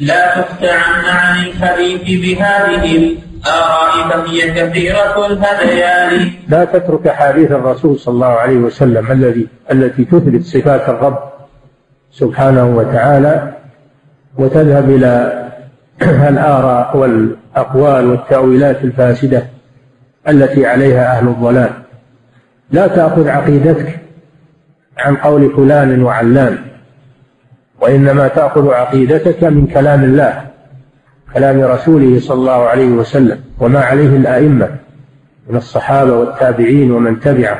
لا 0.00 0.40
تفتعن 0.40 1.04
عن 1.04 1.44
الحديث 1.44 2.02
بهذه 2.02 2.96
الآراء 2.96 4.08
فهي 4.08 4.50
كثيرة 4.50 5.26
الهذيان 5.26 6.30
لا 6.48 6.64
تترك 6.64 7.08
حديث 7.08 7.50
الرسول 7.50 7.98
صلى 7.98 8.14
الله 8.14 8.26
عليه 8.26 8.56
وسلم 8.56 9.12
الذي 9.12 9.46
التي 9.72 10.04
تثبت 10.04 10.44
صفات 10.44 10.88
الرب 10.88 11.18
سبحانه 12.12 12.66
وتعالى 12.76 13.52
وتذهب 14.38 14.90
إلى 14.90 15.44
الآراء 16.32 16.96
والأقوال 16.96 18.10
والتأويلات 18.10 18.84
الفاسدة. 18.84 19.46
التي 20.28 20.66
عليها 20.66 21.18
أهل 21.18 21.28
الضلال. 21.28 21.70
لا 22.70 22.86
تأخذ 22.86 23.28
عقيدتك 23.28 23.98
عن 24.98 25.16
قول 25.16 25.52
فلان 25.56 26.02
وعلان 26.02 26.58
وإنما 27.80 28.28
تأخذ 28.28 28.70
عقيدتك 28.72 29.44
من 29.44 29.66
كلام 29.66 30.04
الله 30.04 30.44
كلام 31.34 31.60
رسوله 31.60 32.20
صلى 32.20 32.34
الله 32.38 32.66
عليه 32.66 32.88
وسلم 32.88 33.40
وما 33.60 33.80
عليه 33.80 34.16
الأئمة 34.16 34.68
من 35.48 35.56
الصحابة 35.56 36.12
والتابعين 36.12 36.92
ومن 36.92 37.20
تبعه 37.20 37.58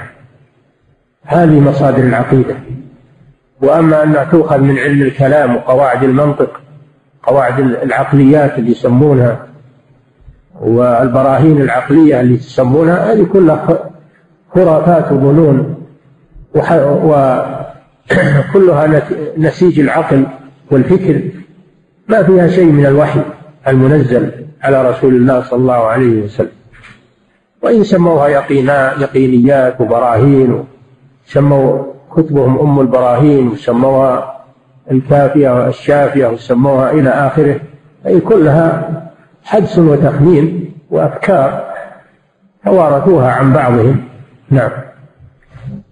هذه 1.24 1.60
مصادر 1.60 2.02
العقيدة. 2.02 2.54
وأما 3.60 4.02
أنها 4.02 4.24
تؤخذ 4.24 4.58
من 4.58 4.78
علم 4.78 5.02
الكلام 5.02 5.56
وقواعد 5.56 6.04
المنطق 6.04 6.60
قواعد 7.22 7.58
العقليات 7.60 8.58
اللي 8.58 8.70
يسمونها 8.70 9.46
والبراهين 10.60 11.60
العقلية 11.60 12.20
اللي 12.20 12.36
تسمونها 12.36 13.12
هذه 13.12 13.26
كلها 13.32 13.90
خرافات 14.54 15.12
وظنون 15.12 15.74
وكلها 16.54 17.68
نسيج 19.38 19.80
العقل 19.80 20.26
والفكر. 20.70 21.20
ما 22.08 22.22
فيها 22.22 22.48
شيء 22.48 22.72
من 22.72 22.86
الوحي 22.86 23.20
المنزل 23.68 24.30
على 24.62 24.90
رسول 24.90 25.14
الله 25.14 25.42
صلى 25.42 25.58
الله 25.58 25.86
عليه 25.86 26.22
وسلم. 26.22 26.50
وإن 27.62 27.84
سموها 27.84 28.28
يقينا 28.28 29.00
يقينيات 29.00 29.80
وبراهين 29.80 30.64
سموا 31.26 31.82
كتبهم 32.16 32.58
أم 32.58 32.80
البراهين 32.80 33.48
وسموها 33.48 34.38
الكافية 34.90 35.64
والشافية 35.64 36.26
وسموها 36.26 36.92
إلى 36.92 37.10
آخره 37.10 37.60
أي 38.06 38.20
كلها 38.20 39.07
حدس 39.48 39.78
وتخمين 39.78 40.74
وأفكار 40.90 41.74
توارثوها 42.64 43.32
عن 43.32 43.52
بعضهم. 43.52 44.08
نعم. 44.50 44.70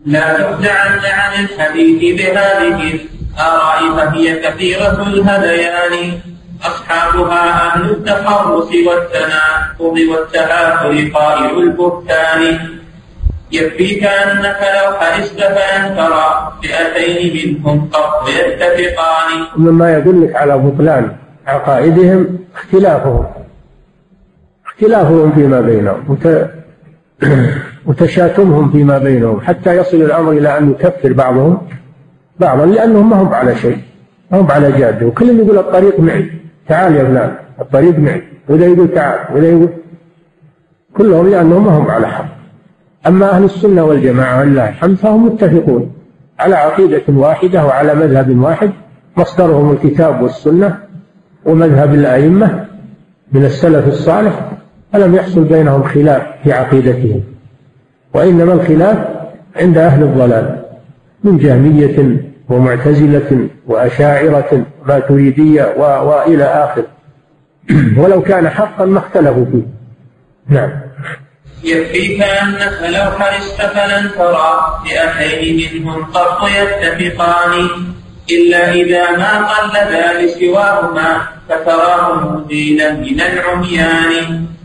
لا 0.06 0.32
تخدعن 0.32 0.98
عن 1.04 1.44
الحديث 1.44 2.20
بهذه. 2.20 3.00
الآراء 3.36 3.96
فهي 3.96 4.42
كثيرة 4.42 5.02
الهذيان 5.02 6.20
أصحابها 6.62 7.42
أهل 7.66 7.90
التخرص 7.90 8.70
والتناقض 8.86 9.96
والتآثر 10.10 11.10
قائل 11.14 11.58
البهتان. 11.58 12.58
يكفيك 13.52 14.04
أنك 14.04 14.60
لو 14.76 14.92
حرصت 15.00 15.40
فأن 15.40 15.96
ترى 15.96 16.52
فئتين 16.62 17.56
منهم 17.56 17.90
قط 17.92 18.28
يتفقان. 18.28 19.30
مما 19.56 19.98
يدلك 19.98 20.36
على 20.36 20.58
بطلان 20.58 21.16
عقائدهم 21.46 22.38
اختلافهم. 22.54 23.45
اختلافهم 24.76 25.32
فيما 25.32 25.60
بينهم 25.60 26.18
وتشاتمهم 27.86 28.70
فيما 28.72 28.98
بينهم 28.98 29.40
حتى 29.40 29.76
يصل 29.76 29.96
الأمر 29.96 30.32
إلى 30.32 30.58
أن 30.58 30.70
يكفر 30.70 31.12
بعضهم 31.12 31.58
بعضا 32.40 32.66
لأنهم 32.66 33.10
ما 33.10 33.16
هم 33.16 33.28
على 33.28 33.56
شيء 33.56 33.78
هم 34.32 34.50
على 34.50 34.72
جاده 34.72 35.06
وكل 35.06 35.38
يقول 35.38 35.58
الطريق 35.58 36.00
معي 36.00 36.30
تعال 36.68 36.96
يا 36.96 37.04
فلان 37.04 37.34
الطريق 37.60 37.98
معي. 37.98 38.22
وذا 38.48 38.66
يقول 38.66 38.94
تعال 38.94 39.36
وذا 39.36 39.48
يقول 39.48 39.68
كلهم 40.96 41.30
لأنهم 41.30 41.64
ما 41.64 41.70
هم 41.70 41.90
على 41.90 42.08
حق. 42.08 42.26
أما 43.06 43.30
أهل 43.30 43.44
السنة 43.44 43.84
والجماعة 43.84 44.40
ولله 44.40 44.68
الحمد 44.68 44.96
فهم 44.96 45.26
متفقون 45.26 45.92
على 46.38 46.54
عقيدة 46.54 47.02
واحدة 47.08 47.66
وعلى 47.66 47.94
مذهب 47.94 48.38
واحد. 48.38 48.70
مصدرهم 49.16 49.72
الكتاب 49.72 50.22
والسنة 50.22 50.78
ومذهب 51.44 51.94
الأئمة 51.94 52.66
من 53.32 53.44
السلف 53.44 53.88
الصالح. 53.88 54.52
فلم 54.96 55.14
يحصل 55.14 55.44
بينهم 55.44 55.82
خلاف 55.82 56.22
في 56.44 56.52
عقيدتهم 56.52 57.24
وإنما 58.14 58.52
الخلاف 58.52 58.98
عند 59.56 59.78
أهل 59.78 60.02
الضلال 60.02 60.62
من 61.24 61.38
جهمية 61.38 62.20
ومعتزلة 62.48 63.48
وأشاعرة 63.66 64.66
ماتريدية 64.86 65.74
و... 65.76 65.80
وإلى 65.82 66.44
آخر. 66.44 66.84
ولو 68.00 68.22
كان 68.22 68.48
حقا 68.48 68.84
ما 68.84 68.98
اختلفوا 68.98 69.44
فيه. 69.44 69.62
نعم. 70.48 70.70
يكفيك 71.64 72.22
أنك 72.22 72.94
لو 72.94 73.10
حرصت 73.10 73.62
فلن 73.62 74.10
ترى 74.18 74.80
فئتين 74.84 75.82
منهم 75.82 76.04
قط 76.04 76.48
يتفقان 76.48 77.68
إلا 78.30 78.72
إذا 78.72 79.10
ما 79.10 79.46
قلدا 79.46 80.22
لسواهما 80.22 81.20
فتراه 81.48 82.28
مزيلا 82.28 82.92
من 82.92 83.20
العميان. 83.20 84.55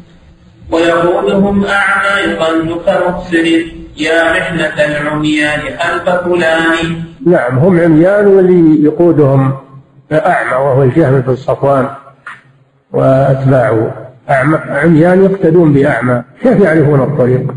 ويقودهم 0.71 1.65
أعمى 1.65 2.33
يظن 2.33 2.69
كمبصر 2.69 3.45
يا 3.97 4.33
محنة 4.33 4.85
العميان 4.85 5.59
خلف 5.79 6.09
فلان. 6.09 7.03
نعم 7.25 7.59
هم 7.59 7.79
عميان 7.79 8.27
واللي 8.27 8.83
يقودهم. 8.83 9.53
أعمى 10.11 10.55
وهو 10.55 10.83
الجهم 10.83 11.19
بن 11.19 11.35
صفوان 11.35 11.87
وأتباعه 12.91 13.93
أعمى. 14.29 14.57
عميان 14.57 15.23
يقتدون 15.23 15.73
بأعمى. 15.73 16.23
كيف 16.41 16.59
يعرفون 16.59 17.01
الطريق؟ 17.01 17.55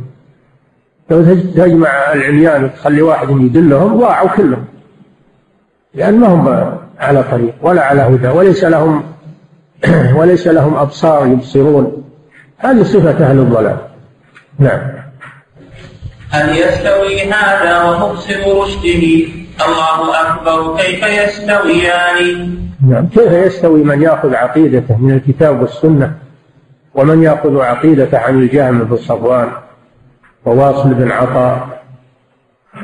لو 1.10 1.22
تجمع 1.34 2.12
العميان 2.12 2.64
وتخلي 2.64 3.02
واحد 3.02 3.30
يدلهم 3.30 4.00
ضاعوا 4.00 4.28
كلهم. 4.28 4.64
لأن 5.94 6.20
ما 6.20 6.26
هم 6.26 6.76
على 7.00 7.24
طريق 7.30 7.54
ولا 7.62 7.84
على 7.84 8.02
هدى 8.02 8.28
وليس 8.28 8.64
لهم 8.64 9.02
وليس 10.18 10.46
لهم 10.46 10.74
أبصار 10.74 11.26
يبصرون. 11.26 12.03
هذه 12.64 12.82
صفة 12.82 13.30
أهل 13.30 13.38
الضلال. 13.38 13.76
نعم. 14.58 14.80
هل 16.30 16.56
يستوي 16.56 17.22
هذا 17.32 17.82
ومبصر 17.82 18.62
رشده. 18.62 19.04
الله 19.66 20.20
أكبر. 20.26 20.76
كيف 20.76 21.02
يستويان؟ 21.02 22.58
نعم. 22.88 23.06
كيف 23.06 23.32
يستوي 23.32 23.84
من 23.84 24.02
يأخذ 24.02 24.34
عقيدته 24.34 24.96
من 24.96 25.14
الكتاب 25.14 25.60
والسنة 25.60 26.14
ومن 26.94 27.22
يأخذ 27.22 27.60
عقيدته 27.60 28.18
عن 28.18 28.38
الجهم 28.38 28.84
بن 28.84 28.96
صفوان 28.96 29.48
وواصل 30.44 30.94
بن 30.94 31.12
عطاء 31.12 31.82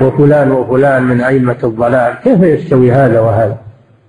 وفلان 0.00 0.50
وفلان 0.50 1.02
من 1.02 1.20
أئمة 1.20 1.56
الضلال؟ 1.64 2.14
كيف 2.24 2.42
يستوي 2.42 2.92
هذا 2.92 3.20
وهذا؟ 3.20 3.56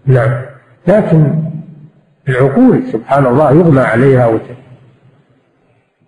نعم. 0.06 0.42
لكن 0.88 1.34
العقول 2.30 2.84
سبحان 2.92 3.26
الله 3.26 3.52
يغمى 3.52 3.82
عليها 3.82 4.28
وت... 4.28 4.42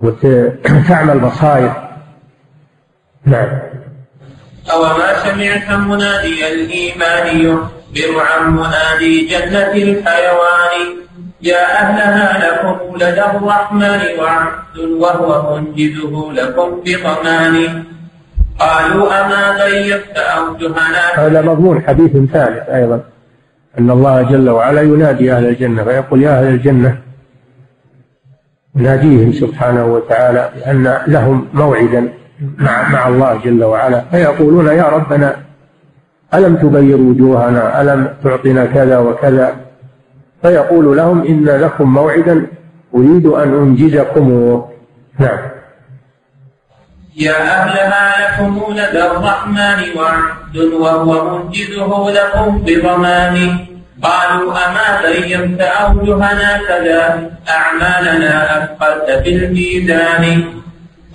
وتعمل 0.03 1.19
بصائر 1.19 1.73
نعم. 3.25 3.47
أو 4.71 4.81
ما 4.81 5.13
سمعت 5.23 5.79
منادي 5.79 6.47
الإيمان 6.53 7.41
يخبر 7.41 8.21
عن 8.21 8.55
منادي 8.55 9.27
جنة 9.27 9.71
الحيوان 9.71 10.79
يا 11.41 11.81
أهلها 11.81 12.47
لكم 12.47 12.95
لدى 12.95 13.25
الرحمن 13.25 14.01
وعبد 14.19 14.77
وهو 14.77 15.55
منجزه 15.55 16.31
لكم 16.31 16.81
بضمان. 16.85 17.83
قالوا 18.59 19.25
أما 19.25 19.63
غيبت 19.63 20.17
أوجهنا؟ 20.17 21.27
هذا 21.27 21.41
مضمون 21.41 21.83
حديث 21.87 22.11
ثالث 22.11 22.69
أيضا 22.69 23.03
أن 23.79 23.91
الله 23.91 24.21
جل 24.21 24.49
وعلا 24.49 24.81
ينادي 24.81 25.33
أهل 25.33 25.45
الجنة 25.45 25.83
فيقول 25.83 26.23
يا 26.23 26.39
أهل 26.39 26.47
الجنة 26.47 27.02
يناديهم 28.75 29.31
سبحانه 29.31 29.85
وتعالى 29.85 30.49
بأن 30.55 30.97
لهم 31.07 31.47
موعدا 31.53 32.13
مع, 32.57 32.89
مع 32.89 33.07
الله 33.07 33.39
جل 33.45 33.63
وعلا 33.63 34.03
فيقولون 34.11 34.67
يا 34.67 34.83
ربنا 34.83 35.35
ألم 36.33 36.55
تغير 36.55 36.97
وجوهنا؟ 36.97 37.81
ألم 37.81 38.13
تعطنا 38.23 38.65
كذا 38.65 38.97
وكذا؟ 38.97 39.55
فيقول 40.41 40.97
لهم 40.97 41.21
إن 41.25 41.45
لكم 41.45 41.93
موعدا 41.93 42.47
أريد 42.95 43.25
أن 43.25 43.53
أنجزكم. 43.53 44.61
نعم. 45.19 45.37
يا 47.15 47.33
أهلها 47.33 48.21
لكم 48.21 48.63
لدى 48.71 49.05
الرحمن 49.05 49.97
وعد 49.97 50.57
وهو 50.57 51.37
منجزه 51.37 52.11
لكم 52.11 52.57
بضمان 52.65 53.57
قالوا 54.03 54.51
أما 54.51 55.01
بينت 55.05 55.61
أوجهنا 55.61 56.61
كذا؟ 56.67 57.31
أعمالنا 57.49 58.57
أثقلت 58.57 59.23
في 59.23 59.29
الميزان. 59.29 60.43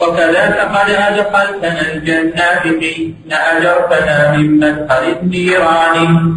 وكذاك 0.00 0.58
قد 0.74 0.90
أدخلتنا 0.90 1.80
الجنات 1.92 2.62
حين 2.62 3.32
أجرتنا 3.32 4.32
من 4.32 4.58
مدخل 4.60 5.04
النيران. 5.22 6.34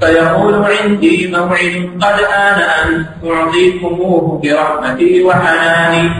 فيقول 0.00 0.54
عندي 0.64 1.16
موعد 1.32 1.90
قد 2.02 2.18
آن 2.20 2.58
أن 2.78 3.06
أعطيكموه 3.24 4.40
برحمتي 4.42 5.22
وحناني 5.24 6.10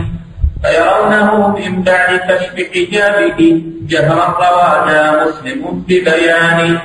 فيرونه 0.63 1.57
من 1.57 1.83
بعد 1.83 2.11
كشف 2.27 2.55
حجابه 2.73 3.61
جهرا 3.87 4.27
رواجا 4.41 5.03
مسلم 5.23 5.83
ببيان. 5.87 6.79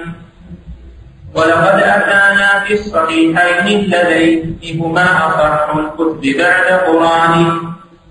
ولقد 1.35 1.78
أتانا 1.83 2.64
في 2.64 2.74
الصحيحين 2.74 3.80
اللذين 3.80 4.59
هما 4.80 5.07
أصح 5.26 5.76
الكتب 5.76 6.22
بعد 6.39 6.68
قرآن 6.87 7.59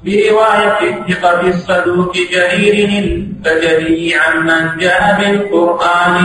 برواية 0.06 0.80
الثقة 0.90 1.48
الصدوق 1.48 2.14
جرير 2.34 3.04
البجلي 3.04 4.16
عمن 4.16 4.78
جاء 4.78 5.02
بالقرآن 5.20 6.18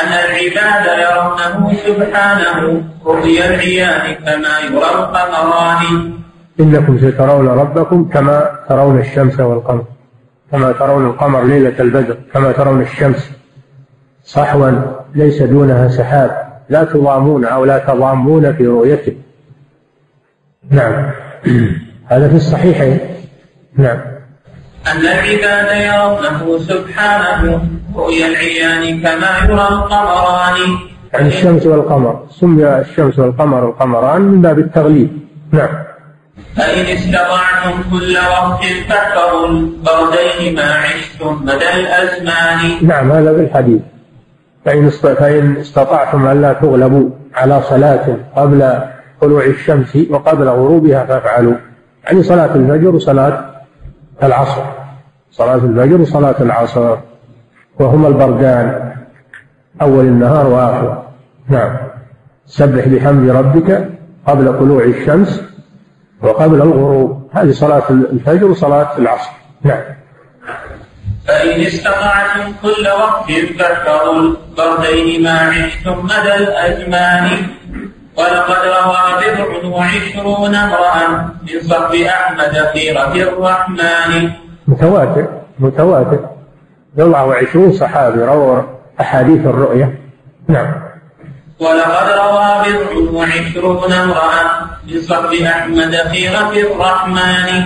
أن 0.00 0.12
العباد 0.24 0.84
يرونه 1.04 1.74
سبحانه 1.86 2.84
رؤيا 3.06 3.54
العيان 3.54 4.14
كما 4.14 4.58
يرى 4.58 4.90
القمران. 4.94 6.12
إنكم 6.60 6.98
سترون 6.98 7.48
ربكم 7.48 8.08
كما 8.08 8.50
ترون 8.68 8.98
الشمس 9.00 9.40
والقمر 9.40 9.84
كما 10.52 10.72
ترون 10.72 11.06
القمر 11.06 11.44
ليلة 11.44 11.74
البدر 11.80 12.16
كما 12.32 12.52
ترون 12.52 12.82
الشمس 12.82 13.30
صحوا. 14.24 14.70
ليس 15.14 15.42
دونها 15.42 15.88
سحاب 15.88 16.48
لا 16.68 16.84
تضامون 16.84 17.44
أو 17.44 17.64
لا 17.64 17.78
تضامون 17.78 18.52
في 18.52 18.66
رؤيته. 18.66 19.16
نعم. 20.70 21.10
هذا 22.10 22.28
في 22.28 22.34
الصحيحين. 22.34 22.98
نعم. 23.76 23.98
أن 24.86 25.00
العباد 25.00 25.68
يرونه 25.76 26.58
سبحانه 26.58 27.68
رؤيا 27.96 28.26
العيان 28.26 29.00
كما 29.00 29.38
يرى 29.44 29.68
القمران. 29.68 30.78
يعني 31.12 31.28
الشمس 31.28 31.66
والقمر. 31.66 32.26
سمي 32.30 32.64
الشمس 32.64 33.18
والقمر 33.18 33.68
القمران 33.68 34.20
من 34.20 34.42
باب 34.42 34.58
التغليب. 34.58 35.10
نعم. 35.52 35.84
فإن 36.56 36.84
استطعتم 36.84 37.82
كل 37.90 38.16
وقت 38.16 38.64
فاحفظوا 38.88 39.48
البردين 39.48 40.54
ما 40.56 40.74
عشتم 40.74 41.42
مدى 41.42 41.74
الأزمان. 41.74 42.86
نعم 42.86 43.12
هذا 43.12 43.34
في 43.34 43.40
الحديث. 43.40 43.80
فإن 44.64 44.90
فإن 44.90 45.56
استطعتم 45.56 46.26
ألا 46.26 46.52
تغلبوا 46.52 47.10
على 47.34 47.62
صلاة 47.62 48.16
قبل 48.36 48.78
طلوع 49.20 49.44
الشمس 49.44 49.98
وقبل 50.10 50.48
غروبها 50.48 51.04
فافعلوا. 51.04 51.54
يعني 52.04 52.22
صلاة 52.22 52.54
الفجر 52.54 52.94
وصلاة 52.94 53.50
العصر. 54.22 54.62
صلاة 55.30 55.54
الفجر 55.54 56.00
وصلاة 56.00 56.34
العصر. 56.40 56.96
وهما 57.80 58.08
البردان 58.08 58.92
أول 59.82 60.04
النهار 60.04 60.46
وآخره 60.46 61.02
نعم. 61.48 61.76
سبح 62.46 62.88
بحمد 62.88 63.30
ربك 63.30 63.88
قبل 64.26 64.58
طلوع 64.58 64.84
الشمس 64.84 65.42
وقبل 66.22 66.62
الغروب. 66.62 67.28
هذه 67.32 67.50
صلاة 67.50 67.82
الفجر 67.90 68.46
وصلاة 68.46 68.98
العصر. 68.98 69.30
نعم. 69.62 69.97
فإن 71.28 71.60
استطعتم 71.60 72.52
كل 72.62 72.88
وقت 72.88 73.32
فاحفظوا 73.58 74.14
البردين 74.14 75.22
ما 75.22 75.40
عشتم 75.40 76.04
مدى 76.04 76.34
الأزمان. 76.34 77.46
ولقد 78.16 78.56
روى 78.66 78.98
بضع 79.20 79.68
وعشرون 79.68 80.54
امرأ 80.54 80.94
من 81.42 81.60
صحب 81.68 81.94
أحمد 81.94 82.68
خيرة 82.72 83.12
الرحمن. 83.14 84.30
متواتر 84.68 85.26
متواتر. 85.58 86.20
بضع 86.96 87.22
وعشرون 87.22 87.72
صحابي 87.72 88.24
رووا 88.24 88.62
أحاديث 89.00 89.46
الرؤية. 89.46 89.98
نعم. 90.48 90.74
ولقد 91.60 92.08
روى 92.08 92.72
بضع 92.72 93.18
وعشرون 93.18 93.92
امرأة 93.92 94.44
من 94.86 95.02
صحب 95.02 95.32
أحمد 95.32 95.94
خيرة 95.94 96.52
الرحمن. 96.52 97.64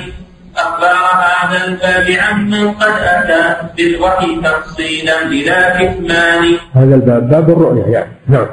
أخبار 0.57 1.05
هذا 1.41 1.65
الباب 1.65 2.11
عمن 2.11 2.73
قد 2.73 2.93
أتى 3.01 3.57
بالوحي 3.77 4.41
تفصيلا 4.45 5.25
بلا 5.25 5.61
كتمان. 5.79 6.57
هذا 6.75 6.95
الباب 6.95 7.29
باب 7.29 7.51
الرؤيا 7.51 7.87
يعني. 7.87 8.13
نعم. 8.29 8.47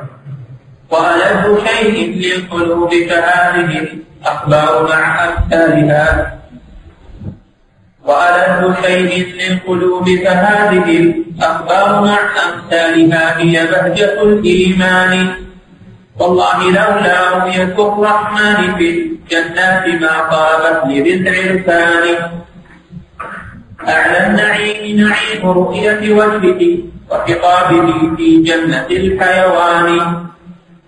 وألذ 0.92 1.66
شيء 1.68 2.16
للقلوب 2.16 2.90
كهذه 2.90 3.88
الأخبار 4.24 4.88
مع 4.90 5.26
أمثالها 5.26 6.40
وألذ 8.06 8.74
شيء 8.86 9.28
للقلوب 9.40 10.10
كهذه 10.10 11.00
الأخبار 11.00 12.02
مع 12.02 12.20
أمثالها 12.48 13.40
هي 13.40 13.68
بهجة 13.68 14.22
الإيمان. 14.22 15.30
والله 16.20 16.64
لولا 16.64 17.30
رؤية 17.38 17.76
الرحمن 17.80 18.76
في 18.78 19.09
الجنات 19.32 20.02
ما 20.02 20.30
طابت 20.32 20.86
لذي 20.86 21.14
العرفان 21.14 22.32
أعلى 23.88 24.28
النعيم 24.28 25.02
نعيم 25.02 25.50
رؤية 25.50 26.14
وجهه 26.14 26.78
وخطابه 27.12 28.16
في 28.18 28.44
جنة 28.44 28.88
الحيوان. 28.92 30.16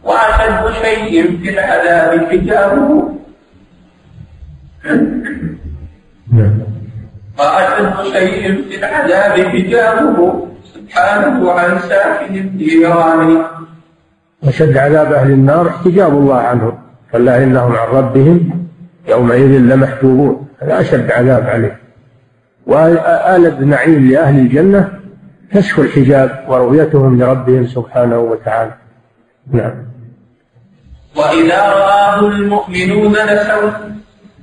وأشد 0.04 0.74
شيء 0.84 1.38
في 1.44 1.50
العذاب 1.50 2.26
حجابه. 2.32 3.10
وأشد 7.40 8.14
شيء 8.14 8.64
في 8.70 8.76
العذاب 8.78 9.48
حجابه. 9.48 10.48
سبحانه 10.74 11.52
عن 11.52 11.80
ساكن 11.80 12.36
النيران 12.36 13.46
وشد 14.44 14.78
عذاب 14.78 15.14
أهل 15.14 15.32
النار 15.32 15.70
احتجاب 15.70 16.14
الله 16.14 16.38
عنهم 16.38 16.91
كلا 17.12 17.44
إنهم 17.44 17.76
عن 17.76 17.88
ربهم 17.88 18.68
يومئذ 19.08 19.52
لمحجوبون. 19.60 20.48
هذا 20.62 20.80
أشد 20.80 21.12
عذاب 21.12 21.44
عليه. 21.48 21.80
وآلد 22.68 23.64
نعيم 23.64 24.12
لأهل 24.12 24.40
الجنة 24.40 24.90
كشف 25.54 25.80
الحجاب 25.80 26.46
ورؤيتهم 26.48 27.20
لربهم 27.20 27.68
سبحانه 27.68 28.20
وتعالى. 28.20 28.74
نعم. 29.52 29.74
وإذا 31.16 31.62
رآه 31.70 32.20
المؤمنون 32.20 33.12
نسوا 33.12 33.72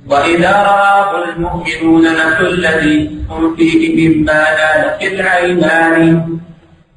وإذا 0.09 0.51
رآه 0.51 1.23
المؤمنون 1.23 2.01
نسوا 2.01 2.47
الذي 2.47 3.25
هم 3.29 3.55
فيه 3.55 4.09
مما 4.09 4.33
نالت 4.33 5.01
العينان. 5.13 6.27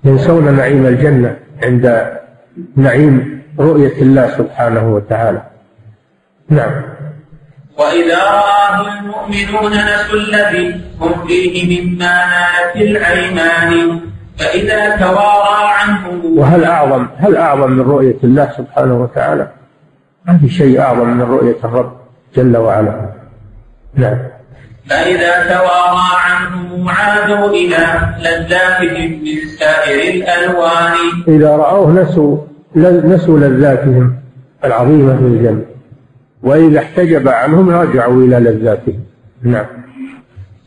ينسون 0.05 0.55
نعيم 0.57 0.87
الجنة 0.87 1.37
عند 1.63 2.13
نعيم 2.77 3.43
رؤية 3.59 4.03
الله 4.03 4.27
سبحانه 4.39 4.95
وتعالى. 4.95 5.43
نعم. 6.53 6.83
وإذا 7.79 8.19
رآه 8.19 8.99
المؤمنون 8.99 9.73
نسوا 9.73 10.19
الذي 10.19 10.81
هم 11.01 11.27
فيه 11.27 11.81
مما 11.81 12.15
نالت 12.27 12.77
العينان 12.77 14.01
فإذا 14.39 14.97
توارى 14.97 15.73
عنهم 15.81 16.39
وهل 16.39 16.65
أعظم 16.65 17.07
هل 17.19 17.37
أعظم 17.37 17.71
من 17.71 17.81
رؤية 17.81 18.17
الله 18.25 18.51
سبحانه 18.57 19.03
وتعالى؟ 19.03 19.49
ما 20.27 20.39
في 20.39 20.49
شيء 20.49 20.81
أعظم 20.81 21.09
من 21.09 21.23
رؤية 21.23 21.57
الرب 21.65 21.93
جل 22.37 22.57
وعلا. 22.57 23.11
نعم. 23.95 24.19
فإذا 24.91 25.33
توارى 25.49 26.09
عنهم 26.25 26.89
عادوا 26.89 27.49
إلى 27.49 28.15
لذاتهم 28.19 29.11
من 29.11 29.49
سائر 29.59 30.15
الألوان. 30.15 30.95
إذا 31.29 31.57
رأوه 31.57 32.03
نسوا 32.03 32.39
نسوا 33.05 33.39
لذاتهم 33.39 34.17
العظيمة 34.65 35.17
في 35.17 35.23
الجنة. 35.23 35.72
وإذا 36.43 36.79
احتجب 36.79 37.29
عنهم 37.29 37.71
رجعوا 37.71 38.25
إلى 38.25 38.37
لذاتهم. 38.37 39.05
نعم. 39.43 39.67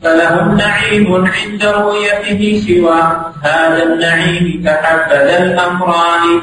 فلهم 0.04 0.58
نعيم 0.58 1.16
عند 1.16 1.64
رؤيته 1.64 2.62
سوى. 2.68 3.02
هذا 3.44 3.84
النعيم 3.84 4.64
كحبذا 4.66 5.44
الأمران. 5.44 6.42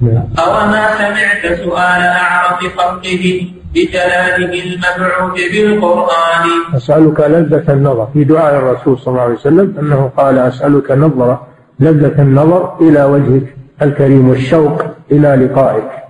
نعم. 0.00 0.24
أوما 0.38 0.88
سمعت 0.98 1.60
سؤال 1.64 2.02
أعرف 2.02 2.76
خلقه 2.76 3.46
بجلاله 3.74 4.62
المبعوث 4.64 5.40
بالقرآن؟ 5.52 6.76
أسألك 6.76 7.20
لذة 7.20 7.72
النظر. 7.72 8.08
في 8.12 8.24
دعاء 8.24 8.54
الرسول 8.54 8.98
صلى 8.98 9.12
الله 9.12 9.22
عليه 9.22 9.34
وسلم 9.34 9.74
أنه 9.80 10.10
قال 10.16 10.38
أسألك 10.38 10.90
نظرة 10.90 11.46
لذة 11.80 12.22
النظر 12.22 12.76
إلى 12.80 13.04
وجهك 13.04 13.56
الكريم 13.82 14.28
والشوق 14.28 14.82
إلى 15.12 15.28
لقائك. 15.46 16.09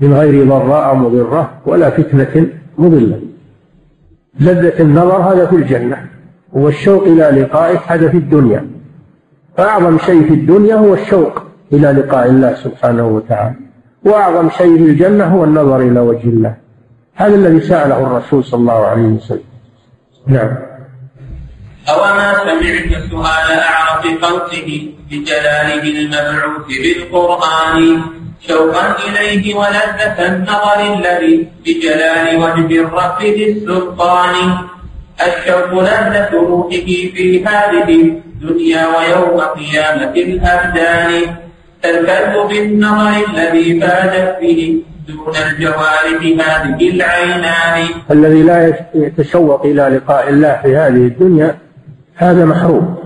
من 0.00 0.14
غير 0.14 0.48
ضراء 0.48 0.94
مضرة 0.94 1.50
ولا 1.66 1.90
فتنة 1.90 2.48
مضلة. 2.78 3.20
لذة 4.40 4.82
النظر 4.82 5.16
هذا 5.16 5.46
في 5.46 5.56
الجنة 5.56 6.06
والشوق 6.52 7.02
إلى 7.02 7.42
لقائك 7.42 7.80
هذا 7.86 8.08
في 8.08 8.16
الدنيا. 8.16 8.66
فأعظم 9.56 9.98
شيء 9.98 10.28
في 10.28 10.34
الدنيا 10.34 10.74
هو 10.74 10.94
الشوق 10.94 11.42
إلى 11.72 11.92
لقاء 11.92 12.26
الله 12.26 12.54
سبحانه 12.54 13.06
وتعالى. 13.06 13.54
وأعظم 14.04 14.50
شيء 14.50 14.76
في 14.76 14.82
الجنة 14.82 15.24
هو 15.24 15.44
النظر 15.44 15.80
إلى 15.80 16.00
وجه 16.00 16.28
الله. 16.28 16.56
هذا 17.14 17.34
الذي 17.34 17.60
سأله 17.60 18.00
الرسول 18.00 18.44
صلى 18.44 18.60
الله 18.60 18.86
عليه 18.86 19.02
وسلم. 19.02 19.40
نعم. 20.26 20.56
أوما 21.88 22.32
سمعت 22.34 23.10
سؤال 23.10 23.58
أعرف 23.58 24.24
خلقه 24.24 24.92
بجلاله 25.10 25.82
المبعوث 25.82 26.66
بالقرآن؟ 26.66 28.00
شوقا 28.48 28.96
إليه 29.08 29.54
ولذة 29.54 30.18
النظر 30.26 30.78
الذي 30.94 31.48
بجلال 31.64 32.36
وجه 32.42 32.80
الرب 32.80 33.22
ذي 33.22 33.52
السلطان. 33.52 34.34
الشوق 35.26 35.72
لذة 35.82 36.30
روحه 36.32 36.86
في 37.14 37.44
هذه 37.44 37.88
الدنيا 37.90 38.86
ويوم 38.86 39.40
قيامة 39.40 40.14
الأبدان. 40.26 41.36
تلفظ 41.82 42.48
بالنظر 42.48 43.12
الذي 43.30 43.80
فادت 43.80 44.40
به 44.40 44.82
دون 45.08 45.34
الجوارح 45.50 46.20
هذه 46.22 46.90
العينان. 46.90 47.88
الذي 48.10 48.42
لا 48.42 48.58
يتشوق 48.94 49.64
إلى 49.64 49.82
لقاء 49.82 50.28
الله 50.28 50.60
في 50.62 50.76
هذه 50.76 50.88
الدنيا 51.12 51.58
هذا 52.14 52.44
محروم. 52.44 52.96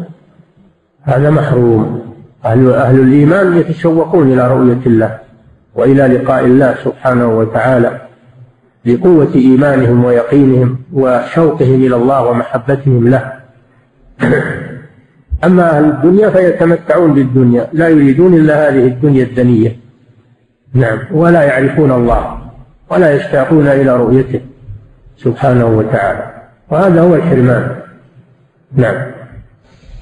هذا 1.03 1.30
محروم. 1.30 2.11
أهل, 2.45 2.72
أهل 2.72 3.01
الإيمان 3.01 3.59
يتشوقون 3.59 4.32
إلى 4.32 4.49
رؤية 4.49 4.82
الله. 4.86 5.30
وإلى 5.81 6.07
لقاء 6.07 6.45
الله 6.45 6.74
سبحانه 6.85 7.39
وتعالى 7.39 8.01
لقوة 8.85 9.35
إيمانهم 9.35 10.05
ويقينهم 10.05 10.78
وشوقهم 10.93 11.74
إلى 11.74 11.97
الله 11.97 12.26
ومحبتهم 12.26 13.09
له. 13.09 13.33
أما 15.45 15.76
أهل 15.76 15.85
الدنيا 15.85 16.31
فيتمتعون 16.31 17.14
بالدنيا 17.14 17.68
لا 17.72 17.89
يريدون 17.89 18.35
إلا 18.35 18.68
هذه 18.68 18.87
الدنيا 18.87 19.24
الدنية. 19.24 19.76
نعم 20.74 20.99
ولا 21.12 21.43
يعرفون 21.43 21.93
الله 21.93 22.39
ولا 22.91 23.14
يشتاقون 23.14 23.66
إلى 23.66 23.97
رؤيته 23.97 24.41
سبحانه 25.16 25.66
وتعالى. 25.66 26.31
وهذا 26.70 27.01
هو 27.01 27.14
الحرمان. 27.14 27.76
نعم. 28.76 29.20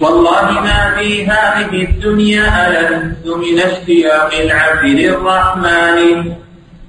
والله 0.01 0.61
ما 0.61 0.95
في 0.99 1.27
هذه 1.27 1.85
الدنيا 1.89 2.47
ألذ 2.69 3.35
من 3.45 3.59
اشتياق 3.59 4.31
العبد 4.45 4.85
للرحمن. 4.85 6.33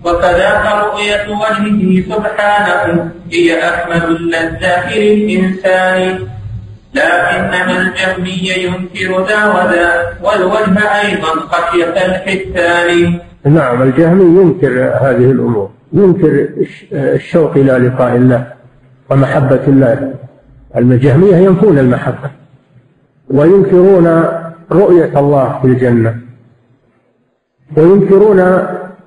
وكذاك 0.05 0.65
رؤية 0.85 1.27
وجهه 1.29 2.15
سبحانه 2.15 3.11
هي 3.31 3.57
أكمل 3.69 4.15
اللذات 4.15 4.97
للإنسان 4.97 6.19
لكنما 6.93 7.81
الجهمي 7.81 8.39
ينكر 8.63 9.25
ذا 9.27 9.45
وذا 9.45 10.17
والوجه 10.23 10.79
أيضا 11.01 11.27
خشية 11.51 12.05
الحتان 12.05 13.19
نعم 13.45 13.81
الجهمي 13.81 14.41
ينكر 14.41 14.73
هذه 15.01 15.31
الأمور 15.31 15.69
ينكر 15.93 16.47
الشوق 16.93 17.51
إلى 17.51 17.71
لقاء 17.71 18.15
الله 18.15 18.47
ومحبة 19.09 19.61
الله. 19.67 20.13
الجهمية 20.77 21.35
ينفون 21.35 21.79
المحبة. 21.79 22.29
وينكرون 23.29 24.23
رؤية 24.71 25.19
الله 25.19 25.59
في 25.61 25.67
الجنة. 25.67 26.17
وينكرون 27.77 28.39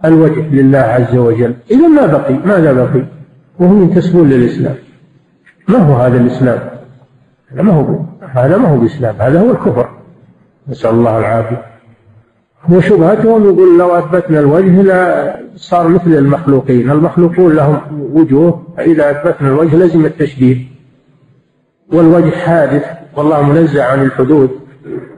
الوجه 0.04 0.48
لله 0.50 0.78
عز 0.78 1.16
وجل. 1.16 1.54
إذا 1.70 1.88
ما 1.88 2.06
بقي؟ 2.06 2.34
ماذا 2.34 2.72
بقي؟ 2.72 3.04
وهم 3.58 3.82
ينتسبون 3.82 4.30
للإسلام. 4.30 4.74
ما 5.68 5.78
هو 5.78 5.94
هذا 5.94 6.16
الإسلام؟ 6.16 6.60
هذا 7.52 7.62
ما 7.62 7.72
هو 7.72 7.98
هذا 8.20 8.56
ما 8.56 8.68
هو 8.68 8.76
بإسلام 8.76 9.14
هذا 9.18 9.40
هو 9.40 9.50
الكفر. 9.50 9.88
نسأل 10.68 10.90
الله 10.90 11.18
العافية. 11.18 11.64
وشبهتهم 12.70 13.44
يقول 13.44 13.78
لو 13.78 13.94
أثبتنا 13.98 14.40
الوجه 14.40 14.82
لا 14.82 15.36
صار 15.56 15.88
مثل 15.88 16.14
المخلوقين. 16.14 16.90
المخلوقون 16.90 17.54
لهم 17.54 17.80
وجوه 18.12 18.62
فإذا 18.76 19.10
أثبتنا 19.10 19.48
الوجه 19.48 19.76
لزم 19.76 20.04
التشبيه. 20.04 20.56
والوجه 21.92 22.30
حادث. 22.30 23.01
والله 23.16 23.42
منزع 23.42 23.86
عن 23.86 24.02
الحدود. 24.02 24.50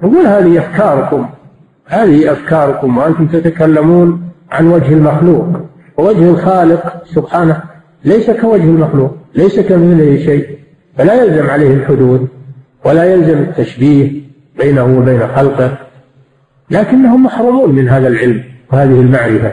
نقول 0.03 0.27
هذه 0.27 0.59
أفكاركم. 0.59 1.29
هذه 1.87 2.33
أفكاركم 2.33 2.99
وأنتم 2.99 3.27
تتكلمون 3.27 4.31
عن 4.51 4.67
وجه 4.67 4.93
المخلوق. 4.93 5.47
ووجه 5.97 6.31
الخالق 6.31 7.05
سبحانه 7.15 7.63
ليس 8.05 8.31
كوجه 8.31 8.63
المخلوق 8.63 9.17
ليس 9.35 9.61
كمثله 9.61 10.25
شيء 10.25 10.59
فلا 10.99 11.25
يلزم 11.25 11.51
عليه 11.51 11.75
الحدود 11.75 12.29
ولا 12.85 13.05
يلزم 13.05 13.39
التشبيه 13.39 14.13
بينه 14.59 14.99
وبين 14.99 15.29
خلقه. 15.37 15.77
لكنهم 16.71 17.25
محرومون 17.25 17.75
من 17.75 17.89
هذا 17.89 18.09
العلم 18.09 18.45
وهذه 18.73 19.01
المعرفة. 19.01 19.53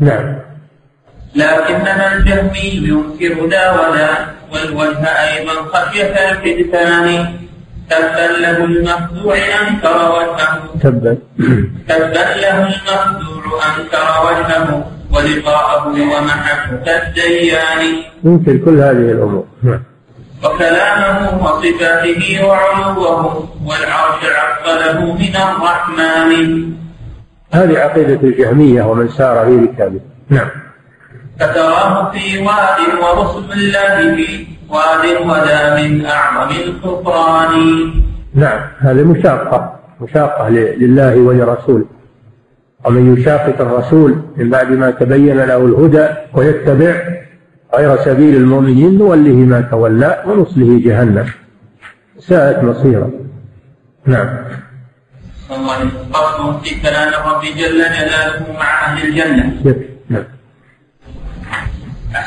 نعم. 0.00 0.38
لكنما 1.34 2.16
الجهمي 2.16 2.88
ينكر 2.88 3.48
ذا 3.48 3.70
ولا 3.70 4.08
والوجه 4.52 5.04
أيضا 5.06 5.52
خشية 5.52 6.30
الحدثان 6.32 7.26
تبا 7.90 8.26
له 8.42 8.64
المخدوع 8.64 9.36
أنكر 9.36 10.12
وجهه. 10.16 10.60
تبا 10.82 11.18
تبا 11.88 12.24
له 12.42 12.58
المخدوع 12.62 13.60
أنكر 13.70 14.08
وجهه 14.26 14.84
ولقاءه 15.12 15.86
ومحبة 15.88 16.96
الديان. 16.96 17.82
ينكر 18.24 18.56
كل 18.56 18.80
هذه 18.80 19.12
الأمور. 19.16 19.44
نعم. 19.62 19.82
وكلامه 20.44 21.44
وصفاته 21.44 22.44
وعلوه 22.44 23.48
والعرش 23.66 24.22
عقله 24.24 25.12
من 25.12 25.36
الرحمن. 25.36 26.72
هذه 27.52 27.78
عقيدة 27.78 28.20
الجهمية 28.22 28.82
ومن 28.82 29.08
سار 29.08 29.46
في 29.46 29.56
ركابه 29.56 30.00
نعم. 30.28 30.48
فتراه 31.40 32.10
في 32.10 32.38
واد 32.38 32.78
ورسل 33.02 33.52
الله 33.52 34.16
في 34.16 34.46
واد 34.70 35.04
ودا 35.26 35.82
من 35.82 36.06
أعظم 36.06 36.50
الكفران. 36.56 37.52
نعم 38.34 38.60
هذه 38.78 39.02
مشاقة 39.02 39.80
مشاقة 40.00 40.48
لله 40.48 41.16
ولرسوله. 41.16 41.84
ومن 42.84 43.16
يشاقق 43.16 43.60
الرسول 43.60 44.22
من 44.36 44.50
بعد 44.50 44.70
ما 44.70 44.90
تبين 44.90 45.36
له 45.36 45.56
الهدى 45.56 46.08
ويتبع 46.34 46.94
غير 47.74 47.96
سبيل 47.96 48.36
المؤمنين 48.36 48.98
نوله 48.98 49.32
ما 49.32 49.60
تولى 49.60 50.22
ونصله 50.26 50.80
جهنم. 50.84 51.26
ساءت 52.18 52.64
مصيرا 52.64 53.10
نعم. 54.06 54.28
فصل 55.48 56.60
في 56.64 56.80
كلام 56.82 57.12
جل 57.42 57.54
جلاله 57.56 58.52
مع 58.58 58.84
أهل 58.86 59.08
الجنة. 59.08 59.46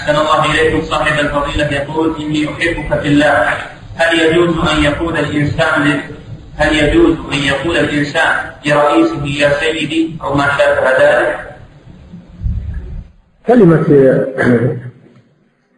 أحسن 0.02 0.16
الله 0.16 0.46
إليكم 0.46 0.82
صاحب 0.86 1.26
الفضيلة 1.26 1.68
يقول 1.74 2.16
إني 2.20 2.50
أحبك 2.50 3.02
في 3.02 3.08
الله. 3.08 3.50
هل 3.96 4.20
يجوز 4.20 4.58
أن 4.58 4.84
يقول 4.84 5.18
الإنسان 5.18 6.00
هل 6.58 6.76
يجوز 6.76 7.18
أن 7.34 7.38
يقول 7.38 7.78
الإنسان 7.78 8.36
لرئيسه 8.66 9.26
يا 9.26 9.50
سيدي 9.50 10.18
أو 10.24 10.36
ما 10.36 10.44
شابه 10.58 10.90
ذلك؟ 11.02 11.50
كلمة 13.48 13.86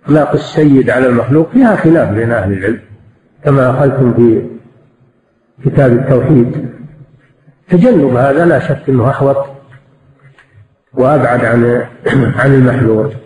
إطلاق 0.06 0.32
السيد 0.34 0.90
على 0.90 1.08
المخلوق 1.08 1.52
فيها 1.52 1.76
خلاف 1.76 2.10
بين 2.10 2.32
أهل 2.32 2.54
العلم 2.54 2.82
كما 3.46 3.70
أخذتم 3.70 4.14
في 4.14 4.42
كتاب 5.66 5.92
التوحيد. 5.92 6.70
تجنب 7.70 8.16
هذا 8.16 8.46
لا 8.46 8.60
شك 8.60 8.90
أنه 8.90 9.10
أحوط 9.10 9.46
وأبعد 10.94 11.46
عن 11.46 11.86
عن 12.36 12.54
المحذور. 12.54 13.23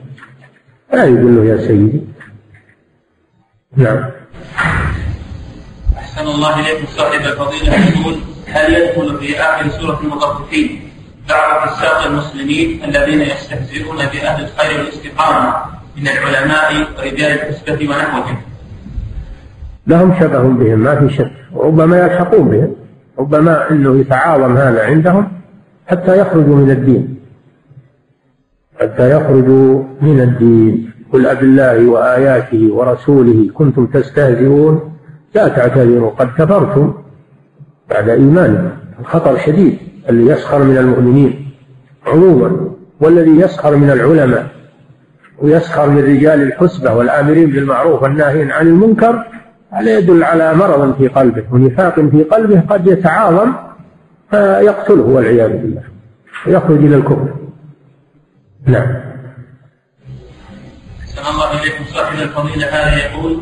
لا 0.94 1.04
يقول 1.04 1.36
له 1.36 1.46
يا 1.46 1.58
سيدي. 1.58 2.02
نعم. 3.76 4.10
أحسن 5.98 6.28
الله 6.28 6.60
إليكم 6.60 6.86
صاحب 6.88 7.22
الفضيلة. 7.22 7.74
يقول 7.74 8.16
هل 8.48 8.74
يدخل 8.74 9.18
في 9.18 9.40
آخر 9.40 9.70
سورة 9.70 10.00
المطففين 10.04 10.82
بعض 11.30 11.70
فساق 11.70 12.06
المسلمين 12.06 12.84
الذين 12.84 13.22
يستهزئون 13.22 13.98
بأهل 13.98 14.46
الخير 14.46 14.80
والاستقامة 14.80 15.56
من 15.98 16.08
العلماء 16.08 16.74
ورجال 16.98 17.32
الحسبة 17.32 17.90
ونحوهم؟ 17.90 18.38
لهم 19.88 20.20
شبه 20.20 20.42
بهم 20.42 20.80
ما 20.80 21.08
في 21.08 21.16
شك. 21.16 21.32
ربما 21.56 22.00
يلحقون 22.00 22.50
بهم. 22.50 22.76
ربما 23.20 23.72
إنه 23.72 24.00
يتعاظم 24.00 24.58
هذا 24.58 24.86
عندهم 24.86 25.32
حتى 25.88 26.20
يخرجوا 26.20 26.56
من 26.56 26.72
الدين. 26.72 27.17
حتى 28.80 29.12
يخرجوا 29.12 29.84
من 30.02 30.20
الدين. 30.22 30.92
قل 31.14 31.26
أب 31.28 31.44
الله 31.44 31.90
وآياته 31.90 32.70
ورسوله 32.74 33.50
كنتم 33.54 33.86
تستهزئون. 33.86 34.94
لا 35.36 35.48
تعتذروا 35.48 36.10
قد 36.10 36.28
كفرتم 36.38 36.94
بعد 37.90 38.10
إيمانكم. 38.10 38.70
الخطر 39.00 39.38
شديد 39.38 39.78
اللي 40.10 40.32
يسخر 40.32 40.64
من 40.64 40.78
المؤمنين 40.78 41.52
عموما 42.08 42.70
والذي 43.00 43.40
يسخر 43.40 43.76
من 43.76 43.90
العلماء 43.90 44.48
ويسخر 45.42 45.90
من 45.90 46.04
رجال 46.04 46.42
الحسبة 46.42 46.94
والآمرين 46.94 47.50
بالمعروف 47.50 48.04
والناهين 48.04 48.52
عن 48.52 48.68
المنكر. 48.68 49.24
هذا 49.72 49.98
يدل 49.98 50.24
على 50.24 50.54
مرض 50.54 50.96
في 50.98 51.08
قلبه 51.08 51.44
ونفاق 51.52 51.96
في 52.00 52.24
قلبه 52.24 52.62
قد 52.70 52.88
يتعاظم 52.88 53.54
فيقتله 54.32 55.04
والعياذ 55.04 55.50
بالله 55.50 55.84
ويخرج 56.48 56.78
إلى 56.78 56.96
الكفر. 56.96 57.37
نعم. 58.66 59.18
أحسن 61.02 61.32
الله 61.32 61.62
إليكم 61.62 61.84
صاحب 61.94 62.20
الفضيلة 62.20 62.68
هذا 62.68 62.98
يقول 63.06 63.42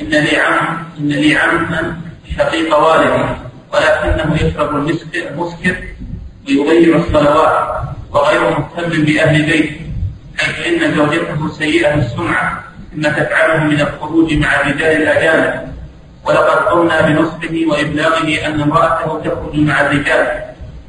إن 0.00 0.08
لي 0.08 0.36
عم 0.36 0.84
إن 0.98 1.08
لي 1.08 1.36
عما 1.36 2.00
شقيق 2.36 2.78
والدي 2.78 3.24
ولكنه 3.72 4.34
يشرب 4.34 4.76
المسكر 5.14 5.76
ويضيع 6.48 6.96
الصلوات 6.96 7.78
وغير 8.10 8.40
مهتم 8.40 9.04
بأهل 9.04 9.42
بيته 9.42 9.80
حيث 10.38 10.66
إن 10.66 10.94
زوجته 10.96 11.48
سيئة 11.52 11.94
السمعة 11.94 12.64
مما 12.92 13.08
تفعله 13.08 13.64
من 13.64 13.80
الخروج 13.80 14.34
مع 14.34 14.60
الرجال 14.60 15.02
الأجانب. 15.02 15.68
ولقد 16.24 16.56
قمنا 16.56 17.00
بنصحه 17.00 17.66
وإبلاغه 17.66 18.46
أن 18.46 18.60
امرأته 18.60 19.20
تخرج 19.24 19.56
مع 19.56 19.80
الرجال. 19.80 20.47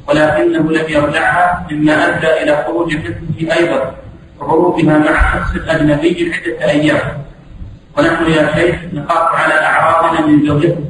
ولكنه 0.10 0.72
لم 0.72 0.86
يرجعها 0.90 1.68
مما 1.72 1.94
أدى 1.94 2.44
إلى 2.44 2.64
خروج 2.68 2.98
فتنه 2.98 3.56
أيضا 3.58 3.96
وهروبها 4.40 4.98
مع 4.98 5.34
شخص 5.34 5.56
أجنبي 5.68 6.34
عدة 6.34 6.72
أيام. 6.72 7.00
ونحن 7.98 8.32
يا 8.32 8.56
شيخ 8.56 8.76
نخاف 8.94 9.36
على 9.36 9.54
أعراضنا 9.54 10.28
من 10.28 10.48
زوجته 10.48 10.86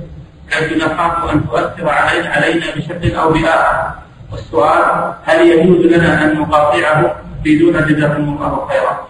حيث 0.52 0.84
نخاف 0.84 1.34
أن 1.34 1.42
تؤثر 1.48 1.90
علينا, 1.90 2.30
علينا 2.30 2.66
بشكل 2.76 3.16
أو 3.16 3.34
بآخر. 3.34 3.92
والسؤال 4.32 5.14
هل 5.24 5.48
يجوز 5.48 5.86
لنا 5.86 6.24
أن 6.24 6.40
نقاطعه 6.40 7.16
بدون 7.46 7.74
جزاكم 7.74 8.24
الله 8.24 8.68
خيرا؟ 8.68 9.08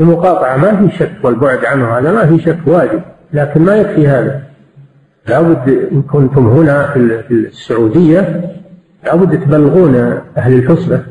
المقاطعة 0.00 0.56
ما 0.56 0.76
في 0.76 0.98
شك 0.98 1.12
والبعد 1.22 1.64
عنه 1.64 1.98
هذا 1.98 2.12
ما 2.12 2.26
في 2.26 2.44
شك 2.44 2.58
واجب 2.66 3.02
لكن 3.32 3.62
ما 3.62 3.76
يكفي 3.76 4.08
هذا. 4.08 4.42
لابد 5.26 5.88
إن 5.92 6.02
كنتم 6.02 6.46
هنا 6.46 6.90
في 7.28 7.30
السعودية 7.30 8.54
لابد 9.06 9.40
تبلغون 9.40 10.20
أهل 10.36 10.52
الحصبة 10.52 11.02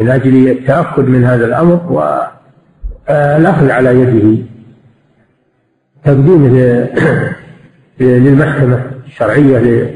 من 0.00 0.08
أجل 0.08 0.48
التأكد 0.50 1.08
من 1.08 1.24
هذا 1.24 1.46
الأمر 1.46 1.80
والأخذ 3.08 3.70
على 3.70 4.00
يده. 4.00 4.42
تقديمه 6.04 6.88
للمحكمة 8.00 8.82
الشرعية 9.06 9.90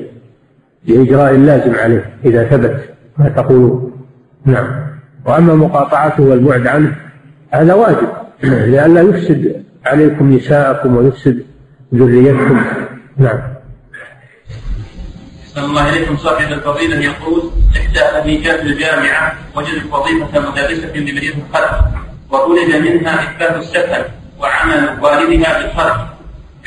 لإجراء 0.88 1.34
اللازم 1.34 1.74
عليه 1.74 2.04
إذا 2.24 2.44
ثبت 2.44 2.80
ما 3.18 3.28
تقولون. 3.28 3.92
نعم. 4.44 4.66
وأما 5.26 5.54
مقاطعته 5.54 6.22
والبعد 6.22 6.66
عنه 6.66 6.96
هذا 7.50 7.74
واجب 7.74 8.08
لئلا 8.42 9.00
يفسد 9.00 9.62
عليكم 9.86 10.32
نساءكم 10.32 10.96
ويفسد 10.96 11.42
ذريتكم. 11.94 12.60
نعم. 13.16 13.38
الله 15.64 15.88
إليكم. 15.88 16.16
صاحب 16.16 16.52
الفضيلة 16.52 16.96
يقول 16.96 17.50
إحدى 17.76 18.00
أبيجات 18.00 18.60
الجامعة 18.60 19.34
وجدت 19.56 19.92
وظيفة 19.92 20.40
مدرسة 20.40 20.92
بمدينة 20.94 21.34
الخلق 21.48 21.80
وطلب 22.30 22.84
منها 22.84 23.14
إثبات 23.22 23.56
السكن 23.56 24.02
وعمل 24.40 24.98
والدها 25.02 25.62
بالخلق 25.62 26.06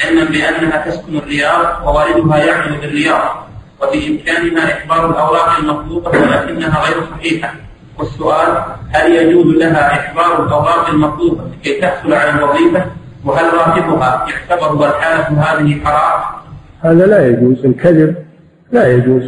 علما 0.04 0.24
بأنها 0.24 0.86
تسكن 0.90 1.18
الرياض 1.18 1.88
ووالدها 1.88 2.38
يعمل 2.38 2.78
بالرياض 2.78 3.48
وبإمكانها 3.82 4.78
إخبار 4.78 5.10
الأوراق 5.10 5.58
المطلوبة 5.60 6.10
ولكنها 6.10 6.86
غير 6.86 7.04
صحيحة. 7.12 7.54
والسؤال 7.98 8.64
هل 8.94 9.16
يجوز 9.16 9.56
لها 9.56 9.92
إحضار 9.92 10.46
الأوراق 10.46 10.90
المطلوبة 10.90 11.44
لكي 11.44 11.82
تحصل 11.82 12.14
على 12.14 12.30
الوظيفة؟ 12.30 12.86
وهل 13.26 13.54
راتبها 13.54 14.28
يعتبر 14.30 14.76
والحالة 14.76 15.28
هذه 15.28 15.80
حرام؟ 15.86 16.22
هذا 16.82 17.06
لا 17.06 17.28
يجوز. 17.28 17.66
الكذب 17.66 18.31
لا 18.72 18.88
يجوز. 18.88 19.24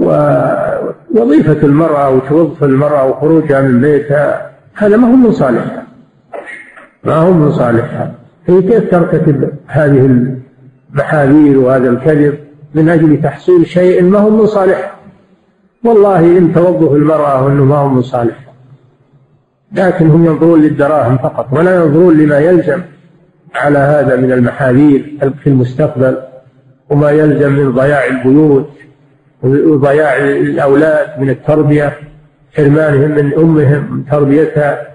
ووظيفة 0.00 1.66
المرأة 1.66 2.10
وتوظف 2.10 2.64
المرأة 2.64 3.06
وخروجها 3.06 3.60
من 3.60 3.80
بيتها 3.80 4.50
هذا 4.74 4.96
ما 4.96 5.08
هو 5.08 5.16
من 5.16 5.32
صالحها. 5.32 5.86
ما 7.04 7.14
هو 7.14 7.32
من 7.32 7.52
صالحها. 7.52 8.14
هي 8.46 8.62
كيف 8.62 8.90
ترتكب 8.90 9.50
هذه 9.66 10.28
المحاذير 10.94 11.58
وهذا 11.58 11.90
الكذب 11.90 12.38
من 12.74 12.88
أجل 12.88 13.22
تحصيل 13.22 13.66
شيء 13.66 14.02
ما 14.02 14.18
هو 14.18 14.30
من 14.30 14.46
صالحها 14.46 14.96
والله 15.84 16.38
إن 16.38 16.52
توظف 16.54 16.92
المرأة 16.92 17.44
وأنه 17.44 17.64
ما 17.64 17.76
هو 17.76 18.02
صالح. 18.02 18.36
لكن 19.72 20.10
هم 20.10 20.26
ينظرون 20.26 20.62
للدراهم 20.62 21.18
فقط 21.18 21.48
ولا 21.52 21.74
ينظرون 21.74 22.16
لما 22.16 22.38
يلزم 22.38 22.82
على 23.54 23.78
هذا 23.78 24.16
من 24.16 24.32
المحاذير 24.32 25.18
في 25.42 25.46
المستقبل. 25.46 26.25
وما 26.90 27.10
يلزم 27.10 27.52
من 27.52 27.72
ضياع 27.72 28.06
البيوت 28.06 28.70
وضياع 29.42 30.16
الأولاد 30.18 31.20
من 31.20 31.30
التربية 31.30 31.92
حرمانهم 32.56 33.10
من 33.10 33.34
أمهم 33.38 33.92
من 33.92 34.06
تربيتها. 34.06 34.86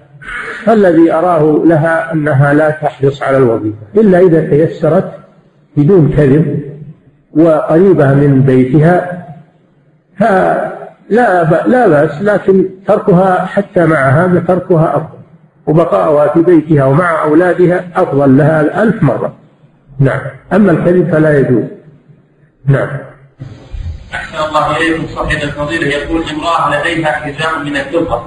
فالذي 0.66 1.14
أراه 1.14 1.64
لها 1.66 2.14
أنها 2.14 2.54
لا 2.54 2.70
تحرص 2.70 3.24
على 3.24 3.38
الوظيفة 3.38 3.78
إلا 3.96 4.20
إذا 4.20 4.50
تيسرت 4.50 5.12
بدون 5.78 6.14
كذب 6.18 6.60
وقريبة 7.34 8.14
من 8.14 8.42
بيتها. 8.42 9.26
فلا 10.20 11.66
لا 11.68 11.88
بأس 11.88 12.22
لكن 12.22 12.66
تركها 12.88 13.46
حتى 13.46 13.86
مع 13.86 13.98
هذا 13.98 14.40
تركها 14.40 14.98
أفضل. 14.98 15.18
وبقاؤها 15.68 16.28
في 16.28 16.42
بيتها 16.42 16.86
ومع 16.86 17.24
أولادها 17.24 17.84
أفضل 17.96 18.38
لها 18.38 18.84
ألف 18.84 19.04
مرة. 19.04 19.34
نعم. 20.00 20.22
أما 20.54 20.72
الكذب 20.72 21.12
فلا 21.12 21.40
يجوز. 21.40 21.64
نعم. 22.66 22.90
أحسن 24.14 24.38
الله 24.38 24.78
إليكم 24.78 25.08
صاحب 25.08 25.44
الفضيلة. 25.44 25.88
يقول 25.88 26.24
امرأة 26.30 26.82
لديها 26.82 27.12
حزام 27.12 27.66
من 27.66 27.78
الفضة 27.78 28.26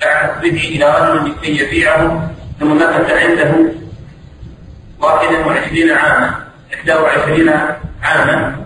بعثت 0.00 0.42
به 0.42 0.48
إلى 0.48 0.84
رجل 0.98 1.30
لكي 1.30 1.58
يبيعه 1.62 2.30
ثم 2.60 2.76
مكث 2.76 3.10
عنده 3.10 3.72
21 5.00 5.90
عاما 5.90 6.34
21 6.88 7.48
عاما. 8.02 8.56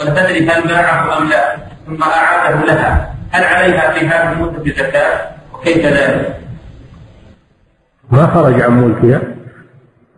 ولا 0.00 0.10
تدري 0.10 0.48
هل 0.48 0.68
باعه 0.68 1.18
أم 1.18 1.28
لا؟ 1.28 1.56
ثم 1.86 2.02
أعاده 2.02 2.66
لها. 2.66 3.14
هل 3.30 3.44
عليها 3.44 3.92
في 3.92 4.06
هذه 4.06 4.32
المدة 4.32 4.72
زكاة؟ 4.72 5.30
وكيف 5.54 5.86
ذلك؟ 5.86 6.40
ما 8.10 8.26
خرج 8.26 8.62
عن 8.62 8.80
ملكها 8.80 9.22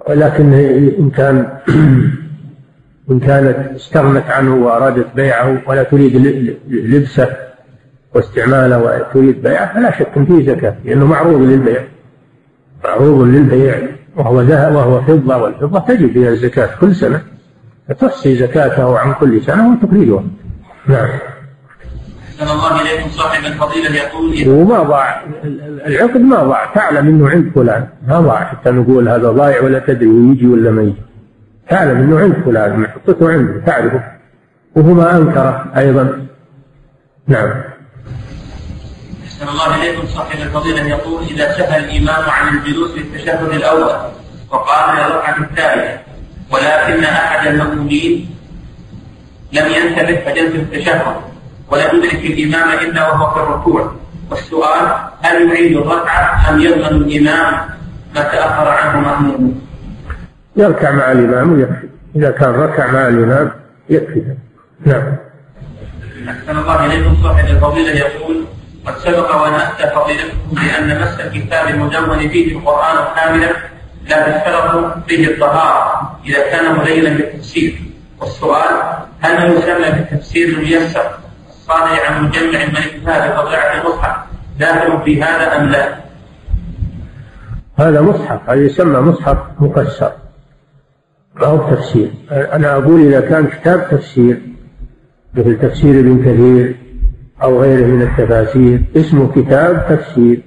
ولكن 0.09 0.53
إن 0.99 1.11
كان 1.11 1.59
إن 3.11 3.21
كانت 3.21 3.57
استغنت 3.77 4.31
عنه 4.31 4.55
وأرادت 4.55 5.07
بيعه 5.17 5.63
ولا 5.67 5.83
تريد 5.83 6.17
لبسه 6.69 7.37
واستعماله 8.15 8.79
وتريد 8.83 9.43
بيعه 9.43 9.75
فلا 9.75 9.99
شك 9.99 10.09
أن 10.17 10.27
فيه 10.27 10.47
زكاة 10.53 10.77
لأنه 10.85 11.07
معروض 11.07 11.41
للبيع. 11.41 11.85
معروض 12.85 13.27
للبيع. 13.27 13.79
وهو 14.17 14.41
ذهب 14.41 14.75
وهو 14.75 15.03
فضة 15.03 15.37
والفضة 15.37 15.81
تجب 15.81 16.13
فيها 16.13 16.29
الزكاة 16.29 16.69
كل 16.81 16.95
سنة. 16.95 17.23
فتحصي 17.89 18.37
زكاته 18.37 18.99
عن 18.99 19.15
كل 19.15 19.43
سنة 19.43 19.73
وتخرجها 19.73 20.25
نعم. 20.87 21.09
أحسن 22.41 22.53
الله 22.55 22.83
إليكم 22.83 23.11
صاحب 23.11 23.47
الفضيلة 23.47 23.91
يقول 23.95 24.49
وما 24.49 24.83
ضاع 24.83 25.25
العقد 25.87 26.21
ما 26.21 26.45
ضاع. 26.45 26.75
تعلم 26.75 27.09
إنه 27.09 27.29
عند 27.29 27.53
فلان. 27.55 27.89
ما 28.09 28.21
ضاع. 28.21 28.45
حتى 28.45 28.71
نقول 28.71 29.09
هذا 29.09 29.31
ضايع 29.31 29.63
ولا 29.63 29.79
تدري 29.79 30.09
يجي 30.09 30.47
ولا 30.47 30.71
ما 30.71 30.83
يجي. 30.83 31.06
تعلم 31.71 31.99
انه 31.99 32.21
عند 32.21 32.45
فلان 32.45 32.81
محطته 32.81 33.33
عنده 33.33 33.67
تعرفه. 33.67 34.03
وهو 34.77 34.95
ما 34.95 35.17
أنكره 35.17 35.73
أيضا. 35.77 36.27
نعم. 37.29 37.51
الله 39.43 39.75
إليكم 39.75 40.07
صاحب 40.07 40.41
الفضيلة. 40.41 40.83
يقول 40.89 41.23
إذا 41.23 41.53
سهى 41.53 41.79
الإمام 41.79 42.31
عن 42.31 42.57
الجلوس 42.57 42.91
في 42.91 43.01
التشهد 43.01 43.53
الأول 43.53 43.97
وقام 44.51 44.97
إلى 44.97 45.07
الركعة 45.07 45.39
الثالثة 45.39 45.99
ولكن 46.51 47.05
أحد 47.05 47.47
المأمومين 47.47 48.31
لم 49.53 49.67
ينتبه 49.67 50.17
فجلس 50.17 50.51
في 50.51 50.57
التشهد 50.57 51.17
ولم 51.71 51.97
يدرك 51.97 52.15
الإمام 52.15 52.79
إلا 52.79 53.09
وهو 53.09 53.35
في 53.35 53.41
الركوع. 53.41 53.93
والسؤال 54.31 54.87
هل 55.23 55.49
يعيد 55.49 55.77
الركعة 55.77 56.51
أم 56.51 56.61
يضمن 56.61 57.03
الإمام 57.03 57.69
ما 58.15 58.23
تأخر 58.23 58.69
عنه 58.69 59.01
مأمومه؟ 59.01 59.55
يركع 60.57 60.91
مع 60.91 61.13
الإمام 61.13 61.53
ويكفي. 61.53 61.89
إذا 62.17 62.31
كان 62.31 62.51
ركع 62.51 62.87
مع 62.93 63.09
الإمام 63.09 63.51
يكفي. 63.91 64.23
نعم. 64.87 65.17
أحسن 66.29 66.59
الله 66.59 66.87
إليكم. 66.87 67.17
صاحب 67.23 67.47
الفضيلة 67.47 67.91
يقول 67.91 68.45
قد 68.87 68.99
سبق 68.99 69.43
وأن 69.43 69.55
أتى 69.55 69.95
فضيلتكم 69.95 70.39
بأن 70.53 71.03
مس 71.03 71.21
الكتاب 71.21 71.69
المدون 71.69 72.29
فيه 72.29 72.57
القرآن 72.57 72.97
كاملا 73.17 73.51
لا 74.09 74.39
تشترط 74.39 74.95
فيه 75.09 75.29
الطهارة 75.29 76.19
إذا 76.27 76.51
كان 76.51 76.79
مليلا 76.79 77.11
بالتفسير. 77.11 77.75
والسؤال 78.21 78.97
هل 79.21 79.37
ما 79.39 79.45
يسمى 79.45 79.91
بالتفسير 79.91 80.49
الميسر 80.49 81.11
الصادر 81.49 82.07
عن 82.07 82.25
مجمع 82.25 82.65
من 82.65 82.77
اكتفى 82.77 83.33
بطبيعة 83.37 83.81
المصحف؟ 83.81 84.17
داخل 84.59 85.03
في 85.05 85.23
هذا 85.23 85.57
أم 85.57 85.69
لا؟ 85.69 85.97
هذا 87.79 88.01
مصحف 88.01 88.51
هذا 88.51 88.65
يسمى 88.65 89.01
مصحف 89.01 89.39
مكسر 89.59 90.13
ما 91.41 91.47
هو 91.47 91.71
تفسير. 91.75 92.11
أنا 92.31 92.77
أقول 92.77 93.01
إذا 93.01 93.21
كان 93.21 93.47
كتاب 93.47 93.89
تفسير 93.91 94.41
مثل 95.35 95.59
تفسير 95.59 96.01
ابن 96.01 96.19
كثير 96.25 96.77
أو 97.43 97.61
غيره 97.61 97.87
من 97.87 98.03
التفاسير 98.03 98.81
اسمه 98.97 99.33
كتاب 99.33 99.87
تفسير. 99.89 100.43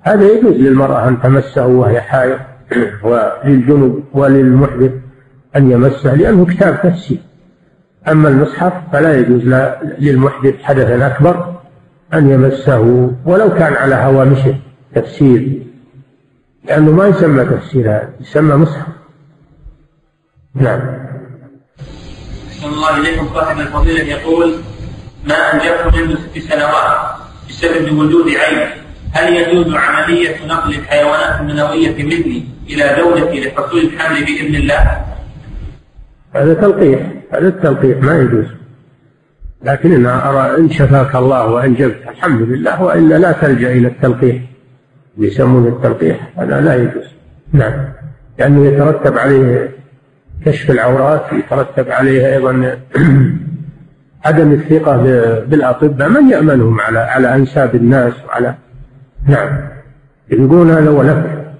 هذا 0.00 0.24
يجوز 0.32 0.54
للمرأة 0.54 1.08
أن 1.08 1.22
تمسه 1.22 1.66
وهي 1.66 2.00
حائض 2.00 2.38
وللجنب 3.08 4.04
وللمحدث 4.12 4.92
أن 5.56 5.70
يمسه 5.70 6.14
لأنه 6.14 6.46
كتاب 6.46 6.82
تفسير. 6.82 7.18
أما 8.08 8.28
المصحف 8.28 8.72
فلا 8.92 9.18
يجوز 9.18 9.42
للمحدث 9.98 10.62
حدثا 10.62 11.06
أكبر 11.06 11.54
أن 12.14 12.30
يمسه 12.30 13.10
ولو 13.24 13.54
كان 13.54 13.72
على 13.72 13.94
هوامشه 13.94 14.54
تفسير 14.94 15.62
لأنه 16.64 16.92
ما 16.92 17.06
يسمى 17.06 17.44
تفسير 17.44 17.90
هذا 17.90 18.08
يسمى 18.20 18.56
مصحف. 18.56 18.95
نعم. 20.56 20.80
أحسن 22.48 22.68
الله 22.68 22.96
إليكم 22.96 23.28
صاحب 23.34 23.60
الفضيلة 23.60 24.04
يقول 24.04 24.54
ما 25.24 25.34
أنجبت 25.34 25.94
منذ 25.96 26.16
ست 26.16 26.52
سنوات 26.52 26.98
بسبب 27.48 27.98
وجود 27.98 28.28
عين 28.28 28.68
هل 29.12 29.36
يجوز 29.36 29.74
عملية 29.74 30.46
نقل 30.46 30.70
الحيوانات 30.70 31.40
المنوية 31.40 31.90
مثلي 31.90 32.42
إلى 32.70 32.96
زوجتي 32.98 33.48
لحصول 33.48 33.80
الحمل 33.80 34.24
بإذن 34.24 34.54
الله؟ 34.54 35.04
هذا 36.34 36.54
تلقيح 36.54 37.00
هذا 37.32 37.48
التلقيح 37.48 37.98
ما 37.98 38.18
يجوز. 38.18 38.46
لكن 39.62 39.92
إن 39.92 40.06
أرى 40.06 40.58
إن 40.58 40.70
شفاك 40.70 41.16
الله 41.16 41.46
وأنجبت 41.46 42.02
الحمد 42.08 42.40
لله 42.40 42.82
وإلا 42.82 43.18
لا 43.18 43.32
تلجأ 43.32 43.72
إلى 43.72 43.88
التلقيح. 43.88 44.36
يسمونه 45.18 45.68
التلقيح 45.68 46.32
هذا 46.36 46.60
لا 46.60 46.74
يجوز. 46.74 47.06
نعم. 47.52 47.88
لأنه 48.38 48.66
يترتب 48.66 49.18
عليه 49.18 49.75
كشف 50.46 50.70
العورات 50.70 51.22
يترتب 51.32 51.90
عليه 51.90 52.34
أيضا 52.34 52.78
عدم 54.24 54.52
الثقة 54.52 54.96
بالأطباء 55.40 56.08
من 56.08 56.30
يأمنهم 56.30 56.80
على 56.80 56.98
على 56.98 57.34
أنساب 57.34 57.74
الناس 57.74 58.12
وعلى 58.28 58.54
نعم. 59.28 59.58
يقولون 60.30 60.70
هذا 60.70 60.90
ولك 60.90 61.54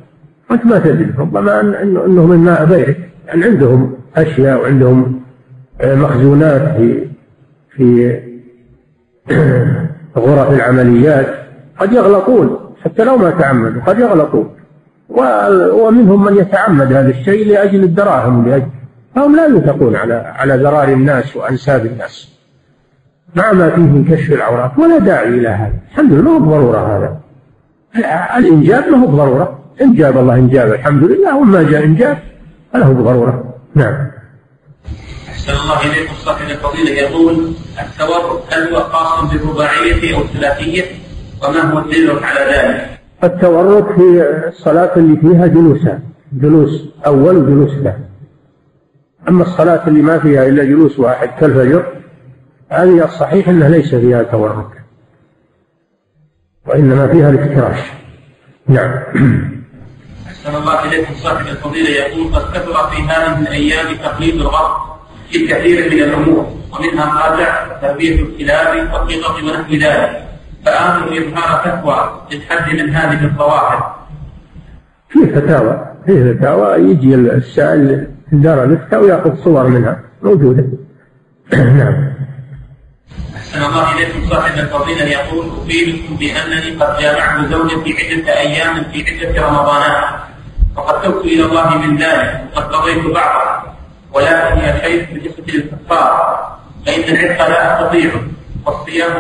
وأنت 0.51 0.67
ما 0.67 0.79
تدري 0.79 1.13
ربما 1.19 1.61
أنه 1.83 2.27
من 2.27 2.39
ماء 2.39 2.97
يعني 3.27 3.45
عندهم 3.45 3.97
أشياء 4.17 4.61
وعندهم 4.61 5.21
آه، 5.81 5.95
مخزونات 5.95 6.77
في 6.77 7.07
في 7.71 8.19
غرف 10.17 10.53
العمليات. 10.53 11.27
قد 11.79 11.93
يغلطون 11.93 12.59
حتى 12.85 13.05
لو 13.05 13.17
ما 13.17 13.31
تعمدوا 13.31 13.83
قد 13.83 13.99
يغلطون. 13.99 14.51
ومنهم 15.73 16.25
من 16.25 16.37
يتعمد 16.37 16.93
هذا 16.93 17.11
الشيء 17.11 17.47
لأجل 17.47 17.85
الدراهم 17.85 18.49
لأجل 18.49 18.67
فهم 19.17 19.37
لا 19.37 19.47
ينفقون 19.47 19.97
على 19.97 20.15
على 20.15 20.55
ذرار 20.55 20.89
الناس 20.89 21.37
وأنساب 21.37 21.87
الناس. 21.87 22.29
مع 23.35 23.53
ما 23.53 23.71
فيه 23.71 23.83
من 23.83 24.05
كشف 24.05 24.33
العورات 24.33 24.79
ولا 24.79 24.99
داعي 24.99 25.29
إلى 25.29 25.49
هذا. 25.49 25.75
الحمد 25.91 26.13
لله 26.13 26.23
ما 26.23 26.33
هو 26.33 26.39
بضرورة 26.39 26.97
هذا. 26.97 27.21
الإنجاب 28.39 28.89
ما 28.89 28.99
هو 28.99 29.07
بضرورة. 29.07 29.59
إن 29.83 29.95
جاب 29.95 30.19
الله 30.19 30.35
إنجاب 30.35 30.73
الحمد 30.73 31.05
لله. 31.05 31.37
وما 31.37 31.63
جاء 31.63 31.85
إنجاب 31.85 32.19
فله 32.73 32.93
بضرورة. 32.93 33.55
نعم. 33.75 34.11
أحسن 35.29 35.53
الله 35.53 35.81
إليكم. 35.87 36.15
صاحب 36.15 36.51
الفضيلة 36.51 36.91
يقول 36.91 37.53
التورك 37.81 38.43
هل 38.53 38.75
هو 38.75 38.81
خاص 38.81 39.33
بالرباعية 39.33 40.17
أو 40.17 40.21
الثلاثية 40.21 40.85
وما 41.43 41.61
هو 41.61 41.79
الدليل 41.79 42.11
على 42.11 42.41
ذلك؟ 42.41 42.99
التورك 43.25 43.97
في 43.97 44.25
الصلاة 44.49 44.97
اللي 44.97 45.17
فيها 45.17 45.47
جلوسان 45.47 46.01
جلوس 46.33 46.85
أول 47.07 47.37
وجلوس 47.37 47.71
ثاني 47.71 48.05
أما 49.29 49.43
الصلاة 49.43 49.89
اللي 49.89 50.03
ما 50.03 50.19
فيها 50.19 50.47
إلا 50.47 50.65
جلوس 50.65 50.99
واحد 50.99 51.29
كالفجر 51.41 51.87
هذه 52.69 53.05
الصحيح 53.05 53.49
أنها 53.49 53.69
ليس 53.69 53.95
فيها 53.95 54.23
تورك 54.23 54.67
وإنما 56.67 57.09
فيها 57.09 57.31
الافتراش. 57.31 57.79
نعم. 58.69 58.91
أحسن 60.27 60.57
الله 60.57 60.85
إليكم 60.85 61.15
صاحب 61.15 61.47
الفضيلة. 61.47 61.91
يقول 61.91 62.35
قد 62.35 62.53
كثر 62.53 62.91
في 62.91 63.03
هذه 63.03 63.41
الأيام 63.41 63.97
تقليد 63.97 64.35
الغرب 64.35 64.77
في 65.31 65.47
كثير 65.47 65.91
من 65.91 66.03
الأمور 66.03 66.47
ومنها 66.73 67.05
الراجع 67.05 67.79
تربية 67.83 68.23
الكلاب 68.23 68.77
والقطط 68.77 69.43
ونحو 69.43 69.73
ذلك. 69.73 70.23
فآمنوا 70.65 71.19
إظهار 71.19 71.65
تقوى 71.65 72.21
للحد 72.33 72.75
من 72.75 72.95
هذه 72.95 73.25
الظواهر. 73.25 73.97
في 75.09 75.27
فتاوى 75.27 75.95
في 76.07 76.35
فتاوى 76.35 76.91
يجي 76.91 77.15
السائل 77.15 78.16
في 78.31 78.37
دار 78.37 78.65
الافتاء 78.65 79.03
ويأخذ 79.03 79.45
صور 79.45 79.67
منها. 79.67 80.01
موجودة. 80.23 80.65
نعم. 81.53 82.13
أحسن 83.37 83.63
الله 83.63 83.95
إليكم. 83.95 84.31
صاحب 84.31 84.59
الفضيلة 84.59 85.05
يقول 85.05 85.47
أفيدكم 85.63 86.17
بأنني 86.17 86.71
قد 86.71 87.03
جامعت 87.03 87.51
زوجتي 87.51 87.95
عدة 87.99 88.39
أيام 88.39 88.85
في 88.93 89.05
عدة 89.05 89.47
رمضانات. 89.47 90.05
وقد 90.77 91.03
تبت 91.03 91.25
إلى 91.25 91.45
الله 91.45 91.79
من 91.79 91.97
ذلك. 91.97 92.45
وقد 92.57 92.65
قضيت 92.65 93.05
بعضها. 93.05 93.77
ولكن 94.13 94.59
يا 94.59 94.81
شيخ 94.85 95.11
بالنسبة 95.11 95.45
للكفارة 95.49 96.57
فإن 96.87 97.03
العتق 97.03 97.49
لا 97.49 97.75
أستطيعه 97.75 98.21
والصيام 98.67 99.13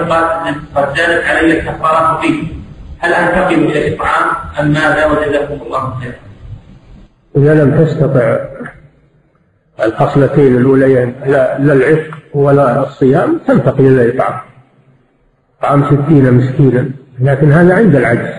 قد 0.74 0.96
زادت 0.96 1.24
علي 1.24 1.60
الكفارات 1.60 2.20
فيه 2.20 2.42
هل 2.98 3.14
أنتقل 3.14 3.54
إلى 3.54 3.88
الإطعام 3.88 4.24
أم 4.60 4.72
ماذا 4.72 5.06
وجزاكم 5.06 5.62
الله 5.66 5.94
خيرا؟ 6.00 6.14
إذا 7.36 7.64
لم 7.64 7.84
تستطع 7.84 8.38
الخصلتين 9.85 10.57
الأوليين 10.57 11.15
لا, 11.27 11.59
لا 11.59 11.98
ولا 12.35 12.82
الصيام 12.82 13.39
تنتقل 13.47 13.86
إلى 13.86 14.03
الإطعام 14.03 14.40
طعام 15.62 15.85
ستين 15.85 16.35
مسكينا. 16.35 16.90
لكن 17.20 17.53
هذا 17.53 17.74
عند 17.74 17.97
العجز. 17.97 18.35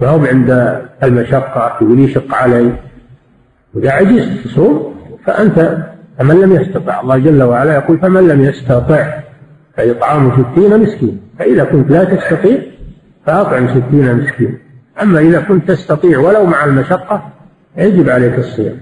ما 0.00 0.08
هو 0.08 0.24
عند 0.24 0.80
المشقة 1.02 1.76
يقول 1.80 2.00
يشق 2.00 2.34
علي. 2.34 2.72
إذا 3.76 3.90
عجزت 3.90 4.44
تصوم 4.44 4.94
فأنت 5.26 5.86
فمن 6.18 6.40
لم 6.40 6.52
يستطع 6.52 7.00
الله 7.00 7.18
جل 7.18 7.42
وعلا 7.42 7.74
يقول 7.74 7.98
فمن 7.98 8.28
لم 8.28 8.40
يستطع 8.40 9.20
فإطعام 9.76 10.32
ستين 10.32 10.78
مسكين. 10.80 11.20
فإذا 11.38 11.64
كنت 11.64 11.90
لا 11.90 12.04
تستطيع 12.04 12.58
فأطعم 13.26 13.68
ستين 13.68 14.14
مسكين. 14.14 14.58
أما 15.02 15.20
إذا 15.20 15.40
كنت 15.40 15.70
تستطيع 15.70 16.18
ولو 16.18 16.46
مع 16.46 16.64
المشقة 16.64 17.28
يجب 17.76 18.08
عليك 18.08 18.38
الصيام. 18.38 18.76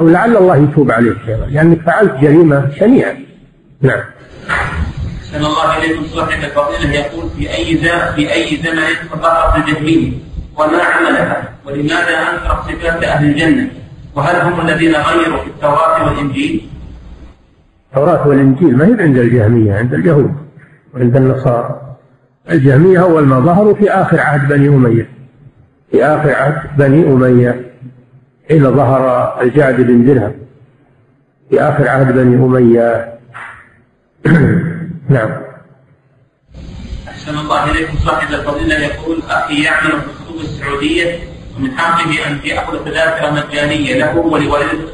ولعل 0.00 0.36
الله 0.36 0.56
يتوب 0.56 0.90
عليك 0.90 1.16
أيضا 1.28 1.46
لأنك 1.46 1.80
فعلت 1.80 2.14
جريمة 2.20 2.70
شنيعة 2.78 3.16
نعم. 3.80 4.00
أحسن 4.50 5.36
الله 5.36 5.78
إليكم 5.78 6.04
صاحب 6.06 6.44
الفضيلة. 6.44 6.94
يقول 6.94 7.30
في 7.38 7.54
أي 7.54 7.76
زمن 7.76 8.14
في 8.16 8.32
أي 8.32 8.56
زمن 8.56 9.08
تظاهرت 9.12 9.68
الجهمية 9.68 10.12
وما 10.58 10.82
عملها؟ 10.82 11.48
ولماذا 11.66 12.18
أنكر 12.18 12.62
صفات 12.68 13.04
أهل 13.04 13.30
الجنة؟ 13.30 13.70
وهل 14.14 14.40
هم 14.40 14.60
الذين 14.68 14.94
غيروا 14.94 15.38
في 15.38 15.46
التوراة 15.46 16.06
والإنجيل؟ 16.08 16.68
التوراة 17.90 18.28
والإنجيل 18.28 18.76
ما 18.76 18.86
هي 18.86 19.02
عند 19.02 19.18
الجهمية 19.18 19.74
عند 19.74 19.94
اليهود 19.94 20.34
وعند 20.94 21.16
النصارى. 21.16 21.96
الجهمية 22.50 23.02
أول 23.02 23.26
ما 23.26 23.40
ظهروا 23.40 23.74
في 23.74 23.90
آخر 23.90 24.20
عهد 24.20 24.48
بني 24.48 24.68
أمية. 24.68 25.08
في 25.90 26.04
آخر 26.04 26.34
عهد 26.34 26.76
بني 26.78 27.04
أمية. 27.06 27.71
حين 28.48 28.76
ظهر 28.76 29.34
الجعد 29.42 29.76
بن 29.76 30.04
درهم 30.04 30.34
في 31.50 31.60
آخر 31.60 31.88
عهد 31.88 32.14
بني 32.14 32.36
أمية. 32.36 33.18
نعم. 35.14 35.30
أحسن 37.08 37.38
الله 37.38 37.70
إليكم. 37.70 37.96
صاحب 37.98 38.34
الفضيلة 38.34 38.74
يقول 38.74 39.22
أخي 39.30 39.62
يعمل 39.62 39.90
في 39.90 40.06
الخطوب 40.06 40.40
السعودية 40.40 41.18
ومن 41.56 41.78
حقه 41.78 42.26
أن 42.26 42.38
يأخذ 42.44 42.84
تذاكر 42.84 43.30
مجانية 43.32 43.98
له 43.98 44.16
ولوالدته 44.16 44.92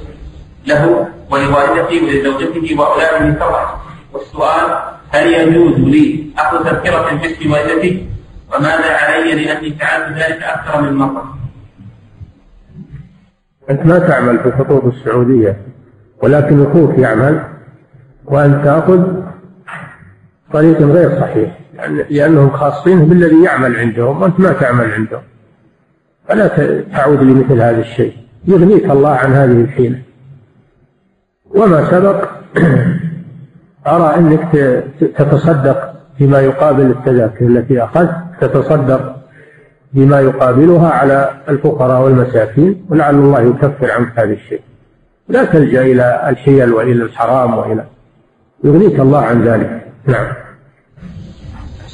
له 0.66 1.08
ولوالدته 1.30 2.02
ولزوجته 2.04 2.74
وأولاده 2.78 3.38
فقط 3.40 3.80
والسؤال 4.12 4.78
هل 5.10 5.32
يجوز 5.32 5.74
لي 5.74 6.26
أخذ 6.38 6.64
تذكرة 6.64 7.10
باسم 7.22 7.52
والدتي؟ 7.52 8.06
وماذا 8.54 8.96
علي 8.96 9.44
لأني 9.44 9.74
فعلت 9.80 10.18
ذلك 10.18 10.42
أكثر 10.42 10.80
من 10.80 10.94
مرة؟ 10.94 11.37
أنت 13.70 13.86
ما 13.86 13.98
تعمل 13.98 14.38
في 14.38 14.46
الخطوط 14.46 14.84
السعودية 14.84 15.56
ولكن 16.22 16.66
أخوك 16.66 16.98
يعمل 16.98 17.42
وأنت 18.24 18.64
تأخذ 18.64 19.02
طريق 20.52 20.82
غير 20.82 21.20
صحيح 21.20 21.58
لأنهم 22.10 22.50
خاصين 22.50 23.04
بالذي 23.04 23.42
يعمل 23.42 23.76
عندهم 23.76 24.22
وأنت 24.22 24.40
ما 24.40 24.52
تعمل 24.52 24.90
عندهم. 24.90 25.22
فلا 26.28 26.46
تعود 26.92 27.22
لمثل 27.22 27.60
هذا 27.60 27.80
الشيء. 27.80 28.12
يغنيك 28.44 28.90
الله 28.90 29.10
عن 29.10 29.32
هذه 29.32 29.60
الحيلة. 29.60 29.98
وما 31.50 31.90
سبق 31.90 32.28
أرى 33.94 34.16
أنك 34.16 34.82
تتصدق 35.16 35.94
فيما 36.18 36.40
يقابل 36.40 36.86
التذاكر 36.86 37.46
التي 37.46 37.84
أخذت 37.84 38.14
تتصدق 38.40 39.17
بما 39.92 40.20
يقابلها 40.20 40.90
على 40.90 41.30
الفقراء 41.48 42.00
والمساكين 42.00 42.86
ولعل 42.88 43.14
الله 43.14 43.40
يكفر 43.40 43.90
عنك 43.92 44.18
هذا 44.18 44.32
الشيء. 44.32 44.60
لا 45.28 45.44
تلجأ 45.44 45.82
إلى 45.82 46.28
الحيل 46.28 46.72
وإلى 46.72 47.02
الحرام 47.02 47.58
وإلى 47.58 47.84
يغنيك 48.64 49.00
الله 49.00 49.20
عن 49.20 49.42
ذلك. 49.44 49.86
نعم. 50.06 50.26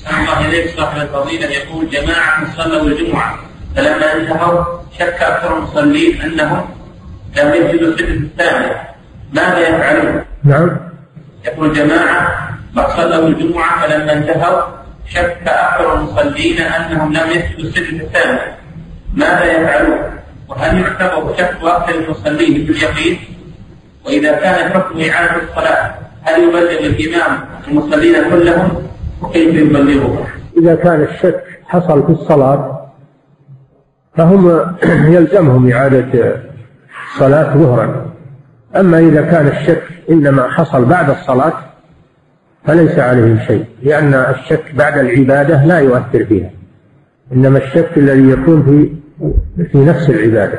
أحسن 0.06 0.20
الله 0.20 0.48
إليك 0.48 0.68
صاحب 0.76 1.00
الفضيلة. 1.00 1.46
يقول 1.46 1.90
جماعة 1.90 2.56
صلوا 2.56 2.82
الجمعة. 2.82 3.38
فلما 3.76 4.12
انتهوا 4.16 4.64
شك 4.98 5.22
أكثر 5.22 5.58
المصلين 5.58 6.20
أنهم 6.20 6.64
لم 7.36 7.54
يجدوا 7.54 7.88
السجد 7.88 8.22
الثاني 8.22 8.72
ماذا 9.32 9.68
يفعلون؟ 9.68 10.24
نعم. 10.44 10.70
يقول 11.46 11.72
جماعة 11.72 12.48
قد 12.76 12.86
صلوا 12.96 13.28
الجمعة 13.28 13.86
فلما 13.86 14.12
انتهوا 14.12 14.62
شك 15.08 15.38
أكثر 15.46 15.98
المصلين 15.98 16.60
أنهم 16.60 17.12
لم 17.12 17.30
يسجدوا 17.30 17.64
السجد 17.64 18.00
الثاني 18.00 18.40
ماذا 19.14 19.44
يفعلون؟ 19.44 19.98
وهل 20.48 20.80
يعتبر 20.80 21.34
شك 21.38 21.56
أكثر 21.62 21.94
المصلين 21.94 22.66
باليقين؟ 22.66 23.18
وإذا 24.06 24.32
كان 24.32 24.72
حكم 24.72 25.00
إعادة 25.00 25.42
الصلاة 25.42 25.94
هل 26.22 26.42
يبلغ 26.42 26.70
الإمام 26.70 27.40
المصلين 27.68 28.14
كلهم 28.30 28.82
وكيف 29.22 29.54
يبلغهم؟ 29.54 30.24
إذا 30.58 30.74
كان 30.74 31.02
الشك 31.02 31.44
حصل 31.68 32.06
في 32.06 32.12
الصلاة 32.12 32.90
فهم 34.16 34.74
يلزمهم 35.14 35.72
إعادة 35.72 36.36
صلاة 37.18 37.56
ظهرا 37.56 38.06
أما 38.76 38.98
إذا 38.98 39.22
كان 39.22 39.46
الشك 39.46 39.82
إنما 40.10 40.50
حصل 40.50 40.84
بعد 40.84 41.10
الصلاة 41.10 41.52
فليس 42.66 42.98
عليهم 42.98 43.38
شيء 43.46 43.64
لأن 43.82 44.14
الشك 44.14 44.74
بعد 44.74 44.98
العبادة 44.98 45.64
لا 45.64 45.78
يؤثر 45.78 46.24
فيها. 46.24 46.50
إنما 47.32 47.58
الشك 47.58 47.90
الذي 47.96 48.30
يكون 48.30 48.62
في 48.62 48.90
في 49.64 49.78
نفس 49.78 50.10
العبادة. 50.10 50.58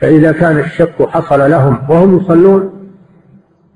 فإذا 0.00 0.32
كان 0.32 0.58
الشك 0.58 1.08
حصل 1.08 1.50
لهم 1.50 1.78
وهم 1.88 2.18
يصلون 2.18 2.70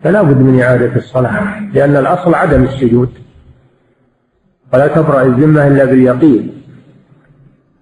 فلا 0.05 0.23
بد 0.23 0.37
من 0.37 0.61
إعادة 0.61 0.97
الصلاة 0.97 1.61
لأن 1.75 1.97
الأصل 1.97 2.35
عدم 2.35 2.65
السجود. 2.65 3.09
ولا 4.75 4.87
تبرأ 4.87 5.23
الذمة 5.23 5.67
إلا 5.67 5.85
باليقين. 5.85 6.63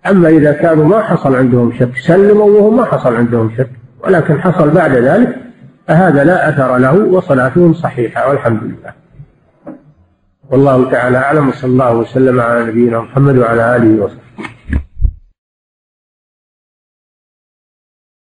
أما 0.07 0.29
إذا 0.29 0.53
كانوا 0.53 0.85
ما 0.85 1.03
حصل 1.03 1.35
عندهم 1.35 1.73
شك 1.73 1.97
سلموا 1.97 2.51
وهم 2.51 2.77
ما 2.77 2.85
حصل 2.85 3.17
عندهم 3.17 3.51
شك. 3.59 3.71
ولكن 4.05 4.41
حصل 4.41 4.71
بعد 4.71 4.93
ذلك 4.93 5.37
فهذا 5.89 6.25
لا 6.25 6.49
أثر 6.49 6.79
له 6.79 6.95
وصلاتهم 6.95 7.75
صحيحة 7.75 8.29
والحمد 8.29 8.63
لله. 8.63 9.00
والله 10.51 10.91
تعالى 10.91 11.19
أعلم 11.19 11.49
وصلى 11.49 11.71
الله 11.71 11.93
وسلم 11.95 12.41
على 12.41 12.65
نبينا 12.65 13.01
محمد 13.01 13.37
وعلى 13.39 13.77
آله 13.77 14.05
وصحبه. 14.05 14.30